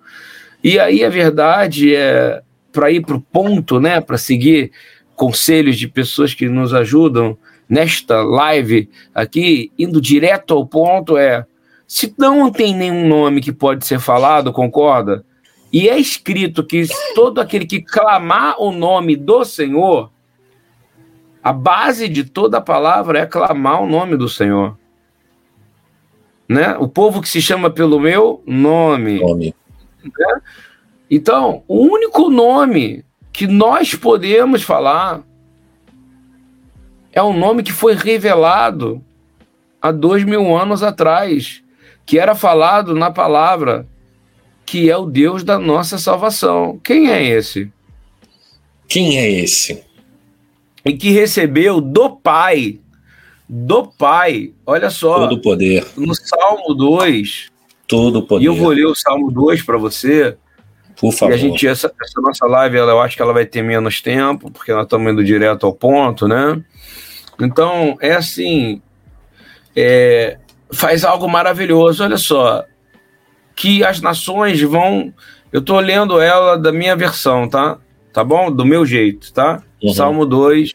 E 0.63 0.79
aí 0.79 1.03
a 1.05 1.09
verdade 1.09 1.97
é 1.97 2.41
para 2.73 2.89
ir 2.93 3.05
para 3.05 3.17
o 3.17 3.21
ponto, 3.21 3.81
né? 3.81 4.01
Para 4.01 4.17
seguir 4.17 4.71
conselhos 5.17 5.77
de 5.77 5.89
pessoas 5.89 6.33
que 6.33 6.49
nos 6.49 6.73
ajudam 6.73 7.37
nesta 7.69 8.23
live 8.23 8.89
aqui, 9.13 9.73
indo 9.77 10.01
direto 10.01 10.55
ao 10.55 10.65
ponto, 10.65 11.17
é 11.17 11.45
se 11.89 12.15
não 12.17 12.53
tem 12.53 12.73
nenhum 12.73 13.09
nome 13.09 13.41
que 13.41 13.53
pode 13.53 13.85
ser 13.85 13.99
falado, 13.99 14.53
concorda? 14.53 15.25
E 15.73 15.89
é 15.89 15.99
escrito 15.99 16.65
que 16.65 16.87
todo 17.15 17.41
aquele 17.41 17.67
que 17.67 17.83
clamar 17.83 18.61
o 18.61 18.73
nome 18.73 19.17
do 19.17 19.45
Senhor, 19.45 20.11
a 21.43 21.53
base 21.53 22.09
de 22.09 22.25
toda 22.25 22.59
a 22.59 22.63
palavra 22.63 23.19
é 23.19 23.27
clamar 23.27 23.83
o 23.83 23.87
nome 23.87 24.17
do 24.17 24.29
Senhor. 24.29 24.79
Né? 26.49 26.77
O 26.79 26.89
povo 26.89 27.21
que 27.21 27.29
se 27.29 27.43
chama 27.43 27.69
pelo 27.71 27.99
meu 27.99 28.43
nome. 28.47 29.21
nome. 29.21 29.55
Né? 30.03 30.41
Então, 31.11 31.63
o 31.67 31.81
único 31.83 32.29
nome 32.31 33.05
que 33.33 33.47
nós 33.47 33.95
podemos 33.95 34.63
falar 34.63 35.23
é 37.13 37.23
o 37.23 37.33
nome 37.33 37.63
que 37.63 37.73
foi 37.73 37.95
revelado 37.95 39.03
há 39.81 39.91
dois 39.91 40.25
mil 40.25 40.57
anos 40.57 40.83
atrás, 40.83 41.63
que 42.05 42.19
era 42.19 42.35
falado 42.35 42.95
na 42.95 43.11
palavra 43.11 43.87
que 44.67 44.91
é 44.91 44.97
o 44.97 45.07
Deus 45.07 45.45
da 45.45 45.59
nossa 45.59 45.97
salvação. 45.97 46.79
Quem 46.83 47.09
é 47.11 47.23
esse? 47.23 47.71
Quem 48.89 49.17
é 49.17 49.31
esse? 49.31 49.85
E 50.85 50.93
que 50.93 51.11
recebeu 51.11 51.81
do 51.81 52.11
Pai, 52.11 52.81
do 53.49 53.87
Pai, 53.87 54.53
olha 54.67 54.91
só. 54.91 55.21
Todo 55.21 55.41
poder. 55.41 55.87
No 55.97 56.15
Salmo 56.15 56.75
2. 56.75 57.51
Todo 57.87 58.23
poder. 58.23 58.45
E 58.45 58.47
eu 58.47 58.55
vou 58.55 58.71
ler 58.71 58.87
o 58.87 58.95
Salmo 58.95 59.31
2 59.31 59.63
para 59.63 59.79
você. 59.79 60.37
Por 61.01 61.13
favor. 61.13 61.33
E 61.33 61.35
a 61.35 61.39
gente, 61.39 61.67
essa, 61.67 61.93
essa 62.03 62.21
nossa 62.21 62.47
live, 62.47 62.77
ela, 62.77 62.93
eu 62.93 63.01
acho 63.01 63.17
que 63.17 63.23
ela 63.23 63.33
vai 63.33 63.47
ter 63.47 63.63
menos 63.63 64.01
tempo, 64.01 64.51
porque 64.51 64.73
nós 64.73 64.85
estamos 64.85 65.13
indo 65.13 65.23
direto 65.23 65.67
ao 65.67 65.73
ponto, 65.73 66.27
né? 66.27 66.61
Então, 67.41 67.97
é 68.01 68.15
assim, 68.15 68.81
é, 69.77 70.39
faz 70.73 71.05
algo 71.05 71.29
maravilhoso, 71.29 72.03
olha 72.03 72.17
só, 72.17 72.65
que 73.57 73.83
as 73.83 74.03
nações 74.03 74.61
vão, 74.61 75.13
eu 75.51 75.61
estou 75.61 75.81
lendo 75.81 76.21
ela 76.21 76.57
da 76.59 76.71
minha 76.71 76.95
versão, 76.95 77.49
tá? 77.49 77.79
Tá 78.13 78.23
bom? 78.23 78.53
Do 78.53 78.65
meu 78.65 78.85
jeito, 78.85 79.33
tá? 79.33 79.63
Uhum. 79.83 79.93
Salmo 79.93 80.27
2, 80.27 80.73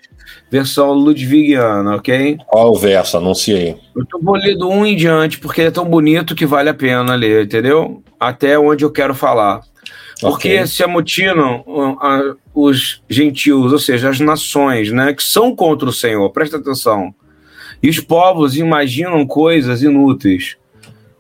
versão 0.50 0.92
ludwigiana, 0.92 1.96
ok? 1.96 2.38
Qual 2.48 2.72
o 2.72 2.78
verso? 2.78 3.18
Anunciei. 3.18 3.78
Eu 3.96 4.22
vou 4.22 4.36
ler 4.36 4.58
do 4.58 4.68
1 4.70 4.86
em 4.88 4.96
diante, 4.96 5.40
porque 5.40 5.62
ele 5.62 5.68
é 5.70 5.72
tão 5.72 5.86
bonito 5.86 6.36
que 6.36 6.46
vale 6.46 6.70
a 6.70 6.74
pena 6.74 7.16
ler, 7.16 7.46
entendeu? 7.46 8.04
Até 8.20 8.58
onde 8.58 8.84
eu 8.84 8.92
quero 8.92 9.14
falar. 9.14 9.62
Porque 10.20 10.54
okay. 10.54 10.68
se 10.68 10.84
amotinam 10.84 11.64
uh, 11.66 12.38
os 12.54 13.02
gentios, 13.10 13.74
ou 13.74 13.80
seja, 13.80 14.10
as 14.10 14.20
nações, 14.20 14.92
né, 14.92 15.14
que 15.14 15.24
são 15.24 15.56
contra 15.56 15.90
o 15.90 15.94
Senhor, 15.94 16.30
presta 16.32 16.58
atenção. 16.58 17.14
E 17.82 17.90
os 17.90 18.00
povos 18.00 18.56
imaginam 18.56 19.26
coisas 19.26 19.82
inúteis. 19.82 20.58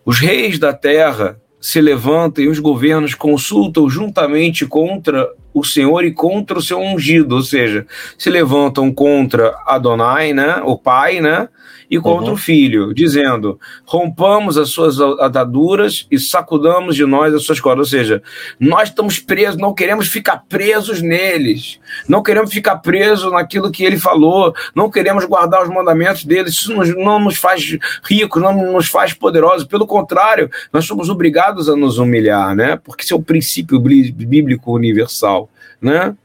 Os 0.05 0.19
reis 0.19 0.59
da 0.59 0.71
terra 0.71 1.40
se 1.61 1.79
levantam 1.79 2.43
e 2.43 2.47
os 2.49 2.57
governos 2.57 3.13
consultam 3.13 3.87
juntamente 3.87 4.65
contra 4.65 5.29
o 5.53 5.63
Senhor 5.63 6.03
e 6.03 6.11
contra 6.11 6.57
o 6.57 6.61
seu 6.61 6.79
ungido, 6.79 7.35
ou 7.35 7.43
seja, 7.43 7.85
se 8.17 8.29
levantam 8.29 8.91
contra 8.91 9.55
Adonai, 9.67 10.33
né, 10.33 10.61
o 10.65 10.77
pai, 10.77 11.21
né, 11.21 11.47
e 11.91 11.99
contra 11.99 12.27
uhum. 12.27 12.35
o 12.35 12.37
filho, 12.37 12.93
dizendo: 12.93 13.59
rompamos 13.85 14.57
as 14.57 14.69
suas 14.69 14.97
ataduras 15.19 16.07
e 16.09 16.17
sacudamos 16.17 16.95
de 16.95 17.05
nós 17.05 17.33
as 17.33 17.43
suas 17.43 17.59
cordas. 17.59 17.87
Ou 17.87 17.99
seja, 17.99 18.23
nós 18.57 18.87
estamos 18.87 19.19
presos, 19.19 19.57
não 19.57 19.73
queremos 19.73 20.07
ficar 20.07 20.45
presos 20.47 21.01
neles, 21.01 21.81
não 22.07 22.23
queremos 22.23 22.53
ficar 22.53 22.77
presos 22.77 23.29
naquilo 23.33 23.69
que 23.69 23.83
ele 23.83 23.97
falou, 23.97 24.55
não 24.73 24.89
queremos 24.89 25.25
guardar 25.25 25.63
os 25.63 25.69
mandamentos 25.69 26.23
dele. 26.23 26.47
Isso 26.47 26.73
não 26.73 27.19
nos 27.19 27.35
faz 27.35 27.77
ricos, 28.05 28.41
não 28.41 28.71
nos 28.71 28.87
faz 28.87 29.11
poderosos. 29.11 29.67
Pelo 29.67 29.85
contrário, 29.85 30.49
nós 30.71 30.85
somos 30.85 31.09
obrigados 31.09 31.67
a 31.67 31.75
nos 31.75 31.97
humilhar, 31.97 32.55
né? 32.55 32.79
Porque 32.81 33.03
isso 33.03 33.13
é 33.13 33.17
o 33.17 33.21
princípio 33.21 33.77
bíblico 33.77 34.73
universal, 34.73 35.49
né? 35.81 36.15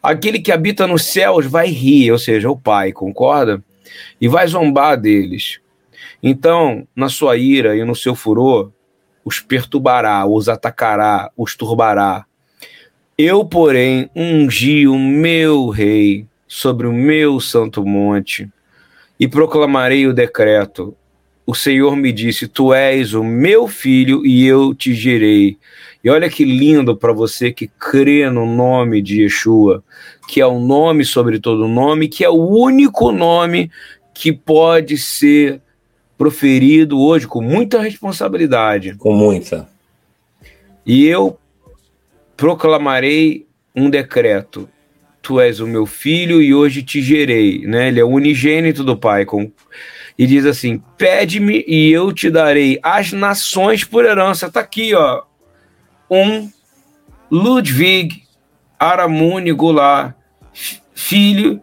Aquele 0.00 0.38
que 0.38 0.52
habita 0.52 0.86
nos 0.86 1.06
céus 1.06 1.46
vai 1.46 1.68
rir, 1.68 2.12
ou 2.12 2.18
seja, 2.18 2.48
o 2.48 2.56
Pai, 2.56 2.92
concorda? 2.92 3.60
E 4.20 4.28
vai 4.28 4.46
zombar 4.46 5.00
deles. 5.00 5.60
Então, 6.22 6.86
na 6.94 7.08
sua 7.08 7.36
ira 7.36 7.76
e 7.76 7.84
no 7.84 7.94
seu 7.94 8.14
furor, 8.14 8.70
os 9.24 9.40
perturbará, 9.40 10.26
os 10.26 10.48
atacará, 10.48 11.30
os 11.36 11.56
turbará. 11.56 12.24
Eu, 13.16 13.44
porém, 13.44 14.10
ungi 14.14 14.88
o 14.88 14.98
meu 14.98 15.68
rei 15.68 16.26
sobre 16.46 16.86
o 16.86 16.92
meu 16.92 17.40
santo 17.40 17.84
monte 17.84 18.48
e 19.18 19.28
proclamarei 19.28 20.06
o 20.06 20.12
decreto. 20.12 20.96
O 21.46 21.54
Senhor 21.54 21.96
me 21.96 22.10
disse: 22.12 22.48
Tu 22.48 22.72
és 22.72 23.14
o 23.14 23.22
meu 23.22 23.68
filho 23.68 24.24
e 24.26 24.46
eu 24.46 24.74
te 24.74 24.94
gerei. 24.94 25.58
E 26.04 26.10
olha 26.10 26.28
que 26.28 26.44
lindo 26.44 26.94
para 26.94 27.14
você 27.14 27.50
que 27.50 27.66
crê 27.66 28.28
no 28.28 28.44
nome 28.44 29.00
de 29.00 29.22
Yeshua, 29.22 29.82
que 30.28 30.38
é 30.38 30.46
o 30.46 30.60
nome 30.60 31.02
sobre 31.02 31.38
todo 31.38 31.66
nome, 31.66 32.08
que 32.08 32.22
é 32.22 32.28
o 32.28 32.46
único 32.46 33.10
nome 33.10 33.70
que 34.12 34.30
pode 34.30 34.98
ser 34.98 35.62
proferido 36.18 37.00
hoje 37.00 37.26
com 37.26 37.40
muita 37.40 37.80
responsabilidade. 37.80 38.94
Com 38.96 39.14
muita. 39.14 39.66
E 40.84 41.06
eu 41.06 41.38
proclamarei 42.36 43.46
um 43.74 43.88
decreto. 43.88 44.68
Tu 45.22 45.40
és 45.40 45.58
o 45.58 45.66
meu 45.66 45.86
filho 45.86 46.42
e 46.42 46.54
hoje 46.54 46.82
te 46.82 47.00
gerei, 47.00 47.66
né? 47.66 47.88
Ele 47.88 47.98
é 47.98 48.04
o 48.04 48.10
unigênito 48.10 48.84
do 48.84 48.94
Pai. 48.94 49.24
Com... 49.24 49.50
E 50.18 50.26
diz 50.26 50.44
assim: 50.44 50.82
Pede-me 50.98 51.64
e 51.66 51.90
eu 51.90 52.12
te 52.12 52.28
darei 52.28 52.78
as 52.82 53.10
nações 53.10 53.84
por 53.84 54.04
herança. 54.04 54.50
Tá 54.50 54.60
aqui, 54.60 54.94
ó. 54.94 55.22
Um 56.10 56.50
Ludwig 57.30 58.22
Aramuni 58.78 59.52
Goulart, 59.52 60.14
filho 60.94 61.60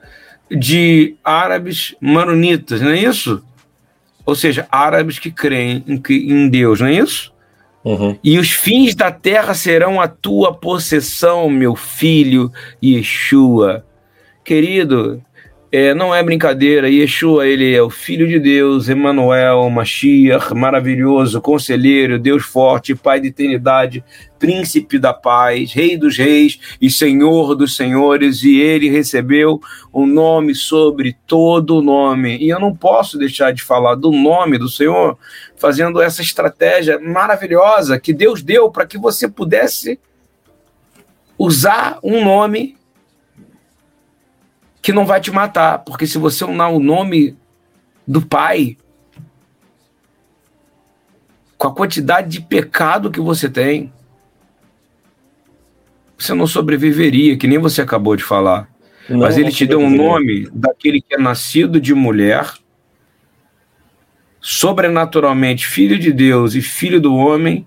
de 0.50 1.16
árabes 1.24 1.96
maronitas, 2.02 2.82
não 2.82 2.92
é 2.92 3.00
isso? 3.00 3.44
Ou 4.26 4.36
seja, 4.36 4.68
árabes 4.72 5.18
que 5.20 5.32
creem 5.32 5.84
em, 5.88 6.02
em 6.10 6.50
Deus, 6.50 6.80
não 6.80 6.88
é 6.88 6.94
isso? 6.94 7.32
Uhum. 7.84 8.18
E 8.24 8.38
os 8.38 8.52
fins 8.52 8.94
da 8.94 9.12
terra 9.12 9.54
serão 9.54 10.00
a 10.00 10.08
tua 10.08 10.54
possessão, 10.54 11.50
meu 11.50 11.76
filho 11.76 12.52
Yeshua. 12.84 13.86
Querido, 14.44 15.24
é, 15.72 15.94
não 15.94 16.14
é 16.14 16.22
brincadeira, 16.22 16.90
Yeshua, 16.90 17.48
ele 17.48 17.74
é 17.74 17.82
o 17.82 17.90
Filho 17.90 18.28
de 18.28 18.38
Deus, 18.38 18.90
Emmanuel, 18.90 19.70
Mashiach, 19.70 20.54
maravilhoso, 20.54 21.40
conselheiro, 21.40 22.20
Deus 22.20 22.44
forte, 22.44 22.94
Pai 22.94 23.22
de 23.22 23.30
eternidade, 23.30 24.04
Príncipe 24.38 25.00
da 25.00 25.14
paz, 25.14 25.72
Rei 25.72 25.96
dos 25.96 26.18
reis 26.18 26.60
e 26.82 26.92
Senhor 26.92 27.56
dos 27.56 27.78
senhores, 27.78 28.44
e 28.44 28.60
ele 28.60 28.90
recebeu 28.90 29.62
o 29.94 30.02
um 30.02 30.06
nome 30.06 30.54
sobre 30.54 31.16
todo 31.26 31.82
nome. 31.82 32.38
E 32.38 32.50
eu 32.50 32.60
não 32.60 32.76
posso 32.76 33.18
deixar 33.18 33.54
de 33.54 33.64
falar 33.64 33.96
do 33.96 34.12
nome 34.12 34.58
do 34.58 34.68
Senhor, 34.68 35.18
fazendo 35.56 36.02
essa 36.02 36.22
estratégia 36.22 37.00
maravilhosa 37.00 37.98
que 37.98 38.12
Deus 38.12 38.44
deu 38.44 38.70
para 38.70 38.86
que 38.86 38.98
você 38.98 39.26
pudesse 39.26 39.98
usar 41.38 41.98
um 42.04 42.26
nome 42.26 42.76
que 44.82 44.92
não 44.92 45.06
vai 45.06 45.22
te 45.22 45.32
matar, 45.32 45.80
porque 45.80 46.08
se 46.08 46.18
você 46.18 46.44
usar 46.44 46.68
o 46.70 46.80
nome 46.80 47.38
do 48.08 48.22
pai, 48.22 48.78
com 51.58 51.68
a 51.68 51.74
quantidade 51.74 52.30
de 52.30 52.42
pecado 52.42 53.12
que 53.12 53.22
você 53.22 53.48
tem, 53.48 53.94
você 56.18 56.34
não 56.34 56.48
sobreviveria, 56.48 57.38
que 57.38 57.48
nem 57.48 57.60
você 57.60 57.82
acabou 57.82 58.16
de 58.16 58.24
falar. 58.24 58.68
Não, 59.08 59.20
Mas 59.20 59.38
ele 59.38 59.52
te 59.52 59.66
deu 59.66 59.80
um 59.80 59.90
nome 59.90 60.50
daquele 60.52 61.02
que 61.02 61.16
é 61.16 61.18
nascido 61.18 61.80
de 61.80 61.94
mulher, 61.94 62.52
sobrenaturalmente 64.40 65.68
filho 65.68 66.00
de 66.00 66.12
Deus 66.12 66.56
e 66.56 66.62
filho 66.62 67.00
do 67.00 67.16
homem, 67.16 67.66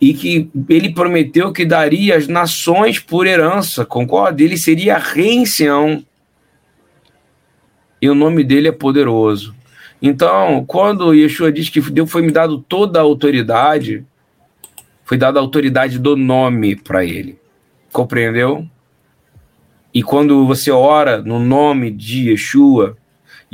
e 0.00 0.12
que 0.12 0.50
ele 0.68 0.92
prometeu 0.92 1.52
que 1.52 1.64
daria 1.64 2.16
as 2.16 2.28
nações 2.28 2.98
por 2.98 3.26
herança, 3.26 3.84
concorda? 3.84 4.42
Ele 4.42 4.56
seria 4.56 4.98
rei 4.98 5.34
em 5.34 5.46
Sião. 5.46 6.04
E 8.00 8.08
o 8.08 8.14
nome 8.14 8.44
dele 8.44 8.68
é 8.68 8.72
poderoso. 8.72 9.54
Então, 10.02 10.64
quando 10.66 11.14
Yeshua 11.14 11.50
diz 11.50 11.70
que 11.70 11.80
Deus 11.80 12.10
foi 12.10 12.20
me 12.20 12.30
dado 12.30 12.58
toda 12.58 12.98
a 12.98 13.02
autoridade, 13.02 14.04
foi 15.04 15.16
dada 15.16 15.38
a 15.38 15.42
autoridade 15.42 15.98
do 15.98 16.16
nome 16.16 16.76
para 16.76 17.04
ele. 17.04 17.38
Compreendeu? 17.90 18.66
E 19.94 20.02
quando 20.02 20.46
você 20.46 20.70
ora 20.70 21.22
no 21.22 21.38
nome 21.38 21.90
de 21.90 22.30
Yeshua, 22.30 22.98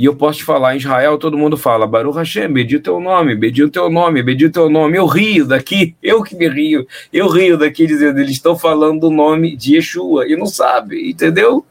e 0.01 0.05
eu 0.05 0.15
posso 0.15 0.39
te 0.39 0.43
falar, 0.43 0.73
em 0.73 0.79
Israel 0.79 1.15
todo 1.19 1.37
mundo 1.37 1.55
fala, 1.55 1.85
Baruch 1.85 2.17
Hashem, 2.17 2.51
bedi 2.51 2.77
o 2.77 2.81
teu 2.81 2.99
nome, 2.99 3.35
bedi 3.35 3.63
o 3.63 3.69
teu 3.69 3.87
nome, 3.87 4.23
bedi 4.23 4.47
o 4.47 4.51
teu 4.51 4.67
nome. 4.67 4.97
Eu 4.97 5.05
rio 5.05 5.45
daqui, 5.45 5.95
eu 6.01 6.23
que 6.23 6.35
me 6.35 6.49
rio, 6.49 6.87
eu 7.13 7.29
rio 7.29 7.55
daqui 7.55 7.85
dizendo, 7.85 8.19
eles 8.19 8.31
estão 8.31 8.57
falando 8.57 9.03
o 9.03 9.11
nome 9.11 9.55
de 9.55 9.75
Yeshua, 9.75 10.27
e 10.27 10.35
não 10.35 10.47
sabe, 10.47 11.07
entendeu? 11.07 11.63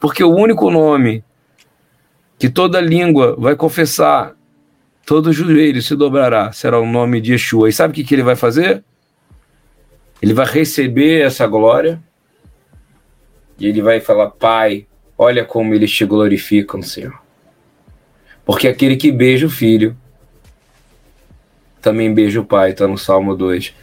Porque 0.00 0.24
o 0.24 0.34
único 0.34 0.72
nome 0.72 1.22
que 2.36 2.48
toda 2.50 2.80
língua 2.80 3.36
vai 3.38 3.54
confessar, 3.54 4.34
todo 5.06 5.32
joelho 5.32 5.80
se 5.80 5.94
dobrará, 5.94 6.50
será 6.50 6.80
o 6.80 6.84
nome 6.84 7.20
de 7.20 7.30
Yeshua. 7.30 7.68
E 7.68 7.72
sabe 7.72 7.92
o 7.92 7.94
que, 7.94 8.02
que 8.02 8.12
ele 8.12 8.24
vai 8.24 8.34
fazer? 8.34 8.82
Ele 10.20 10.34
vai 10.34 10.46
receber 10.46 11.20
essa 11.20 11.46
glória, 11.46 12.02
e 13.56 13.68
ele 13.68 13.80
vai 13.80 14.00
falar, 14.00 14.30
Pai, 14.30 14.84
olha 15.16 15.44
como 15.44 15.74
eles 15.74 15.92
te 15.92 16.04
glorificam, 16.04 16.82
Senhor. 16.82 17.27
Porque 18.48 18.66
aquele 18.66 18.96
que 18.96 19.12
beija 19.12 19.46
o 19.46 19.50
filho 19.50 19.94
também 21.82 22.14
beija 22.14 22.40
o 22.40 22.44
pai, 22.46 22.70
está 22.70 22.88
no 22.88 22.96
Salmo 22.96 23.36
2. 23.36 23.74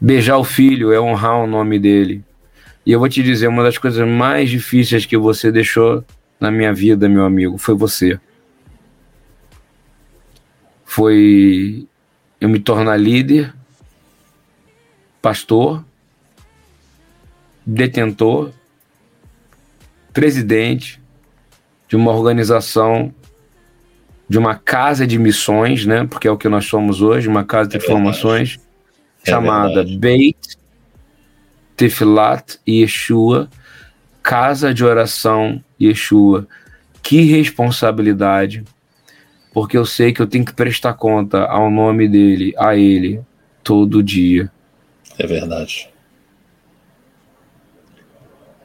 Beijar 0.00 0.38
o 0.38 0.42
filho 0.42 0.90
é 0.90 0.98
honrar 0.98 1.44
o 1.44 1.46
nome 1.46 1.78
dele. 1.78 2.24
E 2.86 2.92
eu 2.92 2.98
vou 2.98 3.10
te 3.10 3.22
dizer, 3.22 3.46
uma 3.46 3.62
das 3.62 3.76
coisas 3.76 4.08
mais 4.08 4.48
difíceis 4.48 5.04
que 5.04 5.18
você 5.18 5.52
deixou 5.52 6.02
na 6.40 6.50
minha 6.50 6.72
vida, 6.72 7.10
meu 7.10 7.26
amigo, 7.26 7.58
foi 7.58 7.74
você. 7.74 8.18
Foi 10.86 11.86
eu 12.40 12.48
me 12.48 12.60
tornar 12.60 12.96
líder, 12.96 13.52
pastor, 15.20 15.84
detentor, 17.66 18.50
presidente 20.10 20.98
de 21.86 21.96
uma 21.96 22.12
organização 22.12 23.12
de 24.28 24.38
uma 24.38 24.54
casa 24.54 25.06
de 25.06 25.18
missões, 25.18 25.84
né? 25.84 26.06
Porque 26.06 26.26
é 26.26 26.30
o 26.30 26.38
que 26.38 26.48
nós 26.48 26.66
somos 26.66 27.02
hoje, 27.02 27.28
uma 27.28 27.44
casa 27.44 27.68
de 27.70 27.76
é 27.76 27.80
formações 27.80 28.58
é 29.24 29.30
chamada 29.30 29.84
Beit 29.84 30.58
Tefilat 31.76 32.58
Yeshua, 32.68 33.48
casa 34.22 34.72
de 34.72 34.84
oração 34.84 35.62
Yeshua. 35.80 36.46
Que 37.02 37.20
responsabilidade, 37.20 38.64
porque 39.52 39.76
eu 39.76 39.84
sei 39.84 40.12
que 40.12 40.22
eu 40.22 40.26
tenho 40.26 40.44
que 40.44 40.54
prestar 40.54 40.94
conta 40.94 41.44
ao 41.44 41.70
nome 41.70 42.08
dele, 42.08 42.54
a 42.56 42.74
ele, 42.74 43.20
todo 43.62 44.02
dia. 44.02 44.50
É 45.18 45.26
verdade. 45.26 45.90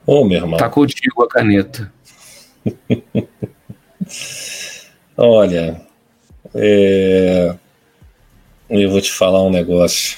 Ô, 0.06 0.22
oh, 0.22 0.26
meu 0.26 0.38
irmão. 0.38 0.58
Tá 0.58 0.70
contigo 0.70 1.24
a 1.24 1.28
caneta. 1.28 1.92
Olha, 5.22 5.82
é... 6.56 7.54
eu 8.70 8.90
vou 8.90 9.02
te 9.02 9.12
falar 9.12 9.44
um 9.44 9.50
negócio. 9.50 10.18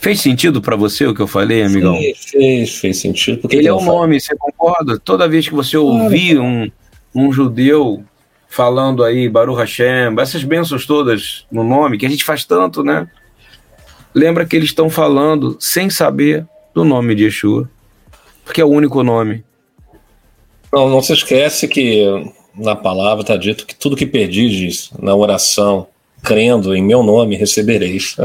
Fez 0.00 0.20
sentido 0.20 0.62
para 0.62 0.76
você 0.76 1.04
o 1.04 1.14
que 1.14 1.20
eu 1.20 1.26
falei, 1.26 1.62
amigão? 1.62 1.94
Fez, 1.98 2.24
fez, 2.24 2.78
fez 2.78 2.96
sentido. 2.96 3.42
Porque 3.42 3.56
Ele 3.56 3.68
é 3.68 3.72
o 3.72 3.82
nome, 3.82 4.18
você 4.18 4.34
concorda? 4.36 4.98
Toda 4.98 5.28
vez 5.28 5.46
que 5.46 5.54
você 5.54 5.76
ouvir 5.76 6.38
um, 6.38 6.70
um 7.14 7.30
judeu 7.30 8.02
falando 8.48 9.04
aí, 9.04 9.28
Baruch 9.28 9.58
Hashem, 9.58 10.18
essas 10.18 10.42
bênçãos 10.42 10.86
todas 10.86 11.44
no 11.52 11.62
nome, 11.62 11.98
que 11.98 12.06
a 12.06 12.08
gente 12.08 12.24
faz 12.24 12.46
tanto, 12.46 12.82
né? 12.82 13.10
Lembra 14.14 14.46
que 14.46 14.56
eles 14.56 14.70
estão 14.70 14.88
falando 14.88 15.58
sem 15.60 15.90
saber 15.90 16.46
do 16.74 16.82
nome 16.82 17.14
de 17.14 17.24
Yeshua, 17.24 17.68
porque 18.42 18.62
é 18.62 18.64
o 18.64 18.70
único 18.70 19.02
nome. 19.02 19.44
Não, 20.72 20.88
não 20.88 21.02
se 21.02 21.12
esquece 21.12 21.68
que 21.68 22.32
na 22.56 22.74
palavra 22.74 23.22
está 23.22 23.36
dito 23.36 23.66
que 23.66 23.74
tudo 23.74 23.96
que 23.96 24.06
perdides 24.06 24.90
na 25.00 25.14
oração, 25.14 25.86
crendo 26.22 26.74
em 26.74 26.82
meu 26.82 27.02
nome, 27.02 27.36
recebereis. 27.36 28.16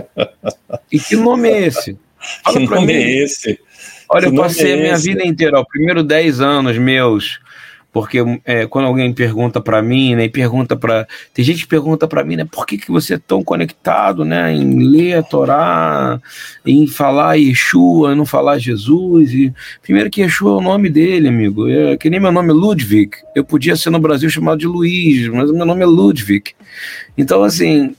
E 0.92 1.00
que 1.00 1.16
nome 1.16 1.50
é 1.50 1.68
esse? 1.68 1.98
Fala 2.44 2.60
que 2.60 2.68
nome 2.68 2.88
mim. 2.88 2.94
é 2.94 3.24
esse? 3.24 3.60
Olha, 4.10 4.30
que 4.30 4.36
eu 4.36 4.42
passei 4.42 4.72
é 4.72 4.74
a 4.74 4.78
minha 4.78 4.98
vida 4.98 5.26
inteira, 5.26 5.60
ó, 5.60 5.64
primeiro 5.64 6.04
10 6.04 6.42
anos 6.42 6.78
meus, 6.78 7.40
porque 7.92 8.20
é, 8.46 8.66
quando 8.66 8.86
alguém 8.86 9.14
pergunta 9.14 9.60
para 9.60 9.82
mim, 9.82 10.16
né, 10.16 10.30
pergunta 10.30 10.76
para 10.76 11.06
tem 11.34 11.44
gente 11.44 11.64
que 11.64 11.68
pergunta 11.68 12.08
para 12.08 12.24
mim, 12.24 12.38
né, 12.38 12.48
por 12.50 12.66
que, 12.66 12.78
que 12.78 12.90
você 12.90 13.16
é 13.16 13.18
tão 13.18 13.44
conectado, 13.44 14.24
né, 14.24 14.54
em 14.54 14.88
ler 14.88 15.16
a 15.16 15.24
Torá, 15.24 16.20
em 16.66 16.88
falar 16.88 17.36
Yeshua, 17.36 18.16
não 18.16 18.26
falar 18.26 18.60
Jesus, 18.60 19.34
e 19.34 19.54
primeiro 19.82 20.10
que 20.10 20.22
Yeshua 20.22 20.52
é 20.52 20.56
o 20.56 20.62
nome 20.62 20.90
dele, 20.90 21.28
amigo, 21.28 21.68
é, 21.68 21.98
que 21.98 22.10
nem 22.10 22.20
meu 22.20 22.32
nome 22.32 22.50
é 22.50 22.54
Ludwig, 22.54 23.12
eu 23.36 23.44
podia 23.44 23.76
ser 23.76 23.90
no 23.90 24.00
Brasil 24.00 24.30
chamado 24.30 24.60
de 24.60 24.68
Luiz, 24.68 25.28
mas 25.28 25.52
meu 25.52 25.66
nome 25.66 25.84
é 25.84 25.86
Ludwig, 25.86 26.52
então 27.18 27.44
assim, 27.44 27.94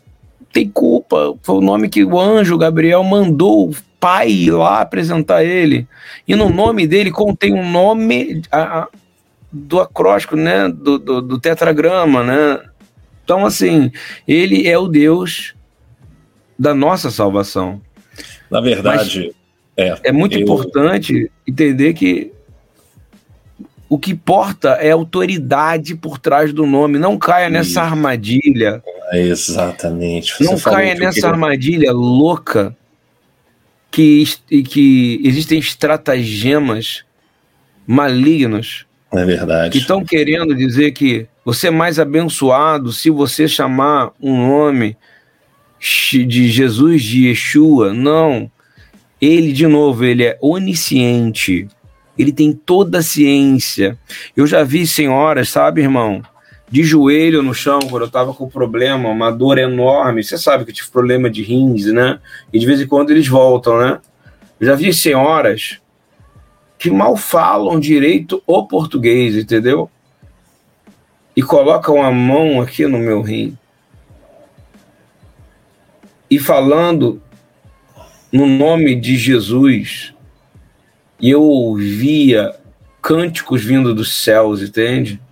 tem 0.53 0.69
culpa, 0.71 1.35
foi 1.43 1.57
o 1.57 1.61
nome 1.61 1.91
que 1.91 2.03
o 2.03 2.19
anjo 2.19 2.57
Gabriel 2.57 3.05
mandou 3.05 3.69
o 3.69 3.77
pai 4.01 4.47
lá 4.47 4.81
apresentar 4.81 5.45
ele, 5.45 5.87
e 6.27 6.35
no 6.35 6.49
nome 6.49 6.87
dele 6.87 7.11
contém 7.11 7.53
um 7.53 7.71
nome, 7.71 8.41
a, 8.51 8.89
do 9.53 9.81
acróstico, 9.81 10.37
né? 10.37 10.69
Do, 10.69 10.99
do, 10.99 11.21
do, 11.21 11.41
tetragrama, 11.41 12.23
né? 12.23 12.61
Então, 13.25 13.45
assim, 13.45 13.93
ele 14.27 14.67
é 14.67 14.79
o 14.79 14.89
Deus 14.89 15.55
da 16.59 16.75
nossa 16.75 17.11
salvação. 17.11 17.81
Na 18.51 18.61
verdade, 18.61 19.35
é, 19.77 19.99
é 20.05 20.13
muito 20.13 20.37
eu... 20.37 20.41
importante 20.41 21.31
entender 21.47 21.93
que 21.95 22.33
o 23.89 23.99
que 23.99 24.13
importa 24.13 24.71
é 24.81 24.91
a 24.91 24.95
autoridade 24.95 25.95
por 25.95 26.19
trás 26.19 26.51
do 26.51 26.67
nome. 26.67 26.99
Não 26.99 27.19
caia 27.19 27.51
nessa 27.51 27.83
armadilha. 27.83 28.83
exatamente. 29.13 30.33
Você 30.33 30.45
não 30.45 30.59
caia 30.59 30.95
nessa 30.95 31.13
queria... 31.13 31.29
armadilha 31.29 31.93
louca 31.93 32.75
que, 33.91 34.25
que 34.49 35.21
existem 35.23 35.59
estratagemas 35.59 37.05
malignos 37.87 38.87
é 39.13 39.25
verdade. 39.25 39.73
Que 39.73 39.79
estão 39.79 40.05
querendo 40.05 40.55
dizer 40.55 40.93
que 40.93 41.27
você 41.45 41.69
é 41.69 41.71
mais 41.71 41.99
abençoado 41.99 42.93
se 42.93 43.11
você 43.11 43.47
chamar 43.47 44.13
um 44.21 44.37
nome 44.37 44.97
de 45.79 46.49
Jesus 46.49 47.03
de 47.03 47.29
Yeshua. 47.29 47.93
Não. 47.93 48.51
Ele, 49.21 49.53
de 49.53 49.67
novo, 49.67 50.05
ele 50.05 50.25
é 50.25 50.39
onisciente. 50.41 51.69
Ele 52.19 52.33
tem 52.33 52.53
toda 52.53 52.99
a 52.99 53.03
ciência. 53.03 53.99
Eu 54.37 54.47
já 54.47 54.63
vi 54.63 54.87
senhoras, 54.87 55.49
sabe, 55.51 55.83
irmão? 55.83 56.23
De 56.71 56.83
joelho 56.83 57.43
no 57.43 57.53
chão, 57.53 57.81
quando 57.91 58.05
eu 58.05 58.11
tava 58.11 58.33
com 58.33 58.49
problema, 58.49 59.09
uma 59.09 59.31
dor 59.31 59.59
enorme. 59.59 60.25
Você 60.25 60.39
sabe 60.39 60.65
que 60.65 60.71
eu 60.71 60.75
tive 60.75 60.91
problema 60.91 61.29
de 61.29 61.43
rins, 61.43 61.87
né? 61.87 62.19
E 62.53 62.59
de 62.59 62.67
vez 62.67 62.81
em 62.81 62.87
quando 62.87 63.11
eles 63.11 63.29
voltam, 63.29 63.79
né? 63.79 64.01
Eu 64.59 64.69
já 64.69 64.75
vi 64.75 64.95
senhoras 64.95 65.82
que 66.83 66.91
mal 66.91 67.17
falam 67.17 67.79
direito 67.79 68.43
o 68.45 68.67
português, 68.67 69.37
entendeu? 69.37 69.89
E 71.37 71.41
colocam 71.41 72.03
a 72.03 72.11
mão 72.11 72.61
aqui 72.61 72.89
no 72.89 72.99
meu 72.99 73.23
rim. 73.23 73.57
E 76.29 76.41
falando 76.41 77.23
no 78.33 78.49
nome 78.49 78.97
de 78.97 79.17
Jesus, 79.17 80.13
e 81.21 81.31
eu 81.31 81.45
ouvia 81.45 82.53
cânticos 83.01 83.63
vindo 83.63 83.95
dos 83.95 84.21
céus, 84.21 84.61
entende? 84.61 85.23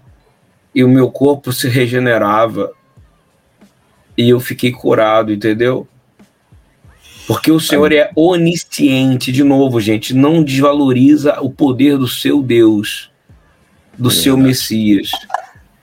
E 0.72 0.84
o 0.84 0.88
meu 0.88 1.10
corpo 1.10 1.52
se 1.52 1.68
regenerava. 1.68 2.70
E 4.16 4.28
eu 4.28 4.38
fiquei 4.38 4.70
curado, 4.70 5.32
entendeu? 5.32 5.88
Porque 7.30 7.52
o 7.52 7.60
Senhor 7.60 7.92
é 7.92 8.10
onisciente, 8.16 9.30
de 9.30 9.44
novo, 9.44 9.80
gente, 9.80 10.12
não 10.12 10.42
desvaloriza 10.42 11.40
o 11.40 11.48
poder 11.48 11.96
do 11.96 12.08
seu 12.08 12.42
Deus, 12.42 13.08
do 13.96 14.08
é 14.08 14.12
seu 14.12 14.36
Messias. 14.36 15.12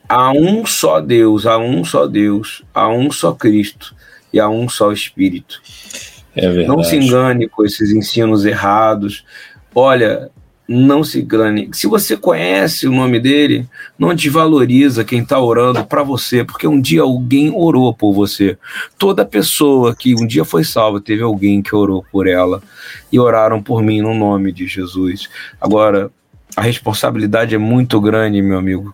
Há 0.09 0.33
um 0.33 0.65
só 0.65 0.99
Deus, 0.99 1.45
há 1.45 1.57
um 1.57 1.85
só 1.85 2.05
Deus, 2.05 2.63
há 2.73 2.89
um 2.89 3.09
só 3.09 3.31
Cristo 3.31 3.95
e 4.33 4.41
há 4.41 4.49
um 4.49 4.67
só 4.67 4.91
Espírito. 4.91 5.61
É 6.35 6.65
não 6.65 6.83
se 6.83 6.97
engane 6.97 7.47
com 7.47 7.63
esses 7.63 7.91
ensinos 7.91 8.43
errados. 8.43 9.23
Olha, 9.73 10.29
não 10.67 11.03
se 11.03 11.21
engane. 11.21 11.69
Se 11.71 11.87
você 11.87 12.17
conhece 12.17 12.87
o 12.87 12.91
nome 12.91 13.19
dele, 13.19 13.65
não 13.97 14.13
desvaloriza 14.13 15.05
quem 15.05 15.21
está 15.21 15.39
orando 15.39 15.85
para 15.85 16.03
você, 16.03 16.43
porque 16.43 16.67
um 16.67 16.81
dia 16.81 17.03
alguém 17.03 17.49
orou 17.55 17.93
por 17.93 18.13
você. 18.13 18.57
Toda 18.97 19.23
pessoa 19.25 19.95
que 19.95 20.13
um 20.13 20.27
dia 20.27 20.43
foi 20.43 20.65
salva 20.65 20.99
teve 20.99 21.23
alguém 21.23 21.61
que 21.61 21.73
orou 21.73 22.05
por 22.11 22.27
ela 22.27 22.61
e 23.11 23.17
oraram 23.17 23.63
por 23.63 23.81
mim 23.81 24.01
no 24.01 24.13
nome 24.13 24.51
de 24.51 24.67
Jesus. 24.67 25.29
Agora, 25.61 26.11
a 26.55 26.61
responsabilidade 26.61 27.55
é 27.55 27.57
muito 27.57 28.01
grande, 28.01 28.41
meu 28.41 28.57
amigo. 28.57 28.93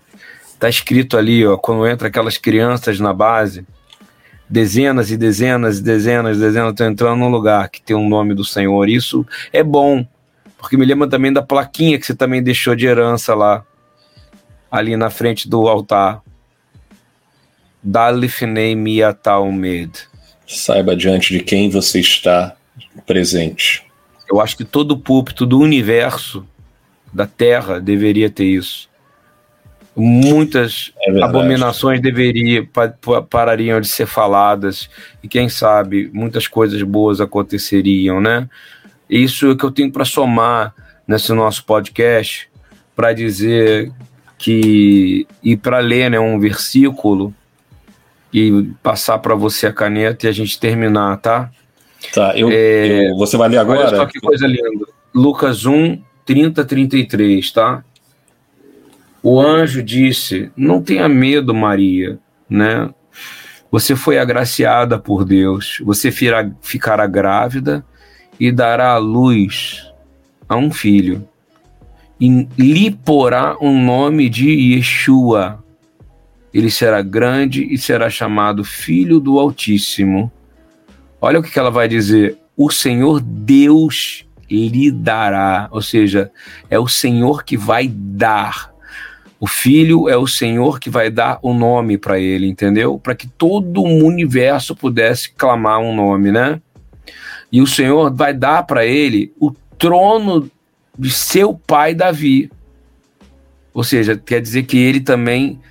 Tá 0.60 0.70
escrito 0.70 1.18
ali, 1.18 1.46
ó, 1.46 1.58
quando 1.58 1.88
entra 1.88 2.08
aquelas 2.08 2.38
crianças 2.38 3.00
na 3.00 3.14
base, 3.14 3.66
dezenas 4.48 5.10
e 5.10 5.18
dezenas 5.18 5.80
e 5.80 5.84
dezenas, 5.84 6.38
dezenas 6.38 6.72
estão 6.72 6.88
entrando 6.88 7.20
num 7.20 7.30
lugar 7.30 7.68
que 7.70 7.82
tem 7.82 7.96
o 7.96 8.00
um 8.00 8.08
nome 8.08 8.36
do 8.36 8.46
Senhor. 8.46 8.88
Isso 8.88 9.26
é 9.52 9.64
bom 9.64 10.06
porque 10.64 10.78
me 10.78 10.86
lembra 10.86 11.10
também 11.10 11.34
da 11.34 11.42
plaquinha 11.42 12.00
que 12.00 12.06
você 12.06 12.16
também 12.16 12.42
deixou 12.42 12.74
de 12.74 12.86
herança 12.86 13.36
lá, 13.36 13.66
ali 14.72 14.96
na 14.96 15.10
frente 15.10 15.50
do 15.50 15.68
altar. 15.68 16.22
Dalifnei 17.84 18.74
Miatalmed. 18.74 20.08
Saiba 20.48 20.96
diante 20.96 21.34
de 21.34 21.42
quem 21.44 21.70
você 21.70 22.00
está 22.00 22.56
presente. 23.06 23.86
Eu 24.32 24.40
acho 24.40 24.56
que 24.56 24.64
todo 24.64 24.98
púlpito 24.98 25.46
do 25.46 25.60
universo, 25.60 26.48
da 27.12 27.28
Terra, 27.28 27.82
deveria 27.82 28.30
ter 28.30 28.46
isso. 28.46 28.90
Muitas 29.94 30.94
é 31.02 31.22
abominações 31.22 32.02
deveriam 32.02 32.66
parariam 33.30 33.82
de 33.82 33.90
ser 33.90 34.06
faladas 34.06 34.90
e 35.22 35.28
quem 35.28 35.50
sabe 35.50 36.10
muitas 36.14 36.48
coisas 36.48 36.82
boas 36.84 37.20
aconteceriam, 37.20 38.22
né? 38.22 38.48
Isso 39.14 39.52
é 39.52 39.56
que 39.56 39.64
eu 39.64 39.70
tenho 39.70 39.92
para 39.92 40.06
somar 40.06 40.74
nesse 41.08 41.32
nosso 41.34 41.64
podcast, 41.66 42.50
para 42.96 43.14
dizer 43.14 43.92
que 44.40 45.28
e 45.44 45.56
para 45.56 45.78
ler 45.78 46.10
né, 46.10 46.20
um 46.20 46.40
versículo 46.40 47.32
e 48.34 48.72
passar 48.82 49.20
para 49.20 49.36
você 49.36 49.68
a 49.68 49.72
caneta 49.72 50.26
e 50.26 50.30
a 50.30 50.32
gente 50.32 50.60
terminar, 50.60 51.18
tá? 51.18 51.52
Tá, 52.12 52.36
eu, 52.36 52.50
é, 52.52 53.12
eu, 53.12 53.16
você 53.18 53.38
vai 53.38 53.50
ler 53.50 53.58
agora? 53.58 53.82
Olha 53.82 53.98
só 53.98 54.06
que 54.08 54.20
coisa 54.20 54.48
linda. 54.48 54.88
Lucas 55.14 55.68
1, 55.68 56.02
30, 56.26 56.66
33, 56.66 57.52
tá? 57.52 57.86
O 59.22 59.40
anjo 59.40 59.84
disse: 59.84 60.52
Não 60.58 60.82
tenha 60.82 61.08
medo, 61.08 61.54
Maria, 61.54 62.18
né? 62.50 62.90
Você 63.70 63.96
foi 63.96 64.18
agraciada 64.18 64.98
por 64.98 65.24
Deus, 65.24 65.80
você 65.86 66.12
ficará 66.12 67.06
grávida 67.06 67.86
e 68.40 68.52
dará 68.52 68.94
à 68.94 68.98
luz 68.98 69.92
a 70.48 70.56
um 70.56 70.72
filho, 70.72 71.28
e 72.20 72.48
lhe 72.58 72.92
porá 72.92 73.58
um 73.62 73.84
nome 73.84 74.30
de 74.30 74.50
Yeshua. 74.50 75.64
Ele 76.54 76.70
será 76.70 77.02
grande 77.02 77.64
e 77.64 77.78
será 77.78 78.10
chamado 78.10 78.64
Filho 78.64 79.20
do 79.20 79.40
Altíssimo. 79.40 80.32
Olha 81.20 81.40
o 81.40 81.44
que 81.44 81.58
ela 81.58 81.72
vai 81.72 81.88
dizer: 81.88 82.38
O 82.56 82.70
Senhor 82.70 83.20
Deus 83.20 84.26
lhe 84.50 84.92
dará. 84.92 85.68
Ou 85.72 85.82
seja, 85.82 86.32
é 86.70 86.78
o 86.78 86.88
Senhor 86.88 87.44
que 87.44 87.58
vai 87.58 87.88
dar. 87.88 88.72
O 89.40 89.48
filho 89.48 90.08
é 90.08 90.16
o 90.16 90.28
Senhor 90.28 90.80
que 90.80 90.90
vai 90.90 91.10
dar 91.10 91.40
o 91.42 91.54
nome 91.54 91.98
para 91.98 92.18
ele, 92.20 92.48
entendeu? 92.48 92.98
Para 92.98 93.16
que 93.16 93.28
todo 93.28 93.82
o 93.82 94.06
universo 94.06 94.74
pudesse 94.76 95.34
clamar 95.34 95.80
um 95.80 95.94
nome, 95.94 96.32
né? 96.32 96.62
E 97.54 97.62
o 97.62 97.68
Senhor 97.68 98.12
vai 98.12 98.34
dar 98.34 98.64
para 98.64 98.84
ele 98.84 99.32
o 99.40 99.52
trono 99.78 100.50
de 100.98 101.12
seu 101.12 101.54
pai 101.54 101.94
Davi. 101.94 102.52
Ou 103.72 103.84
seja, 103.84 104.18
quer 104.18 104.42
dizer 104.42 104.64
que 104.64 104.76
ele 104.76 105.00
também 105.00 105.62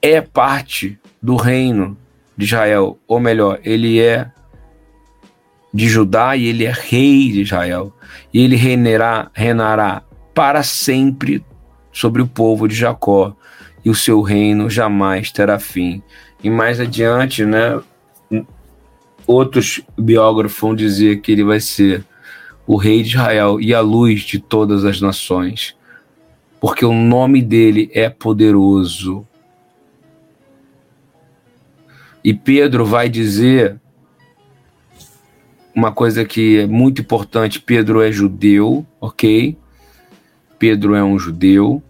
é 0.00 0.20
parte 0.20 0.96
do 1.20 1.34
reino 1.34 1.98
de 2.36 2.44
Israel, 2.44 3.00
ou 3.08 3.18
melhor, 3.18 3.58
ele 3.64 4.00
é 4.00 4.30
de 5.74 5.88
Judá 5.88 6.36
e 6.36 6.46
ele 6.46 6.64
é 6.64 6.72
rei 6.72 7.32
de 7.32 7.42
Israel. 7.42 7.92
E 8.32 8.40
ele 8.40 8.54
reinará, 8.54 9.28
reinará 9.34 10.04
para 10.32 10.62
sempre 10.62 11.44
sobre 11.92 12.22
o 12.22 12.28
povo 12.28 12.68
de 12.68 12.76
Jacó, 12.76 13.34
e 13.84 13.90
o 13.90 13.94
seu 13.94 14.22
reino 14.22 14.70
jamais 14.70 15.32
terá 15.32 15.58
fim. 15.58 16.00
E 16.44 16.48
mais 16.48 16.78
adiante, 16.78 17.44
né, 17.44 17.80
outros 19.28 19.82
biógrafos 19.96 20.58
vão 20.58 20.74
dizer 20.74 21.20
que 21.20 21.30
ele 21.30 21.44
vai 21.44 21.60
ser 21.60 22.02
o 22.66 22.76
rei 22.76 23.02
de 23.02 23.10
Israel 23.10 23.60
e 23.60 23.74
a 23.74 23.80
luz 23.80 24.22
de 24.22 24.38
todas 24.38 24.84
as 24.84 25.00
nações, 25.00 25.76
porque 26.58 26.84
o 26.84 26.94
nome 26.94 27.42
dele 27.42 27.90
é 27.92 28.08
poderoso. 28.08 29.26
E 32.24 32.32
Pedro 32.32 32.84
vai 32.84 33.08
dizer 33.08 33.78
uma 35.74 35.92
coisa 35.92 36.24
que 36.24 36.58
é 36.58 36.66
muito 36.66 37.02
importante: 37.02 37.60
Pedro 37.60 38.00
é 38.00 38.10
judeu, 38.10 38.84
ok? 39.00 39.56
Pedro 40.58 40.94
é 40.94 41.04
um 41.04 41.18
judeu. 41.18 41.82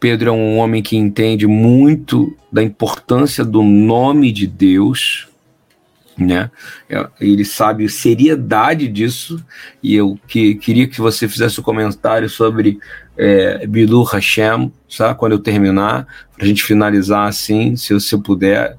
Pedro 0.00 0.30
é 0.30 0.32
um 0.32 0.58
homem 0.58 0.82
que 0.82 0.96
entende 0.96 1.46
muito 1.46 2.36
da 2.52 2.62
importância 2.62 3.44
do 3.44 3.62
nome 3.62 4.30
de 4.32 4.46
Deus, 4.46 5.28
né? 6.16 6.50
É, 6.88 7.06
ele 7.20 7.44
sabe 7.44 7.84
a 7.84 7.88
seriedade 7.88 8.88
disso, 8.88 9.44
e 9.82 9.94
eu 9.94 10.18
que, 10.26 10.54
queria 10.56 10.86
que 10.86 11.00
você 11.00 11.28
fizesse 11.28 11.60
um 11.60 11.62
comentário 11.62 12.28
sobre 12.28 12.78
é, 13.16 13.66
Bilu 13.66 14.02
Hashem, 14.02 14.72
sabe? 14.88 15.18
quando 15.18 15.32
eu 15.32 15.38
terminar, 15.38 16.06
para 16.34 16.44
a 16.44 16.46
gente 16.46 16.62
finalizar 16.62 17.28
assim, 17.28 17.76
se 17.76 17.92
você 17.92 18.16
puder, 18.18 18.76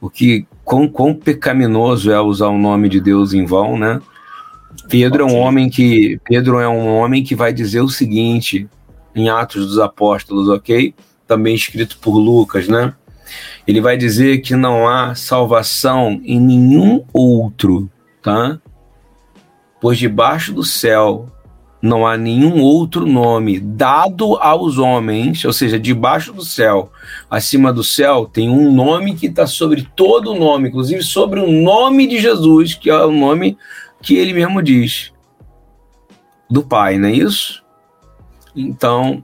o 0.00 0.10
que 0.10 0.46
quão, 0.64 0.88
quão 0.88 1.14
pecaminoso 1.14 2.10
é 2.10 2.20
usar 2.20 2.48
o 2.48 2.58
nome 2.58 2.88
de 2.88 3.00
Deus 3.00 3.32
em 3.32 3.44
vão, 3.44 3.78
né? 3.78 4.00
Pedro 4.88 5.22
é 5.22 5.26
um 5.26 5.36
homem 5.36 5.70
que 5.70 6.20
Pedro 6.24 6.60
é 6.60 6.68
um 6.68 6.86
homem 6.96 7.24
que 7.24 7.34
vai 7.34 7.52
dizer 7.52 7.80
o 7.80 7.88
seguinte 7.88 8.68
em 9.14 9.28
Atos 9.28 9.66
dos 9.66 9.78
Apóstolos, 9.78 10.48
ok? 10.48 10.94
Também 11.26 11.54
escrito 11.54 11.98
por 11.98 12.18
Lucas, 12.18 12.68
né? 12.68 12.94
Ele 13.66 13.80
vai 13.80 13.96
dizer 13.96 14.38
que 14.38 14.54
não 14.54 14.86
há 14.86 15.14
salvação 15.14 16.20
em 16.24 16.40
nenhum 16.40 17.04
outro, 17.12 17.90
tá? 18.22 18.58
Pois 19.80 19.98
debaixo 19.98 20.52
do 20.52 20.64
céu 20.64 21.30
não 21.80 22.06
há 22.06 22.16
nenhum 22.16 22.60
outro 22.60 23.06
nome 23.06 23.60
dado 23.60 24.36
aos 24.36 24.78
homens, 24.78 25.44
ou 25.44 25.52
seja, 25.52 25.78
debaixo 25.78 26.32
do 26.32 26.44
céu, 26.44 26.90
acima 27.30 27.72
do 27.72 27.84
céu, 27.84 28.26
tem 28.26 28.48
um 28.48 28.72
nome 28.72 29.14
que 29.14 29.26
está 29.26 29.46
sobre 29.46 29.88
todo 29.94 30.32
o 30.32 30.38
nome, 30.38 30.68
inclusive 30.68 31.02
sobre 31.02 31.40
o 31.40 31.50
nome 31.50 32.06
de 32.06 32.18
Jesus, 32.18 32.74
que 32.74 32.90
é 32.90 33.04
o 33.04 33.12
nome 33.12 33.56
que 34.02 34.16
ele 34.16 34.32
mesmo 34.32 34.62
diz 34.62 35.12
do 36.48 36.62
Pai, 36.62 36.98
não 36.98 37.08
é 37.08 37.12
isso? 37.12 37.62
Então, 38.54 39.22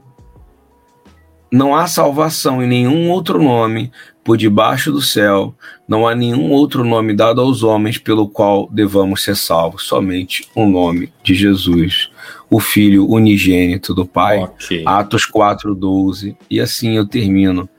não 1.53 1.75
há 1.75 1.85
salvação 1.85 2.63
em 2.63 2.67
nenhum 2.67 3.11
outro 3.11 3.39
nome 3.39 3.91
por 4.23 4.35
debaixo 4.35 4.91
do 4.91 4.99
céu, 4.99 5.53
não 5.87 6.07
há 6.07 6.15
nenhum 6.15 6.49
outro 6.49 6.83
nome 6.83 7.13
dado 7.13 7.39
aos 7.39 7.61
homens 7.61 7.99
pelo 7.99 8.27
qual 8.27 8.67
devamos 8.71 9.21
ser 9.21 9.35
salvos, 9.35 9.83
somente 9.83 10.47
o 10.55 10.65
nome 10.65 11.13
de 11.21 11.35
Jesus, 11.35 12.09
o 12.49 12.59
Filho 12.59 13.07
unigênito 13.07 13.93
do 13.93 14.03
Pai. 14.03 14.39
Okay. 14.39 14.81
Atos 14.83 15.27
4:12. 15.27 16.35
E 16.49 16.59
assim 16.59 16.97
eu 16.97 17.07
termino. 17.07 17.69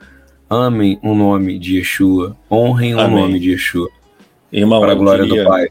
Amem 0.48 0.96
o 1.02 1.12
nome 1.12 1.58
de 1.58 1.78
Yeshua, 1.78 2.36
honrem 2.48 2.92
Amém. 2.92 3.06
o 3.06 3.20
nome 3.22 3.40
de 3.40 3.50
Yeshua. 3.50 3.88
Irmão, 4.52 4.80
para 4.80 4.92
a 4.92 4.94
glória 4.94 5.24
queria, 5.24 5.42
do 5.42 5.48
Pai. 5.48 5.66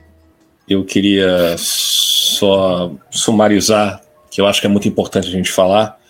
Eu 0.67 0.83
queria 0.83 1.55
só 1.57 2.91
sumarizar, 3.09 4.01
que 4.29 4.41
eu 4.41 4.45
acho 4.45 4.59
que 4.59 4.67
é 4.67 4.69
muito 4.69 4.89
importante 4.89 5.29
a 5.29 5.31
gente 5.31 5.49
falar 5.49 6.02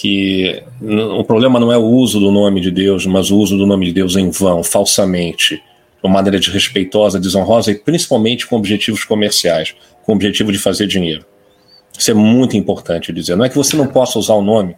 que 0.00 0.62
o 0.80 1.22
problema 1.22 1.60
não 1.60 1.70
é 1.70 1.76
o 1.76 1.84
uso 1.84 2.18
do 2.18 2.32
nome 2.32 2.58
de 2.58 2.70
Deus, 2.70 3.04
mas 3.04 3.30
o 3.30 3.36
uso 3.36 3.54
do 3.58 3.66
nome 3.66 3.84
de 3.84 3.92
Deus 3.92 4.16
em 4.16 4.30
vão, 4.30 4.64
falsamente, 4.64 5.56
de 5.56 5.62
uma 6.02 6.14
maneira 6.14 6.40
desrespeitosa, 6.40 7.20
desonrosa 7.20 7.70
e 7.70 7.74
principalmente 7.74 8.46
com 8.46 8.56
objetivos 8.56 9.04
comerciais, 9.04 9.74
com 10.02 10.12
o 10.12 10.14
objetivo 10.14 10.50
de 10.50 10.58
fazer 10.58 10.86
dinheiro. 10.86 11.26
Isso 11.98 12.10
é 12.10 12.14
muito 12.14 12.56
importante 12.56 13.12
dizer. 13.12 13.36
Não 13.36 13.44
é 13.44 13.50
que 13.50 13.56
você 13.58 13.76
não 13.76 13.86
possa 13.86 14.18
usar 14.18 14.32
o 14.32 14.40
nome, 14.40 14.74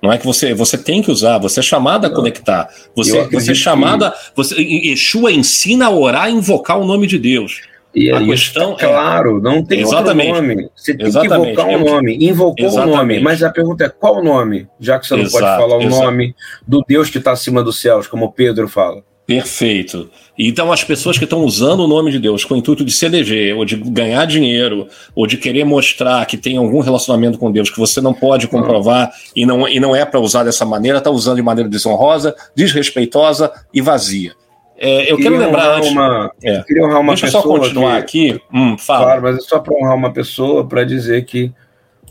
não 0.00 0.10
é 0.10 0.16
que 0.16 0.24
você 0.24 0.54
você 0.54 0.78
tem 0.78 1.02
que 1.02 1.10
usar, 1.10 1.36
você 1.36 1.60
é 1.60 1.62
chamado 1.62 2.06
a 2.06 2.10
conectar. 2.10 2.70
Você, 2.96 3.24
você 3.26 3.52
é 3.52 3.54
chamada. 3.54 4.14
Você, 4.34 4.56
Yeshua 4.56 5.30
ensina 5.30 5.88
a 5.88 5.90
orar 5.90 6.30
e 6.30 6.32
invocar 6.32 6.80
o 6.80 6.86
nome 6.86 7.06
de 7.06 7.18
Deus. 7.18 7.67
E 7.94 8.10
a 8.10 8.22
questão 8.22 8.74
é, 8.74 8.86
claro, 8.86 9.40
não 9.40 9.64
tem 9.64 9.80
exatamente, 9.80 10.28
outro 10.28 10.46
nome. 10.46 10.70
Você 10.76 10.94
tem 10.94 11.06
exatamente. 11.06 11.56
que 11.56 11.62
invocar 11.62 11.68
um 11.68 11.84
nome. 11.84 12.18
Invocou 12.20 12.70
o 12.70 12.86
nome, 12.86 13.20
mas 13.20 13.42
a 13.42 13.50
pergunta 13.50 13.84
é 13.84 13.88
qual 13.88 14.18
o 14.18 14.22
nome? 14.22 14.68
Já 14.78 14.98
que 14.98 15.06
você 15.06 15.16
não 15.16 15.22
Exato, 15.22 15.44
pode 15.44 15.56
falar 15.56 15.76
o 15.76 15.82
exato. 15.82 16.04
nome 16.04 16.34
do 16.66 16.84
Deus 16.86 17.10
que 17.10 17.18
está 17.18 17.32
acima 17.32 17.62
dos 17.62 17.80
céus, 17.80 18.06
como 18.06 18.30
Pedro 18.30 18.68
fala. 18.68 19.02
Perfeito. 19.28 20.08
Então, 20.38 20.72
as 20.72 20.82
pessoas 20.82 21.18
que 21.18 21.24
estão 21.24 21.44
usando 21.44 21.80
o 21.80 21.86
nome 21.86 22.10
de 22.10 22.18
Deus 22.18 22.46
com 22.46 22.54
o 22.54 22.56
intuito 22.56 22.82
de 22.82 22.90
se 22.90 23.04
eleger, 23.04 23.54
ou 23.54 23.62
de 23.62 23.76
ganhar 23.76 24.24
dinheiro, 24.24 24.88
ou 25.14 25.26
de 25.26 25.36
querer 25.36 25.64
mostrar 25.64 26.24
que 26.24 26.38
tem 26.38 26.56
algum 26.56 26.80
relacionamento 26.80 27.38
com 27.38 27.52
Deus 27.52 27.68
que 27.68 27.78
você 27.78 28.00
não 28.00 28.14
pode 28.14 28.48
comprovar 28.48 29.12
e 29.36 29.44
não, 29.44 29.68
e 29.68 29.78
não 29.78 29.94
é 29.94 30.02
para 30.06 30.18
usar 30.18 30.44
dessa 30.44 30.64
maneira, 30.64 30.96
está 30.96 31.10
usando 31.10 31.36
de 31.36 31.42
maneira 31.42 31.68
desonrosa, 31.68 32.34
desrespeitosa 32.56 33.52
e 33.72 33.82
vazia. 33.82 34.32
É, 34.78 35.10
eu 35.12 35.16
quero 35.16 35.36
lembrar 35.36 35.76
antes. 35.76 35.90
Uma, 35.90 36.30
é. 36.42 36.62
Queria 36.62 36.84
honrar 36.84 37.00
uma 37.00 37.14
Deixa 37.14 37.26
pessoa. 37.26 37.42
Deixa 37.42 37.48
eu 37.48 37.52
só 37.52 37.68
continuar 37.68 38.02
que, 38.04 38.30
aqui. 38.30 38.42
Hum, 38.54 38.78
fala. 38.78 39.04
Claro, 39.04 39.22
mas 39.22 39.36
é 39.36 39.40
só 39.40 39.58
para 39.58 39.74
honrar 39.74 39.96
uma 39.96 40.12
pessoa 40.12 40.66
para 40.66 40.84
dizer 40.84 41.24
que 41.24 41.52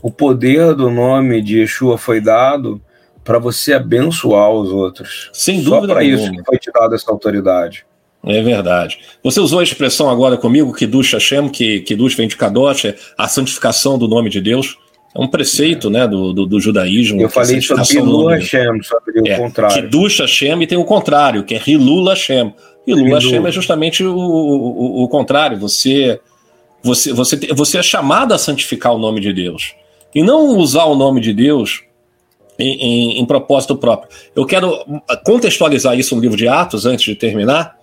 o 0.02 0.10
poder 0.10 0.74
do 0.74 0.90
nome 0.90 1.40
de 1.40 1.60
Yeshua 1.60 1.96
foi 1.96 2.20
dado 2.20 2.80
para 3.24 3.38
você 3.38 3.72
abençoar 3.72 4.50
os 4.50 4.70
outros. 4.70 5.30
Sem 5.32 5.62
dúvida. 5.62 5.88
Só 5.88 5.92
para 5.94 6.04
isso 6.04 6.30
que 6.30 6.44
foi 6.44 6.58
te 6.58 6.70
dada 6.72 6.94
essa 6.94 7.10
autoridade. 7.10 7.86
É 8.24 8.42
verdade. 8.42 8.98
Você 9.22 9.40
usou 9.40 9.60
a 9.60 9.62
expressão 9.62 10.10
agora 10.10 10.36
comigo, 10.36 10.72
que 10.72 10.86
Dush 10.86 11.12
Hashem, 11.12 11.48
que, 11.48 11.80
que 11.80 11.94
Dush 11.94 12.14
vem 12.14 12.28
de 12.28 12.36
Kadosh, 12.36 12.86
é 12.86 12.96
a 13.16 13.28
santificação 13.28 13.98
do 13.98 14.08
nome 14.08 14.28
de 14.28 14.40
Deus. 14.40 14.78
É 15.18 15.20
um 15.20 15.26
preceito 15.26 15.90
né, 15.90 16.06
do, 16.06 16.32
do, 16.32 16.46
do 16.46 16.60
judaísmo. 16.60 17.20
Eu 17.20 17.28
falei 17.28 17.60
sobre 17.60 17.82
Hilu 17.92 18.28
Hashem, 18.28 18.82
sobre 18.84 19.20
o 19.20 19.26
é, 19.26 19.36
contrário. 19.36 19.82
Kiddush 19.82 20.20
Hashem 20.20 20.62
e 20.62 20.66
tem 20.66 20.78
o 20.78 20.84
contrário, 20.84 21.42
que 21.42 21.56
é 21.56 21.62
Hilul 21.66 22.08
Hashem. 22.08 22.54
Hilul 22.86 23.14
Hashem 23.14 23.44
é 23.44 23.50
justamente 23.50 24.04
o, 24.04 24.16
o, 24.16 25.02
o, 25.02 25.08
contrário. 25.08 25.58
Você, 25.58 26.20
você, 26.84 27.12
você, 27.12 27.36
você 27.52 27.78
é 27.78 27.82
chamado 27.82 28.32
a 28.32 28.38
santificar 28.38 28.94
o 28.94 28.98
nome 28.98 29.20
de 29.20 29.32
Deus. 29.32 29.74
E 30.14 30.22
não 30.22 30.56
usar 30.56 30.84
o 30.84 30.94
nome 30.94 31.20
de 31.20 31.32
Deus 31.32 31.82
em, 32.56 32.78
em, 32.80 33.18
em 33.18 33.26
propósito 33.26 33.76
próprio. 33.76 34.08
Eu 34.36 34.46
quero 34.46 34.84
contextualizar 35.24 35.98
isso 35.98 36.14
no 36.14 36.22
livro 36.22 36.36
de 36.36 36.46
Atos, 36.46 36.86
antes 36.86 37.04
de 37.04 37.16
terminar, 37.16 37.76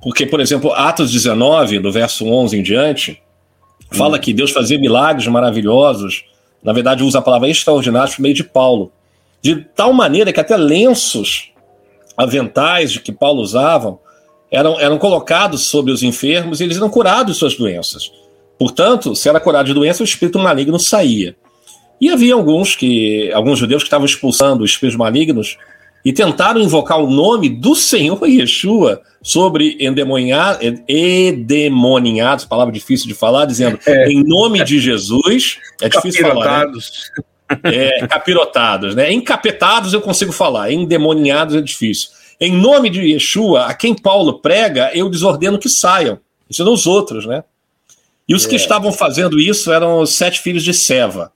porque, 0.00 0.24
por 0.24 0.38
exemplo, 0.38 0.72
Atos 0.72 1.10
19, 1.10 1.80
do 1.80 1.90
verso 1.90 2.26
11 2.26 2.58
em 2.58 2.62
diante, 2.62 3.20
fala 3.90 4.16
hum. 4.16 4.20
que 4.20 4.32
Deus 4.32 4.52
fazia 4.52 4.78
milagres 4.78 5.26
maravilhosos 5.26 6.30
na 6.62 6.72
verdade, 6.72 7.02
usa 7.02 7.18
a 7.18 7.22
palavra 7.22 7.48
extraordinário 7.48 8.14
por 8.14 8.20
meio 8.20 8.34
de 8.34 8.44
Paulo. 8.44 8.92
De 9.42 9.56
tal 9.56 9.92
maneira 9.92 10.32
que 10.32 10.40
até 10.40 10.56
lenços, 10.56 11.50
aventais 12.16 12.92
de 12.92 13.00
que 13.00 13.12
Paulo 13.12 13.40
usava, 13.40 13.98
eram, 14.50 14.78
eram 14.78 14.98
colocados 14.98 15.66
sobre 15.66 15.92
os 15.92 16.02
enfermos 16.02 16.60
e 16.60 16.64
eles 16.64 16.76
eram 16.76 16.90
curados 16.90 17.34
de 17.34 17.38
suas 17.38 17.56
doenças. 17.56 18.12
Portanto, 18.58 19.14
se 19.16 19.28
era 19.28 19.40
curado 19.40 19.66
de 19.66 19.74
doença, 19.74 20.02
o 20.02 20.04
espírito 20.04 20.38
maligno 20.38 20.78
saía. 20.78 21.34
E 22.00 22.10
havia 22.10 22.34
alguns 22.34 22.76
que 22.76 23.32
alguns 23.32 23.58
judeus 23.58 23.82
que 23.82 23.86
estavam 23.86 24.04
expulsando 24.04 24.64
os 24.64 24.70
espíritos 24.70 24.98
malignos 24.98 25.56
e 26.04 26.12
tentaram 26.12 26.60
invocar 26.60 26.98
o 26.98 27.10
nome 27.10 27.48
do 27.48 27.74
Senhor 27.74 28.22
Yeshua 28.26 29.02
sobre 29.22 29.76
endemoniados, 29.80 30.62
palavra 32.44 32.72
difícil 32.72 33.06
de 33.06 33.14
falar, 33.14 33.44
dizendo 33.44 33.78
é. 33.86 34.10
em 34.10 34.24
nome 34.24 34.64
de 34.64 34.80
Jesus, 34.80 35.58
é 35.80 35.88
difícil 35.88 36.26
falar. 36.26 36.66
Né? 36.66 36.72
É, 37.64 38.06
capirotados, 38.06 38.94
né? 38.94 39.12
Encapetados 39.12 39.92
eu 39.92 40.00
consigo 40.00 40.30
falar, 40.30 40.72
endemoniados 40.72 41.56
é 41.56 41.60
difícil. 41.60 42.10
Em 42.40 42.52
nome 42.52 42.88
de 42.88 43.00
Yeshua, 43.00 43.66
a 43.66 43.74
quem 43.74 43.94
Paulo 43.94 44.38
prega, 44.38 44.90
eu 44.94 45.10
desordeno 45.10 45.58
que 45.58 45.68
saiam. 45.68 46.20
Isso 46.48 46.64
não 46.64 46.72
os 46.72 46.86
outros, 46.86 47.26
né? 47.26 47.42
E 48.26 48.34
os 48.34 48.46
é. 48.46 48.48
que 48.48 48.54
estavam 48.54 48.92
fazendo 48.92 49.40
isso 49.40 49.72
eram 49.72 50.00
os 50.00 50.14
sete 50.14 50.40
filhos 50.40 50.62
de 50.62 50.72
Seva, 50.72 51.32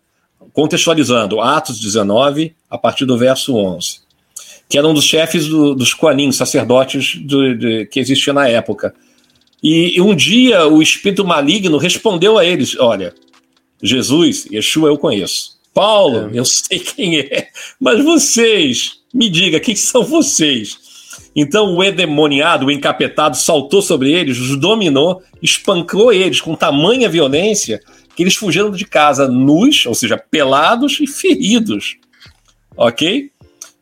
contextualizando 0.52 1.40
Atos 1.40 1.80
19, 1.80 2.54
a 2.70 2.78
partir 2.78 3.04
do 3.04 3.18
verso 3.18 3.56
11, 3.56 4.03
que 4.68 4.78
eram 4.78 4.94
dos 4.94 5.04
chefes 5.04 5.46
do, 5.46 5.74
dos 5.74 5.92
Koanim, 5.94 6.32
sacerdotes 6.32 7.16
do, 7.16 7.56
de, 7.56 7.86
que 7.86 8.00
existia 8.00 8.32
na 8.32 8.48
época. 8.48 8.94
E, 9.62 9.96
e, 9.96 10.00
um 10.00 10.14
dia 10.14 10.66
o 10.66 10.82
espírito 10.82 11.24
maligno 11.24 11.78
respondeu 11.78 12.36
a 12.38 12.44
eles: 12.44 12.78
Olha, 12.78 13.14
Jesus, 13.82 14.46
Yeshua 14.50 14.88
eu 14.88 14.98
conheço. 14.98 15.54
Paulo, 15.72 16.30
é. 16.32 16.38
eu 16.38 16.44
sei 16.44 16.78
quem 16.78 17.18
é. 17.18 17.48
Mas 17.80 18.02
vocês, 18.04 19.00
me 19.12 19.28
diga, 19.28 19.58
quem 19.58 19.74
são 19.74 20.04
vocês? 20.04 20.78
Então 21.34 21.74
o 21.74 21.82
endemoniado, 21.82 22.66
o 22.66 22.70
encapetado, 22.70 23.36
saltou 23.36 23.82
sobre 23.82 24.12
eles, 24.12 24.38
os 24.38 24.56
dominou, 24.56 25.22
espancou 25.42 26.12
eles 26.12 26.40
com 26.40 26.54
tamanha 26.54 27.08
violência 27.08 27.80
que 28.14 28.22
eles 28.22 28.36
fugiram 28.36 28.70
de 28.70 28.84
casa 28.84 29.26
nus, 29.26 29.86
ou 29.86 29.94
seja, 29.94 30.16
pelados 30.16 31.00
e 31.00 31.06
feridos. 31.06 31.96
Ok? 32.76 33.30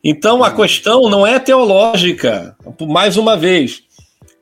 Então 0.03 0.43
a 0.43 0.51
questão 0.51 1.09
não 1.09 1.25
é 1.25 1.39
teológica. 1.39 2.57
Mais 2.81 3.15
uma 3.15 3.37
vez, 3.37 3.83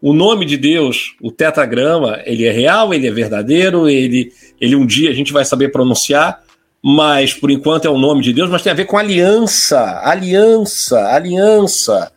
o 0.02 0.14
nome 0.14 0.46
de 0.46 0.58
Deus, 0.58 1.14
o 1.22 1.32
tetragrama, 1.32 2.20
ele 2.26 2.46
é 2.46 2.52
real, 2.52 2.94
ele 2.94 3.08
é 3.08 3.12
verdadeiro, 3.12 3.88
ele, 3.88 4.34
ele 4.60 4.76
um 4.76 4.86
dia 4.86 5.12
a 5.12 5.14
gente 5.14 5.32
vai 5.32 5.46
saber 5.46 5.72
pronunciar, 5.72 6.42
mas 6.84 7.34
por 7.34 7.52
enquanto 7.52 7.86
é 7.86 7.90
o 7.90 8.00
nome 8.00 8.24
de 8.24 8.34
Deus, 8.34 8.50
mas 8.50 8.64
tem 8.64 8.72
a 8.72 8.76
ver 8.76 8.86
com 8.86 8.98
aliança, 8.98 10.02
aliança, 10.04 11.00
aliança. 11.08 12.12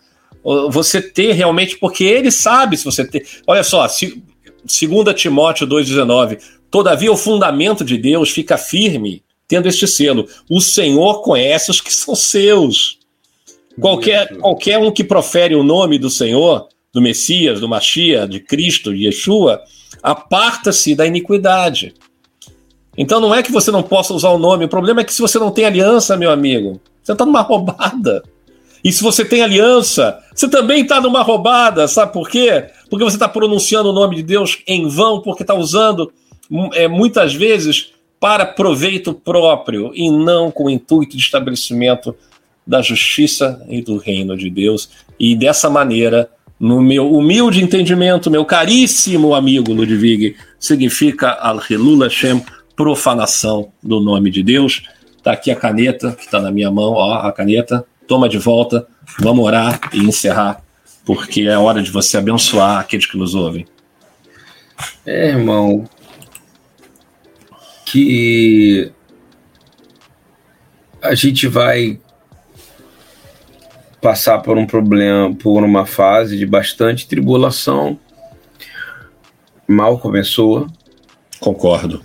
Você 0.71 1.03
ter 1.03 1.33
realmente, 1.33 1.77
porque 1.77 2.05
ele 2.05 2.31
sabe 2.31 2.77
se 2.79 2.85
você 2.85 3.05
ter. 3.05 3.27
Olha 3.47 3.63
só, 3.63 3.87
se, 3.89 4.23
2 4.65 5.15
Timóteo 5.15 5.67
2,19. 5.67 6.39
Todavia, 6.71 7.13
o 7.13 7.17
fundamento 7.17 7.85
de 7.85 7.97
Deus 7.97 8.31
fica 8.31 8.57
firme, 8.57 9.23
tendo 9.47 9.69
este 9.69 9.87
selo: 9.87 10.27
o 10.51 10.61
Senhor 10.61 11.23
conhece 11.23 11.71
os 11.71 11.81
que 11.81 11.93
são 11.93 12.15
seus. 12.15 12.99
Qualquer, 13.81 14.37
qualquer 14.37 14.79
um 14.79 14.91
que 14.91 15.03
profere 15.03 15.55
o 15.55 15.63
nome 15.63 15.99
do 15.99 16.09
Senhor, 16.09 16.69
do 16.93 17.01
Messias, 17.01 17.61
do 17.61 17.69
Machia, 17.69 18.27
de 18.27 18.41
Cristo, 18.41 18.95
de 18.95 19.07
Yeshua, 19.07 19.61
aparta-se 20.03 20.95
da 20.95 21.07
iniquidade. 21.07 21.95
Então 22.97 23.21
não 23.21 23.35
é 23.35 23.43
que 23.43 23.51
você 23.51 23.71
não 23.71 23.83
possa 23.83 24.15
usar 24.15 24.31
o 24.31 24.39
nome, 24.39 24.67
o 24.67 24.69
problema 24.69 25.01
é 25.01 25.05
que 25.05 25.13
se 25.13 25.21
você 25.21 25.39
não 25.39 25.51
tem 25.51 25.65
aliança, 25.65 26.17
meu 26.17 26.31
amigo, 26.31 26.81
você 27.03 27.13
está 27.13 27.27
numa 27.27 27.41
roubada. 27.41 28.23
E 28.85 28.93
se 28.93 29.03
você 29.03 29.25
tem 29.25 29.43
aliança, 29.43 30.19
você 30.35 30.47
também 30.47 30.83
está 30.83 31.01
numa 31.01 31.23
roubada, 31.23 31.89
sabe 31.89 32.13
por 32.13 32.29
quê? 32.29 32.67
Porque 32.91 33.05
você 33.05 33.17
está 33.17 33.29
pronunciando 33.29 33.89
o 33.89 33.95
nome 33.95 34.17
de 34.17 34.23
Deus 34.23 34.59
em 34.67 34.87
vão, 34.87 35.21
porque 35.21 35.43
está 35.43 35.55
usando 35.55 36.13
hum, 36.51 36.69
é, 36.75 36.87
muitas 36.87 37.35
vezes 37.35 37.93
para 38.21 38.47
proveito 38.47 39.13
próprio 39.13 39.91
e 39.95 40.11
não 40.11 40.51
com 40.51 40.65
o 40.65 40.71
intuito 40.71 41.17
de 41.17 41.23
estabelecimento 41.23 42.15
da 42.67 42.81
justiça 42.81 43.63
e 43.69 43.83
do 43.83 43.99
reino 43.99 44.37
de 44.37 44.49
Deus. 44.51 44.91
E 45.19 45.37
dessa 45.37 45.69
maneira, 45.69 46.31
no 46.59 46.81
meu 46.81 47.13
humilde 47.13 47.63
entendimento, 47.63 48.31
meu 48.31 48.45
caríssimo 48.45 49.35
amigo 49.35 49.73
Ludwig, 49.73 50.37
significa 50.59 51.33
Al-Hilul 51.33 52.03
Hashem, 52.03 52.43
profanação 52.75 53.73
do 53.83 54.01
nome 54.01 54.31
de 54.31 54.43
Deus. 54.43 54.83
Está 55.17 55.33
aqui 55.33 55.51
a 55.51 55.57
caneta 55.57 56.13
que 56.13 56.25
está 56.25 56.41
na 56.41 56.51
minha 56.51 56.71
mão, 56.71 56.93
ó, 56.93 57.15
a 57.15 57.33
caneta. 57.33 57.85
Toma 58.07 58.29
de 58.29 58.39
volta, 58.39 58.87
vamos 59.19 59.45
orar 59.45 59.81
e 59.93 59.99
encerrar, 59.99 60.63
porque 61.07 61.43
é 61.43 61.57
hora 61.57 61.83
de 61.83 61.91
você 61.91 62.19
abençoar 62.19 62.81
aqueles 62.81 63.07
que 63.07 63.17
nos 63.17 63.35
ouvem. 63.35 63.67
É, 65.07 65.29
irmão, 65.29 65.89
que 67.87 68.91
a 71.01 71.15
gente 71.15 71.47
vai 71.47 71.99
passar 74.05 74.41
por 74.41 74.59
um 74.59 74.67
problema, 74.67 75.35
por 75.35 75.65
uma 75.65 75.87
fase 75.87 76.37
de 76.37 76.45
bastante 76.45 77.09
tribulação. 77.09 77.99
Mal 79.67 79.99
começou. 79.99 80.67
Concordo. 81.41 82.03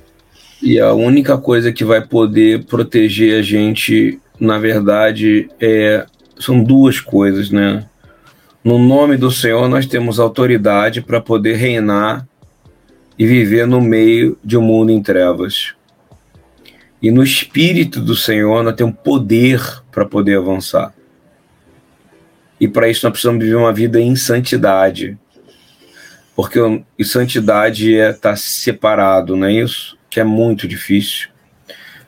E 0.64 0.80
a 0.80 0.94
única 0.94 1.38
coisa 1.38 1.74
que 1.74 1.84
vai 1.84 2.00
poder 2.00 2.64
proteger 2.64 3.38
a 3.38 3.42
gente, 3.42 4.18
na 4.40 4.58
verdade, 4.58 5.50
é, 5.60 6.06
são 6.40 6.64
duas 6.64 7.02
coisas, 7.02 7.52
né? 7.52 7.86
No 8.64 8.80
nome 8.80 9.18
do 9.18 9.30
Senhor, 9.30 9.68
nós 9.68 9.86
temos 9.86 10.22
autoridade 10.22 11.02
para 11.02 11.20
poder 11.20 11.58
reinar 11.58 12.26
e 13.18 13.28
viver 13.28 13.68
no 13.68 13.82
meio 13.82 14.38
de 14.42 14.56
um 14.56 14.62
mundo 14.62 14.90
em 14.90 15.04
trevas. 15.04 15.74
E 17.02 17.12
no 17.12 17.24
Espírito 17.24 18.00
do 18.00 18.16
Senhor, 18.16 18.64
nós 18.64 18.76
temos 18.76 18.96
poder 19.04 19.62
para 19.92 20.06
poder 20.06 20.38
avançar. 20.38 20.94
E 22.60 22.68
para 22.68 22.90
isso, 22.90 23.06
nós 23.06 23.12
precisamos 23.12 23.44
viver 23.44 23.56
uma 23.56 23.74
vida 23.74 24.00
em 24.00 24.16
santidade. 24.16 25.18
Porque 26.36 26.60
santidade 27.04 27.96
é 27.96 28.12
estar 28.12 28.32
tá 28.32 28.36
separado, 28.36 29.36
não 29.36 29.48
é 29.48 29.54
isso? 29.54 30.00
que 30.10 30.20
é 30.20 30.24
muito 30.24 30.68
difícil. 30.68 31.30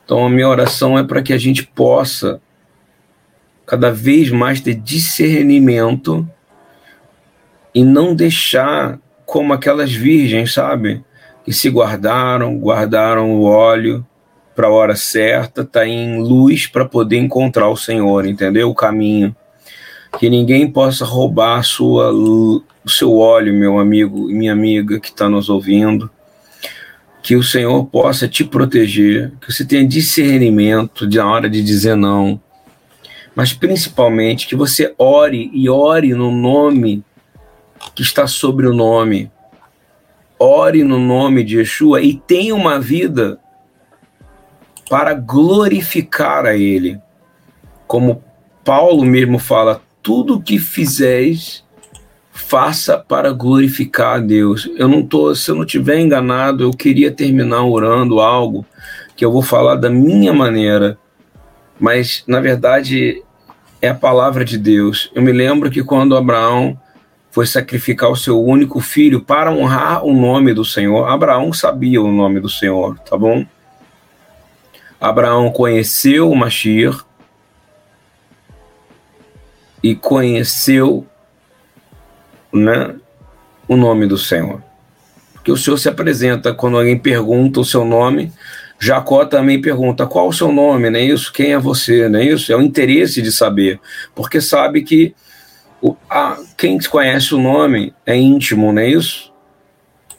Então, 0.03 0.25
a 0.25 0.29
minha 0.29 0.49
oração 0.49 0.97
é 0.97 1.03
para 1.03 1.21
que 1.21 1.31
a 1.31 1.37
gente 1.37 1.63
possa 1.63 2.41
cada 3.65 3.91
vez 3.91 4.29
mais 4.29 4.59
ter 4.59 4.73
discernimento 4.73 6.27
e 7.73 7.83
não 7.83 8.13
deixar 8.13 8.99
como 9.25 9.53
aquelas 9.53 9.93
virgens, 9.93 10.53
sabe? 10.53 11.03
Que 11.45 11.53
se 11.53 11.69
guardaram, 11.69 12.57
guardaram 12.57 13.31
o 13.31 13.43
óleo 13.43 14.05
para 14.53 14.67
a 14.67 14.71
hora 14.71 14.95
certa, 14.95 15.63
tá 15.63 15.87
em 15.87 16.19
luz 16.19 16.67
para 16.67 16.83
poder 16.83 17.17
encontrar 17.17 17.69
o 17.69 17.77
Senhor, 17.77 18.25
entendeu? 18.25 18.69
O 18.69 18.75
caminho. 18.75 19.33
Que 20.20 20.30
ninguém 20.30 20.70
possa 20.70 21.05
roubar 21.05 21.64
sua, 21.64 22.12
o 22.12 22.64
seu 22.88 23.18
óleo, 23.18 23.53
meu 23.53 23.80
amigo 23.80 24.30
e 24.30 24.34
minha 24.34 24.51
amiga 24.51 24.99
que 24.99 25.07
está 25.07 25.30
nos 25.30 25.49
ouvindo 25.49 26.09
que 27.22 27.36
o 27.36 27.43
Senhor 27.43 27.86
possa 27.86 28.28
te 28.28 28.43
proteger, 28.43 29.32
que 29.39 29.51
você 29.51 29.64
tenha 29.64 29.88
discernimento 29.88 31.07
na 31.07 31.32
hora 31.32 31.49
de 31.49 31.62
dizer 31.62 31.95
não, 31.95 32.41
mas 33.36 33.53
principalmente 33.53 34.47
que 34.47 34.55
você 34.55 34.93
ore 34.97 35.49
e 35.53 35.70
ore 35.70 36.14
no 36.14 36.32
nome 36.32 37.03
que 37.95 38.01
está 38.01 38.28
sobre 38.28 38.68
o 38.68 38.74
nome. 38.74 39.32
Ore 40.38 40.84
no 40.84 40.99
nome 40.99 41.43
de 41.43 41.59
Yeshua 41.59 42.01
e 42.01 42.16
tenha 42.16 42.55
uma 42.55 42.80
vida 42.80 43.39
para 44.89 45.14
glorificar 45.14 46.45
a 46.45 46.57
Ele. 46.57 46.99
Como 47.88 48.24
Paulo 48.66 49.05
mesmo 49.05 49.38
fala, 49.38 49.82
tudo 50.01 50.41
que 50.41 50.59
fizeis, 50.59 51.63
faça 52.31 52.97
para 52.97 53.31
glorificar 53.31 54.15
a 54.15 54.19
Deus. 54.19 54.69
Eu 54.75 54.87
não 54.87 55.05
tô, 55.05 55.33
se 55.35 55.51
eu 55.51 55.55
não 55.55 55.65
tiver 55.65 55.99
enganado, 55.99 56.63
eu 56.63 56.71
queria 56.71 57.11
terminar 57.11 57.63
orando 57.63 58.19
algo 58.19 58.65
que 59.15 59.23
eu 59.23 59.31
vou 59.31 59.41
falar 59.41 59.75
da 59.75 59.89
minha 59.89 60.33
maneira, 60.33 60.97
mas 61.79 62.23
na 62.25 62.39
verdade 62.39 63.21
é 63.81 63.89
a 63.89 63.95
palavra 63.95 64.43
de 64.43 64.57
Deus. 64.57 65.11
Eu 65.13 65.21
me 65.21 65.31
lembro 65.31 65.69
que 65.69 65.83
quando 65.83 66.15
Abraão 66.15 66.79
foi 67.29 67.45
sacrificar 67.45 68.09
o 68.11 68.15
seu 68.15 68.41
único 68.43 68.79
filho 68.79 69.21
para 69.21 69.51
honrar 69.51 70.03
o 70.03 70.13
nome 70.13 70.53
do 70.53 70.65
Senhor, 70.65 71.07
Abraão 71.07 71.53
sabia 71.53 72.01
o 72.01 72.11
nome 72.11 72.39
do 72.39 72.49
Senhor, 72.49 72.99
tá 72.99 73.17
bom? 73.17 73.45
Abraão 74.99 75.49
conheceu 75.49 76.29
o 76.29 76.35
Mashiach 76.35 77.03
e 79.84 79.95
conheceu 79.95 81.05
né, 82.53 82.95
o 83.67 83.75
nome 83.75 84.05
do 84.07 84.17
Senhor. 84.17 84.61
Porque 85.34 85.51
o 85.51 85.57
Senhor 85.57 85.77
se 85.77 85.89
apresenta 85.89 86.53
quando 86.53 86.77
alguém 86.77 86.97
pergunta 86.97 87.59
o 87.59 87.65
seu 87.65 87.84
nome. 87.84 88.32
Jacó 88.79 89.25
também 89.25 89.61
pergunta 89.61 90.05
qual 90.05 90.27
o 90.27 90.34
seu 90.34 90.51
nome, 90.51 90.89
não 90.89 90.99
é 90.99 91.03
isso? 91.03 91.32
Quem 91.32 91.53
é 91.53 91.59
você, 91.59 92.09
não 92.09 92.19
é 92.19 92.25
isso? 92.25 92.51
É 92.51 92.55
o 92.55 92.61
interesse 92.61 93.21
de 93.21 93.32
saber, 93.32 93.79
porque 94.15 94.41
sabe 94.41 94.82
que 94.82 95.13
o, 95.82 95.95
a, 96.09 96.38
quem 96.57 96.79
conhece 96.79 97.34
o 97.34 97.41
nome 97.41 97.93
é 98.05 98.15
íntimo, 98.15 98.71
não 98.71 98.82
é 98.82 98.89
isso? 98.89 99.32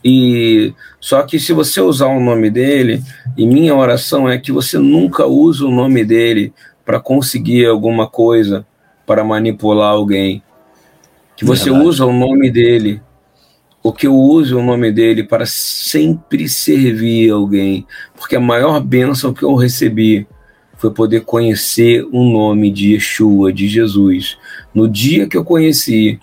E 0.04 0.74
só 1.00 1.22
que 1.22 1.38
se 1.38 1.52
você 1.52 1.80
usar 1.80 2.06
o 2.06 2.20
nome 2.20 2.50
dele, 2.50 3.02
e 3.36 3.46
minha 3.46 3.74
oração 3.74 4.28
é 4.28 4.38
que 4.38 4.50
você 4.50 4.78
nunca 4.78 5.26
use 5.26 5.62
o 5.62 5.70
nome 5.70 6.04
dele 6.04 6.52
para 6.84 7.00
conseguir 7.00 7.66
alguma 7.66 8.08
coisa, 8.08 8.66
para 9.06 9.24
manipular 9.24 9.90
alguém 9.90 10.42
que 11.36 11.44
você 11.44 11.70
Verdade. 11.70 11.86
usa 11.86 12.06
o 12.06 12.12
nome 12.12 12.50
dele, 12.50 13.00
ou 13.82 13.92
que 13.92 14.06
eu 14.06 14.14
use 14.14 14.54
o 14.54 14.62
nome 14.62 14.92
dele 14.92 15.24
para 15.24 15.44
sempre 15.44 16.48
servir 16.48 17.30
alguém, 17.30 17.86
porque 18.14 18.36
a 18.36 18.40
maior 18.40 18.80
bênção 18.80 19.32
que 19.32 19.42
eu 19.42 19.54
recebi 19.54 20.26
foi 20.76 20.90
poder 20.90 21.20
conhecer 21.20 22.04
o 22.12 22.24
nome 22.24 22.70
de 22.70 22.94
Yeshua, 22.94 23.52
de 23.52 23.68
Jesus. 23.68 24.36
No 24.74 24.88
dia 24.88 25.28
que 25.28 25.36
eu 25.36 25.44
conheci, 25.44 26.18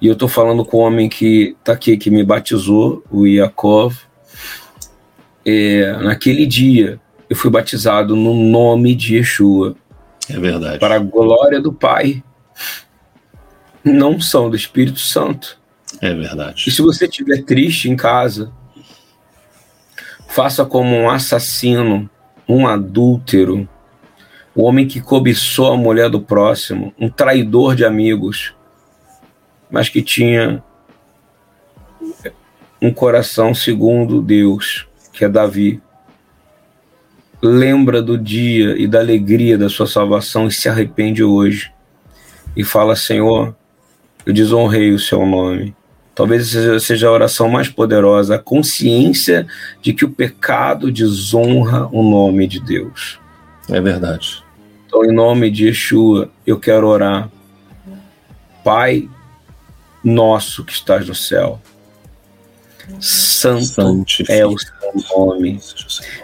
e 0.00 0.06
eu 0.06 0.12
estou 0.12 0.28
falando 0.28 0.64
com 0.64 0.76
o 0.76 0.80
homem 0.80 1.08
que 1.08 1.56
está 1.58 1.72
aqui, 1.72 1.96
que 1.96 2.10
me 2.10 2.22
batizou, 2.22 3.02
o 3.10 3.26
Yaakov, 3.26 3.96
é, 5.44 5.92
naquele 6.02 6.46
dia, 6.46 7.00
eu 7.28 7.36
fui 7.36 7.50
batizado 7.50 8.14
no 8.14 8.34
nome 8.34 8.94
de 8.94 9.16
Yeshua. 9.16 9.74
É 10.28 10.38
verdade. 10.38 10.78
Para 10.78 10.96
a 10.96 10.98
glória 10.98 11.60
do 11.60 11.72
Pai. 11.72 12.22
Não 13.82 14.18
são 14.20 14.48
do 14.48 14.56
Espírito 14.56 15.00
Santo. 15.00 15.58
É 16.00 16.14
verdade. 16.14 16.64
E 16.66 16.70
se 16.70 16.80
você 16.80 17.06
estiver 17.06 17.42
triste 17.44 17.90
em 17.90 17.96
casa, 17.96 18.52
faça 20.28 20.64
como 20.64 20.96
um 20.96 21.08
assassino, 21.08 22.08
um 22.48 22.66
adúltero, 22.66 23.68
o 24.54 24.62
homem 24.62 24.86
que 24.86 25.00
cobiçou 25.00 25.72
a 25.72 25.76
mulher 25.76 26.08
do 26.08 26.20
próximo, 26.20 26.94
um 26.98 27.08
traidor 27.08 27.74
de 27.74 27.84
amigos, 27.84 28.54
mas 29.70 29.88
que 29.88 30.00
tinha 30.00 30.62
um 32.80 32.92
coração 32.92 33.54
segundo 33.54 34.22
Deus, 34.22 34.86
que 35.12 35.24
é 35.24 35.28
Davi. 35.28 35.82
Lembra 37.46 38.00
do 38.00 38.16
dia 38.16 38.74
e 38.78 38.86
da 38.86 39.00
alegria 39.00 39.58
da 39.58 39.68
sua 39.68 39.86
salvação 39.86 40.48
e 40.48 40.50
se 40.50 40.66
arrepende 40.66 41.22
hoje. 41.22 41.70
E 42.56 42.64
fala: 42.64 42.96
Senhor, 42.96 43.54
eu 44.24 44.32
desonrei 44.32 44.92
o 44.92 44.98
seu 44.98 45.26
nome. 45.26 45.76
Talvez 46.14 46.56
seja 46.80 47.08
a 47.08 47.12
oração 47.12 47.50
mais 47.50 47.68
poderosa, 47.68 48.36
a 48.36 48.38
consciência 48.38 49.46
de 49.82 49.92
que 49.92 50.06
o 50.06 50.10
pecado 50.10 50.90
desonra 50.90 51.86
o 51.92 52.02
nome 52.02 52.46
de 52.46 52.60
Deus. 52.60 53.20
É 53.68 53.78
verdade. 53.78 54.42
Então, 54.86 55.04
em 55.04 55.12
nome 55.12 55.50
de 55.50 55.66
Yeshua, 55.66 56.30
eu 56.46 56.58
quero 56.58 56.86
orar. 56.86 57.28
Pai 58.64 59.06
nosso 60.02 60.64
que 60.64 60.72
estás 60.72 61.06
no 61.06 61.14
céu, 61.14 61.60
santo 63.00 64.02
é 64.28 64.46
o 64.46 64.54
seu 64.92 65.18
nome. 65.18 65.58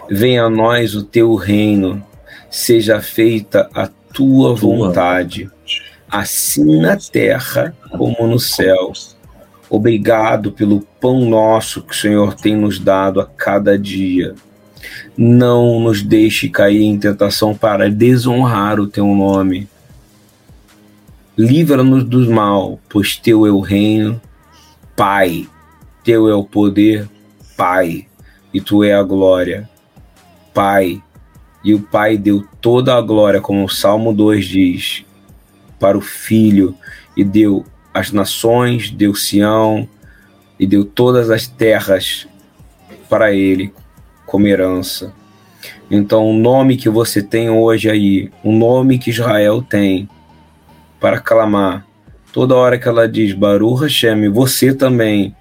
Venha 0.09 0.43
a 0.43 0.49
nós 0.49 0.95
o 0.95 1.03
teu 1.03 1.35
reino, 1.35 2.03
seja 2.49 3.01
feita 3.01 3.69
a 3.73 3.87
tua 4.13 4.53
vontade, 4.53 5.49
assim 6.09 6.81
na 6.81 6.97
terra 6.97 7.75
como 7.91 8.27
no 8.27 8.39
céu. 8.39 8.91
Obrigado 9.69 10.51
pelo 10.51 10.81
pão 10.99 11.21
nosso 11.25 11.81
que 11.81 11.93
o 11.93 11.97
Senhor 11.97 12.33
tem 12.33 12.55
nos 12.55 12.77
dado 12.77 13.21
a 13.21 13.25
cada 13.25 13.79
dia. 13.79 14.35
Não 15.15 15.79
nos 15.79 16.01
deixe 16.01 16.49
cair 16.49 16.83
em 16.83 16.99
tentação 16.99 17.55
para 17.55 17.89
desonrar 17.89 18.79
o 18.79 18.87
teu 18.87 19.05
nome. 19.05 19.69
Livra-nos 21.37 22.03
do 22.03 22.29
mal, 22.29 22.79
pois 22.89 23.15
teu 23.15 23.45
é 23.45 23.51
o 23.51 23.61
reino, 23.61 24.21
Pai. 24.95 25.47
Teu 26.03 26.27
é 26.27 26.35
o 26.35 26.43
poder, 26.43 27.07
Pai, 27.55 28.07
e 28.53 28.59
tu 28.59 28.83
é 28.83 28.93
a 28.93 29.03
glória, 29.03 29.69
Pai. 30.53 31.01
E 31.63 31.73
o 31.73 31.79
Pai 31.79 32.17
deu 32.17 32.43
toda 32.59 32.95
a 32.95 33.01
glória, 33.01 33.39
como 33.39 33.63
o 33.63 33.69
Salmo 33.69 34.13
2 34.13 34.45
diz, 34.45 35.05
para 35.79 35.97
o 35.97 36.01
Filho, 36.01 36.75
e 37.15 37.23
deu 37.23 37.65
as 37.93 38.11
nações, 38.11 38.89
deu 38.89 39.13
Sião 39.13 39.87
e 40.59 40.65
deu 40.65 40.85
todas 40.85 41.29
as 41.29 41.47
terras 41.47 42.27
para 43.09 43.33
ele 43.33 43.73
como 44.25 44.47
herança. 44.47 45.13
Então, 45.89 46.25
o 46.25 46.33
nome 46.33 46.77
que 46.77 46.89
você 46.89 47.21
tem 47.21 47.49
hoje 47.49 47.89
aí, 47.89 48.31
o 48.43 48.51
nome 48.51 48.97
que 48.97 49.09
Israel 49.09 49.61
tem 49.61 50.07
para 50.99 51.19
clamar, 51.19 51.85
toda 52.31 52.55
hora 52.55 52.79
que 52.79 52.87
ela 52.87 53.09
diz 53.09 53.33
Baruch 53.33 53.83
Hashem, 53.83 54.29
você 54.29 54.73
também, 54.73 55.35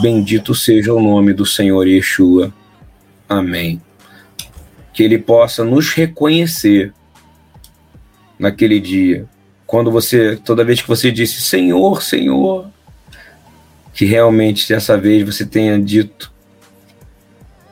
bendito 0.00 0.54
seja 0.54 0.92
o 0.92 1.02
nome 1.02 1.32
do 1.32 1.46
Senhor 1.46 1.86
Yeshua. 1.86 2.52
Amém. 3.28 3.80
Que 4.92 5.02
ele 5.02 5.18
possa 5.18 5.64
nos 5.64 5.92
reconhecer 5.92 6.92
naquele 8.38 8.80
dia 8.80 9.28
quando 9.66 9.90
você, 9.90 10.36
toda 10.36 10.64
vez 10.64 10.80
que 10.80 10.88
você 10.88 11.10
disse 11.10 11.42
Senhor, 11.42 12.02
Senhor, 12.02 12.68
que 13.92 14.04
realmente 14.04 14.68
dessa 14.68 14.96
vez 14.96 15.24
você 15.24 15.44
tenha 15.44 15.80
dito 15.80 16.32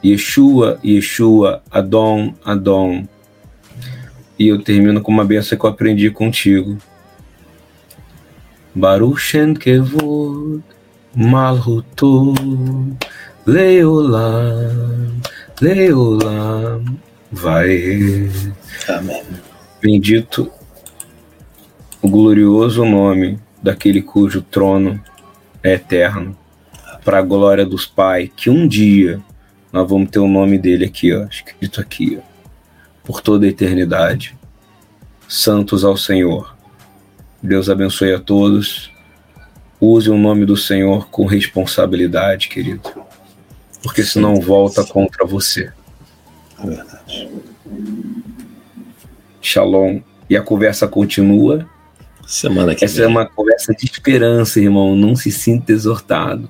Yeshua, 0.05 0.81
Yeshua, 0.85 1.63
Adon, 1.71 2.35
Adon. 2.45 3.07
E 4.39 4.49
eu 4.49 4.61
termino 4.61 5.01
com 5.01 5.13
uma 5.13 5.25
benção 5.25 5.57
que 5.57 5.65
eu 5.65 5.71
aprendi 5.71 6.11
contigo. 6.11 6.77
Baruch 8.75 9.33
Kevod 9.61 10.63
Malhuto 11.15 12.35
Leolam 13.47 15.21
Leolam 15.61 16.85
Vai. 17.31 18.31
Amém. 18.89 19.23
Bendito 19.81 20.51
o 22.03 22.09
glorioso 22.09 22.85
nome 22.85 23.39
daquele 23.63 24.03
cujo 24.03 24.43
trono 24.43 25.03
é 25.63 25.75
eterno, 25.75 26.37
para 27.05 27.19
a 27.19 27.23
glória 27.23 27.65
dos 27.65 27.87
Pai, 27.87 28.31
que 28.35 28.51
um 28.51 28.67
dia 28.67 29.21
nós 29.73 29.89
vamos 29.89 30.11
ter 30.11 30.19
o 30.19 30.29
nome 30.29 30.59
dele 30.59 30.85
aqui, 30.85 31.15
ó, 31.15 31.25
escrito 31.25 31.81
aqui, 31.81 32.19
ó, 32.21 32.23
por 33.03 33.21
toda 33.21 33.47
a 33.47 33.49
eternidade. 33.49 34.37
Santos 35.29 35.85
ao 35.85 35.97
Senhor. 35.97 36.55
Deus 37.43 37.71
abençoe 37.71 38.13
a 38.13 38.21
todos. 38.21 38.91
Use 39.85 40.09
o 40.09 40.16
nome 40.16 40.45
do 40.47 40.57
Senhor 40.57 41.09
com 41.09 41.26
responsabilidade, 41.26 42.49
querido. 42.49 42.83
Porque 43.83 44.05
senão 44.05 44.41
volta 44.41 44.85
contra 44.85 45.26
você. 45.26 45.72
É 46.62 46.66
verdade. 46.66 47.28
Shalom. 49.41 50.01
E 50.30 50.37
a 50.37 50.41
conversa 50.43 50.87
continua 50.87 51.68
Semana 52.24 52.74
que 52.74 52.85
Essa 52.85 52.95
vem. 52.99 53.05
é 53.05 53.09
uma 53.09 53.26
conversa 53.26 53.74
de 53.74 53.85
esperança, 53.85 54.61
irmão. 54.61 54.95
Não 54.95 55.14
se 55.16 55.30
sinta 55.33 55.72
exortado. 55.72 56.49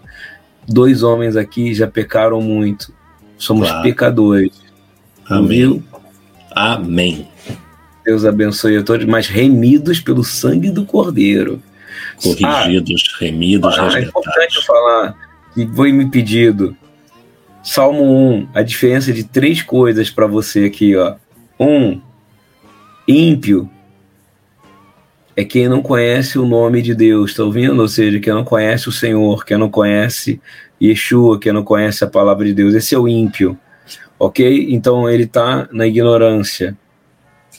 Dois 0.68 1.02
homens 1.02 1.34
aqui 1.34 1.74
já 1.74 1.88
pecaram 1.88 2.40
muito. 2.40 2.92
Somos 3.38 3.66
Claro. 3.68 3.82
pecadores. 3.82 4.52
Amém. 5.26 5.82
Amém. 6.52 7.26
Deus 8.04 8.24
abençoe 8.24 8.76
a 8.76 8.82
todos, 8.82 9.06
mas 9.06 9.26
remidos 9.26 9.98
pelo 10.00 10.22
sangue 10.22 10.70
do 10.70 10.84
Cordeiro. 10.84 11.60
Corrigidos, 12.22 13.14
remidos, 13.18 13.78
Ah, 13.78 13.98
é 13.98 14.02
importante 14.02 14.54
resgatados. 14.54 14.64
falar 14.64 15.16
que 15.54 15.66
foi 15.74 15.92
me 15.92 16.08
pedido. 16.08 16.76
Salmo 17.62 18.02
1, 18.32 18.48
a 18.54 18.62
diferença 18.62 19.12
de 19.12 19.22
três 19.24 19.62
coisas 19.62 20.10
para 20.10 20.26
você 20.26 20.64
aqui, 20.64 20.96
ó. 20.96 21.14
Um, 21.60 22.00
ímpio 23.06 23.70
é 25.36 25.44
quem 25.44 25.68
não 25.68 25.80
conhece 25.80 26.38
o 26.38 26.46
nome 26.46 26.82
de 26.82 26.94
Deus, 26.94 27.34
tá 27.34 27.42
ouvindo? 27.44 27.80
Ou 27.80 27.88
seja, 27.88 28.18
quem 28.20 28.32
não 28.32 28.44
conhece 28.44 28.88
o 28.88 28.92
Senhor, 28.92 29.44
quem 29.44 29.56
não 29.56 29.70
conhece 29.70 30.40
Yeshua, 30.80 31.38
quem 31.38 31.52
não 31.52 31.62
conhece 31.62 32.02
a 32.04 32.08
palavra 32.08 32.44
de 32.44 32.52
Deus. 32.52 32.74
Esse 32.74 32.94
é 32.94 32.98
o 32.98 33.08
ímpio, 33.08 33.56
ok? 34.18 34.66
Então 34.70 35.08
ele 35.08 35.26
tá 35.26 35.68
na 35.72 35.86
ignorância. 35.86 36.76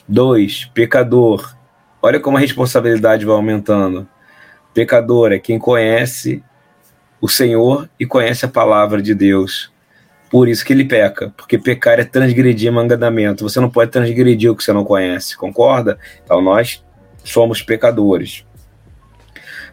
Dois, 0.08 0.66
pecador. 0.74 1.56
Olha 2.02 2.20
como 2.20 2.36
a 2.36 2.40
responsabilidade 2.42 3.26
vai 3.26 3.36
aumentando. 3.36 4.08
Pecador 4.74 5.32
é 5.32 5.40
quem 5.40 5.60
conhece 5.60 6.44
o 7.22 7.30
Senhor 7.30 7.90
e 8.00 8.06
conhece 8.06 8.46
a 8.46 8.50
palavra 8.50 9.02
de 9.02 9.14
Deus. 9.14 9.72
Por 10.30 10.48
isso 10.50 10.66
que 10.66 10.74
ele 10.74 10.84
peca, 10.84 11.32
porque 11.38 11.60
pecar 11.60 12.00
é 12.00 12.04
transgredir 12.04 12.72
mandamento. 12.72 13.48
Você 13.48 13.60
não 13.60 13.70
pode 13.70 13.92
transgredir 13.92 14.52
o 14.52 14.56
que 14.56 14.64
você 14.64 14.74
não 14.74 14.84
conhece, 14.84 15.38
concorda? 15.38 16.00
Então 16.24 16.42
nós 16.42 16.84
somos 17.24 17.62
pecadores. 17.62 18.44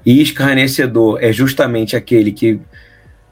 E 0.05 0.21
escarnecedor 0.21 1.19
é 1.23 1.33
justamente 1.33 1.97
aquele 1.97 2.31
que 2.31 2.61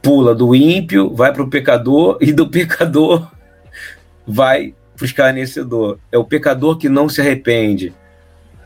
pula 0.02 0.34
do 0.34 0.54
ímpio, 0.54 1.14
vai 1.14 1.32
para 1.32 1.42
o 1.42 1.50
pecador 1.50 2.18
e 2.20 2.32
do 2.32 2.48
pecador 2.48 3.30
vai 4.26 4.74
para 4.96 5.02
o 5.02 5.06
escarnecedor. 5.06 5.98
É 6.10 6.18
o 6.18 6.24
pecador 6.24 6.76
que 6.78 6.88
não 6.88 7.08
se 7.08 7.20
arrepende. 7.20 7.94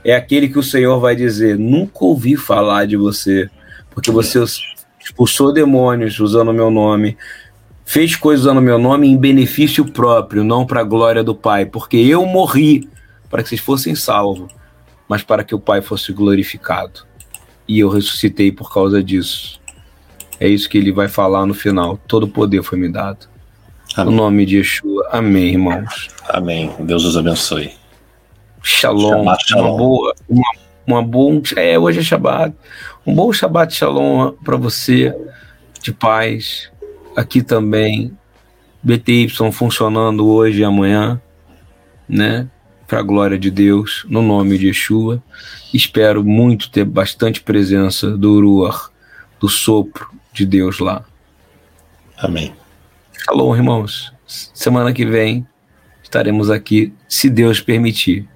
É 0.05 0.14
aquele 0.14 0.48
que 0.48 0.59
o 0.59 0.62
Senhor 0.62 0.98
vai 1.00 1.14
dizer: 1.14 1.59
Nunca 1.59 2.05
ouvi 2.05 2.36
falar 2.36 2.86
de 2.86 2.96
você, 2.96 3.48
porque 3.90 4.11
você 4.11 4.42
expulsou 5.00 5.53
demônios 5.53 6.18
usando 6.18 6.48
o 6.48 6.55
meu 6.55 6.70
nome, 6.70 7.16
fez 7.84 8.16
coisas 8.16 8.46
usando 8.46 8.59
o 8.59 8.62
meu 8.62 8.78
nome 8.78 9.09
em 9.09 9.16
benefício 9.16 9.84
próprio, 9.84 10.44
não 10.44 10.66
para 10.66 10.80
a 10.80 10.84
glória 10.84 11.22
do 11.22 11.34
Pai, 11.34 11.66
porque 11.66 11.96
eu 11.96 12.24
morri 12.26 12.88
para 13.30 13.42
que 13.42 13.48
vocês 13.48 13.61
fossem 13.61 13.94
salvos, 13.94 14.53
mas 15.09 15.22
para 15.22 15.44
que 15.44 15.55
o 15.55 15.61
Pai 15.61 15.80
fosse 15.80 16.12
glorificado. 16.12 17.05
E 17.66 17.78
eu 17.78 17.88
ressuscitei 17.88 18.50
por 18.50 18.72
causa 18.72 19.03
disso. 19.03 19.61
É 20.40 20.48
isso 20.48 20.68
que 20.68 20.76
ele 20.76 20.90
vai 20.90 21.09
falar 21.09 21.46
no 21.46 21.55
final. 21.55 21.98
Todo 22.09 22.26
poder 22.26 22.62
foi 22.62 22.78
me 22.78 22.90
dado. 22.90 23.28
Amém. 23.96 24.12
No 24.12 24.22
nome 24.22 24.44
de 24.44 24.57
Yeshua. 24.57 25.09
Amém, 25.12 25.50
irmãos. 25.50 26.09
Amém. 26.28 26.72
Deus 26.80 27.05
os 27.05 27.16
abençoe. 27.16 27.82
Shalom. 28.62 29.24
Shabbat 29.24 29.48
shalom. 29.48 29.68
Uma 29.68 29.76
boa, 29.76 30.14
uma, 30.28 30.52
uma 30.86 31.02
bom, 31.02 31.42
é, 31.56 31.78
hoje 31.78 32.00
é 32.00 32.02
Shabbat. 32.02 32.54
Um 33.06 33.14
bom 33.14 33.32
Shabbat 33.32 33.74
Shalom 33.74 34.32
para 34.44 34.56
você, 34.56 35.14
de 35.82 35.92
paz. 35.92 36.70
Aqui 37.16 37.42
também. 37.42 38.16
BTY 38.82 39.28
funcionando 39.52 40.26
hoje 40.26 40.60
e 40.60 40.64
amanhã, 40.64 41.20
né? 42.08 42.48
Para 42.88 42.98
a 42.98 43.02
glória 43.02 43.38
de 43.38 43.48
Deus, 43.48 44.04
no 44.08 44.20
nome 44.20 44.58
de 44.58 44.66
Yeshua. 44.66 45.22
Espero 45.72 46.24
muito 46.24 46.68
ter 46.68 46.84
bastante 46.84 47.40
presença 47.40 48.16
do 48.16 48.40
Ruach, 48.40 48.90
do 49.38 49.48
sopro 49.48 50.08
de 50.32 50.44
Deus 50.44 50.80
lá. 50.80 51.04
Amém. 52.18 52.52
Shalom, 53.24 53.54
irmãos. 53.54 54.12
Semana 54.26 54.92
que 54.92 55.06
vem 55.06 55.46
estaremos 56.02 56.50
aqui, 56.50 56.92
se 57.08 57.30
Deus 57.30 57.60
permitir. 57.60 58.28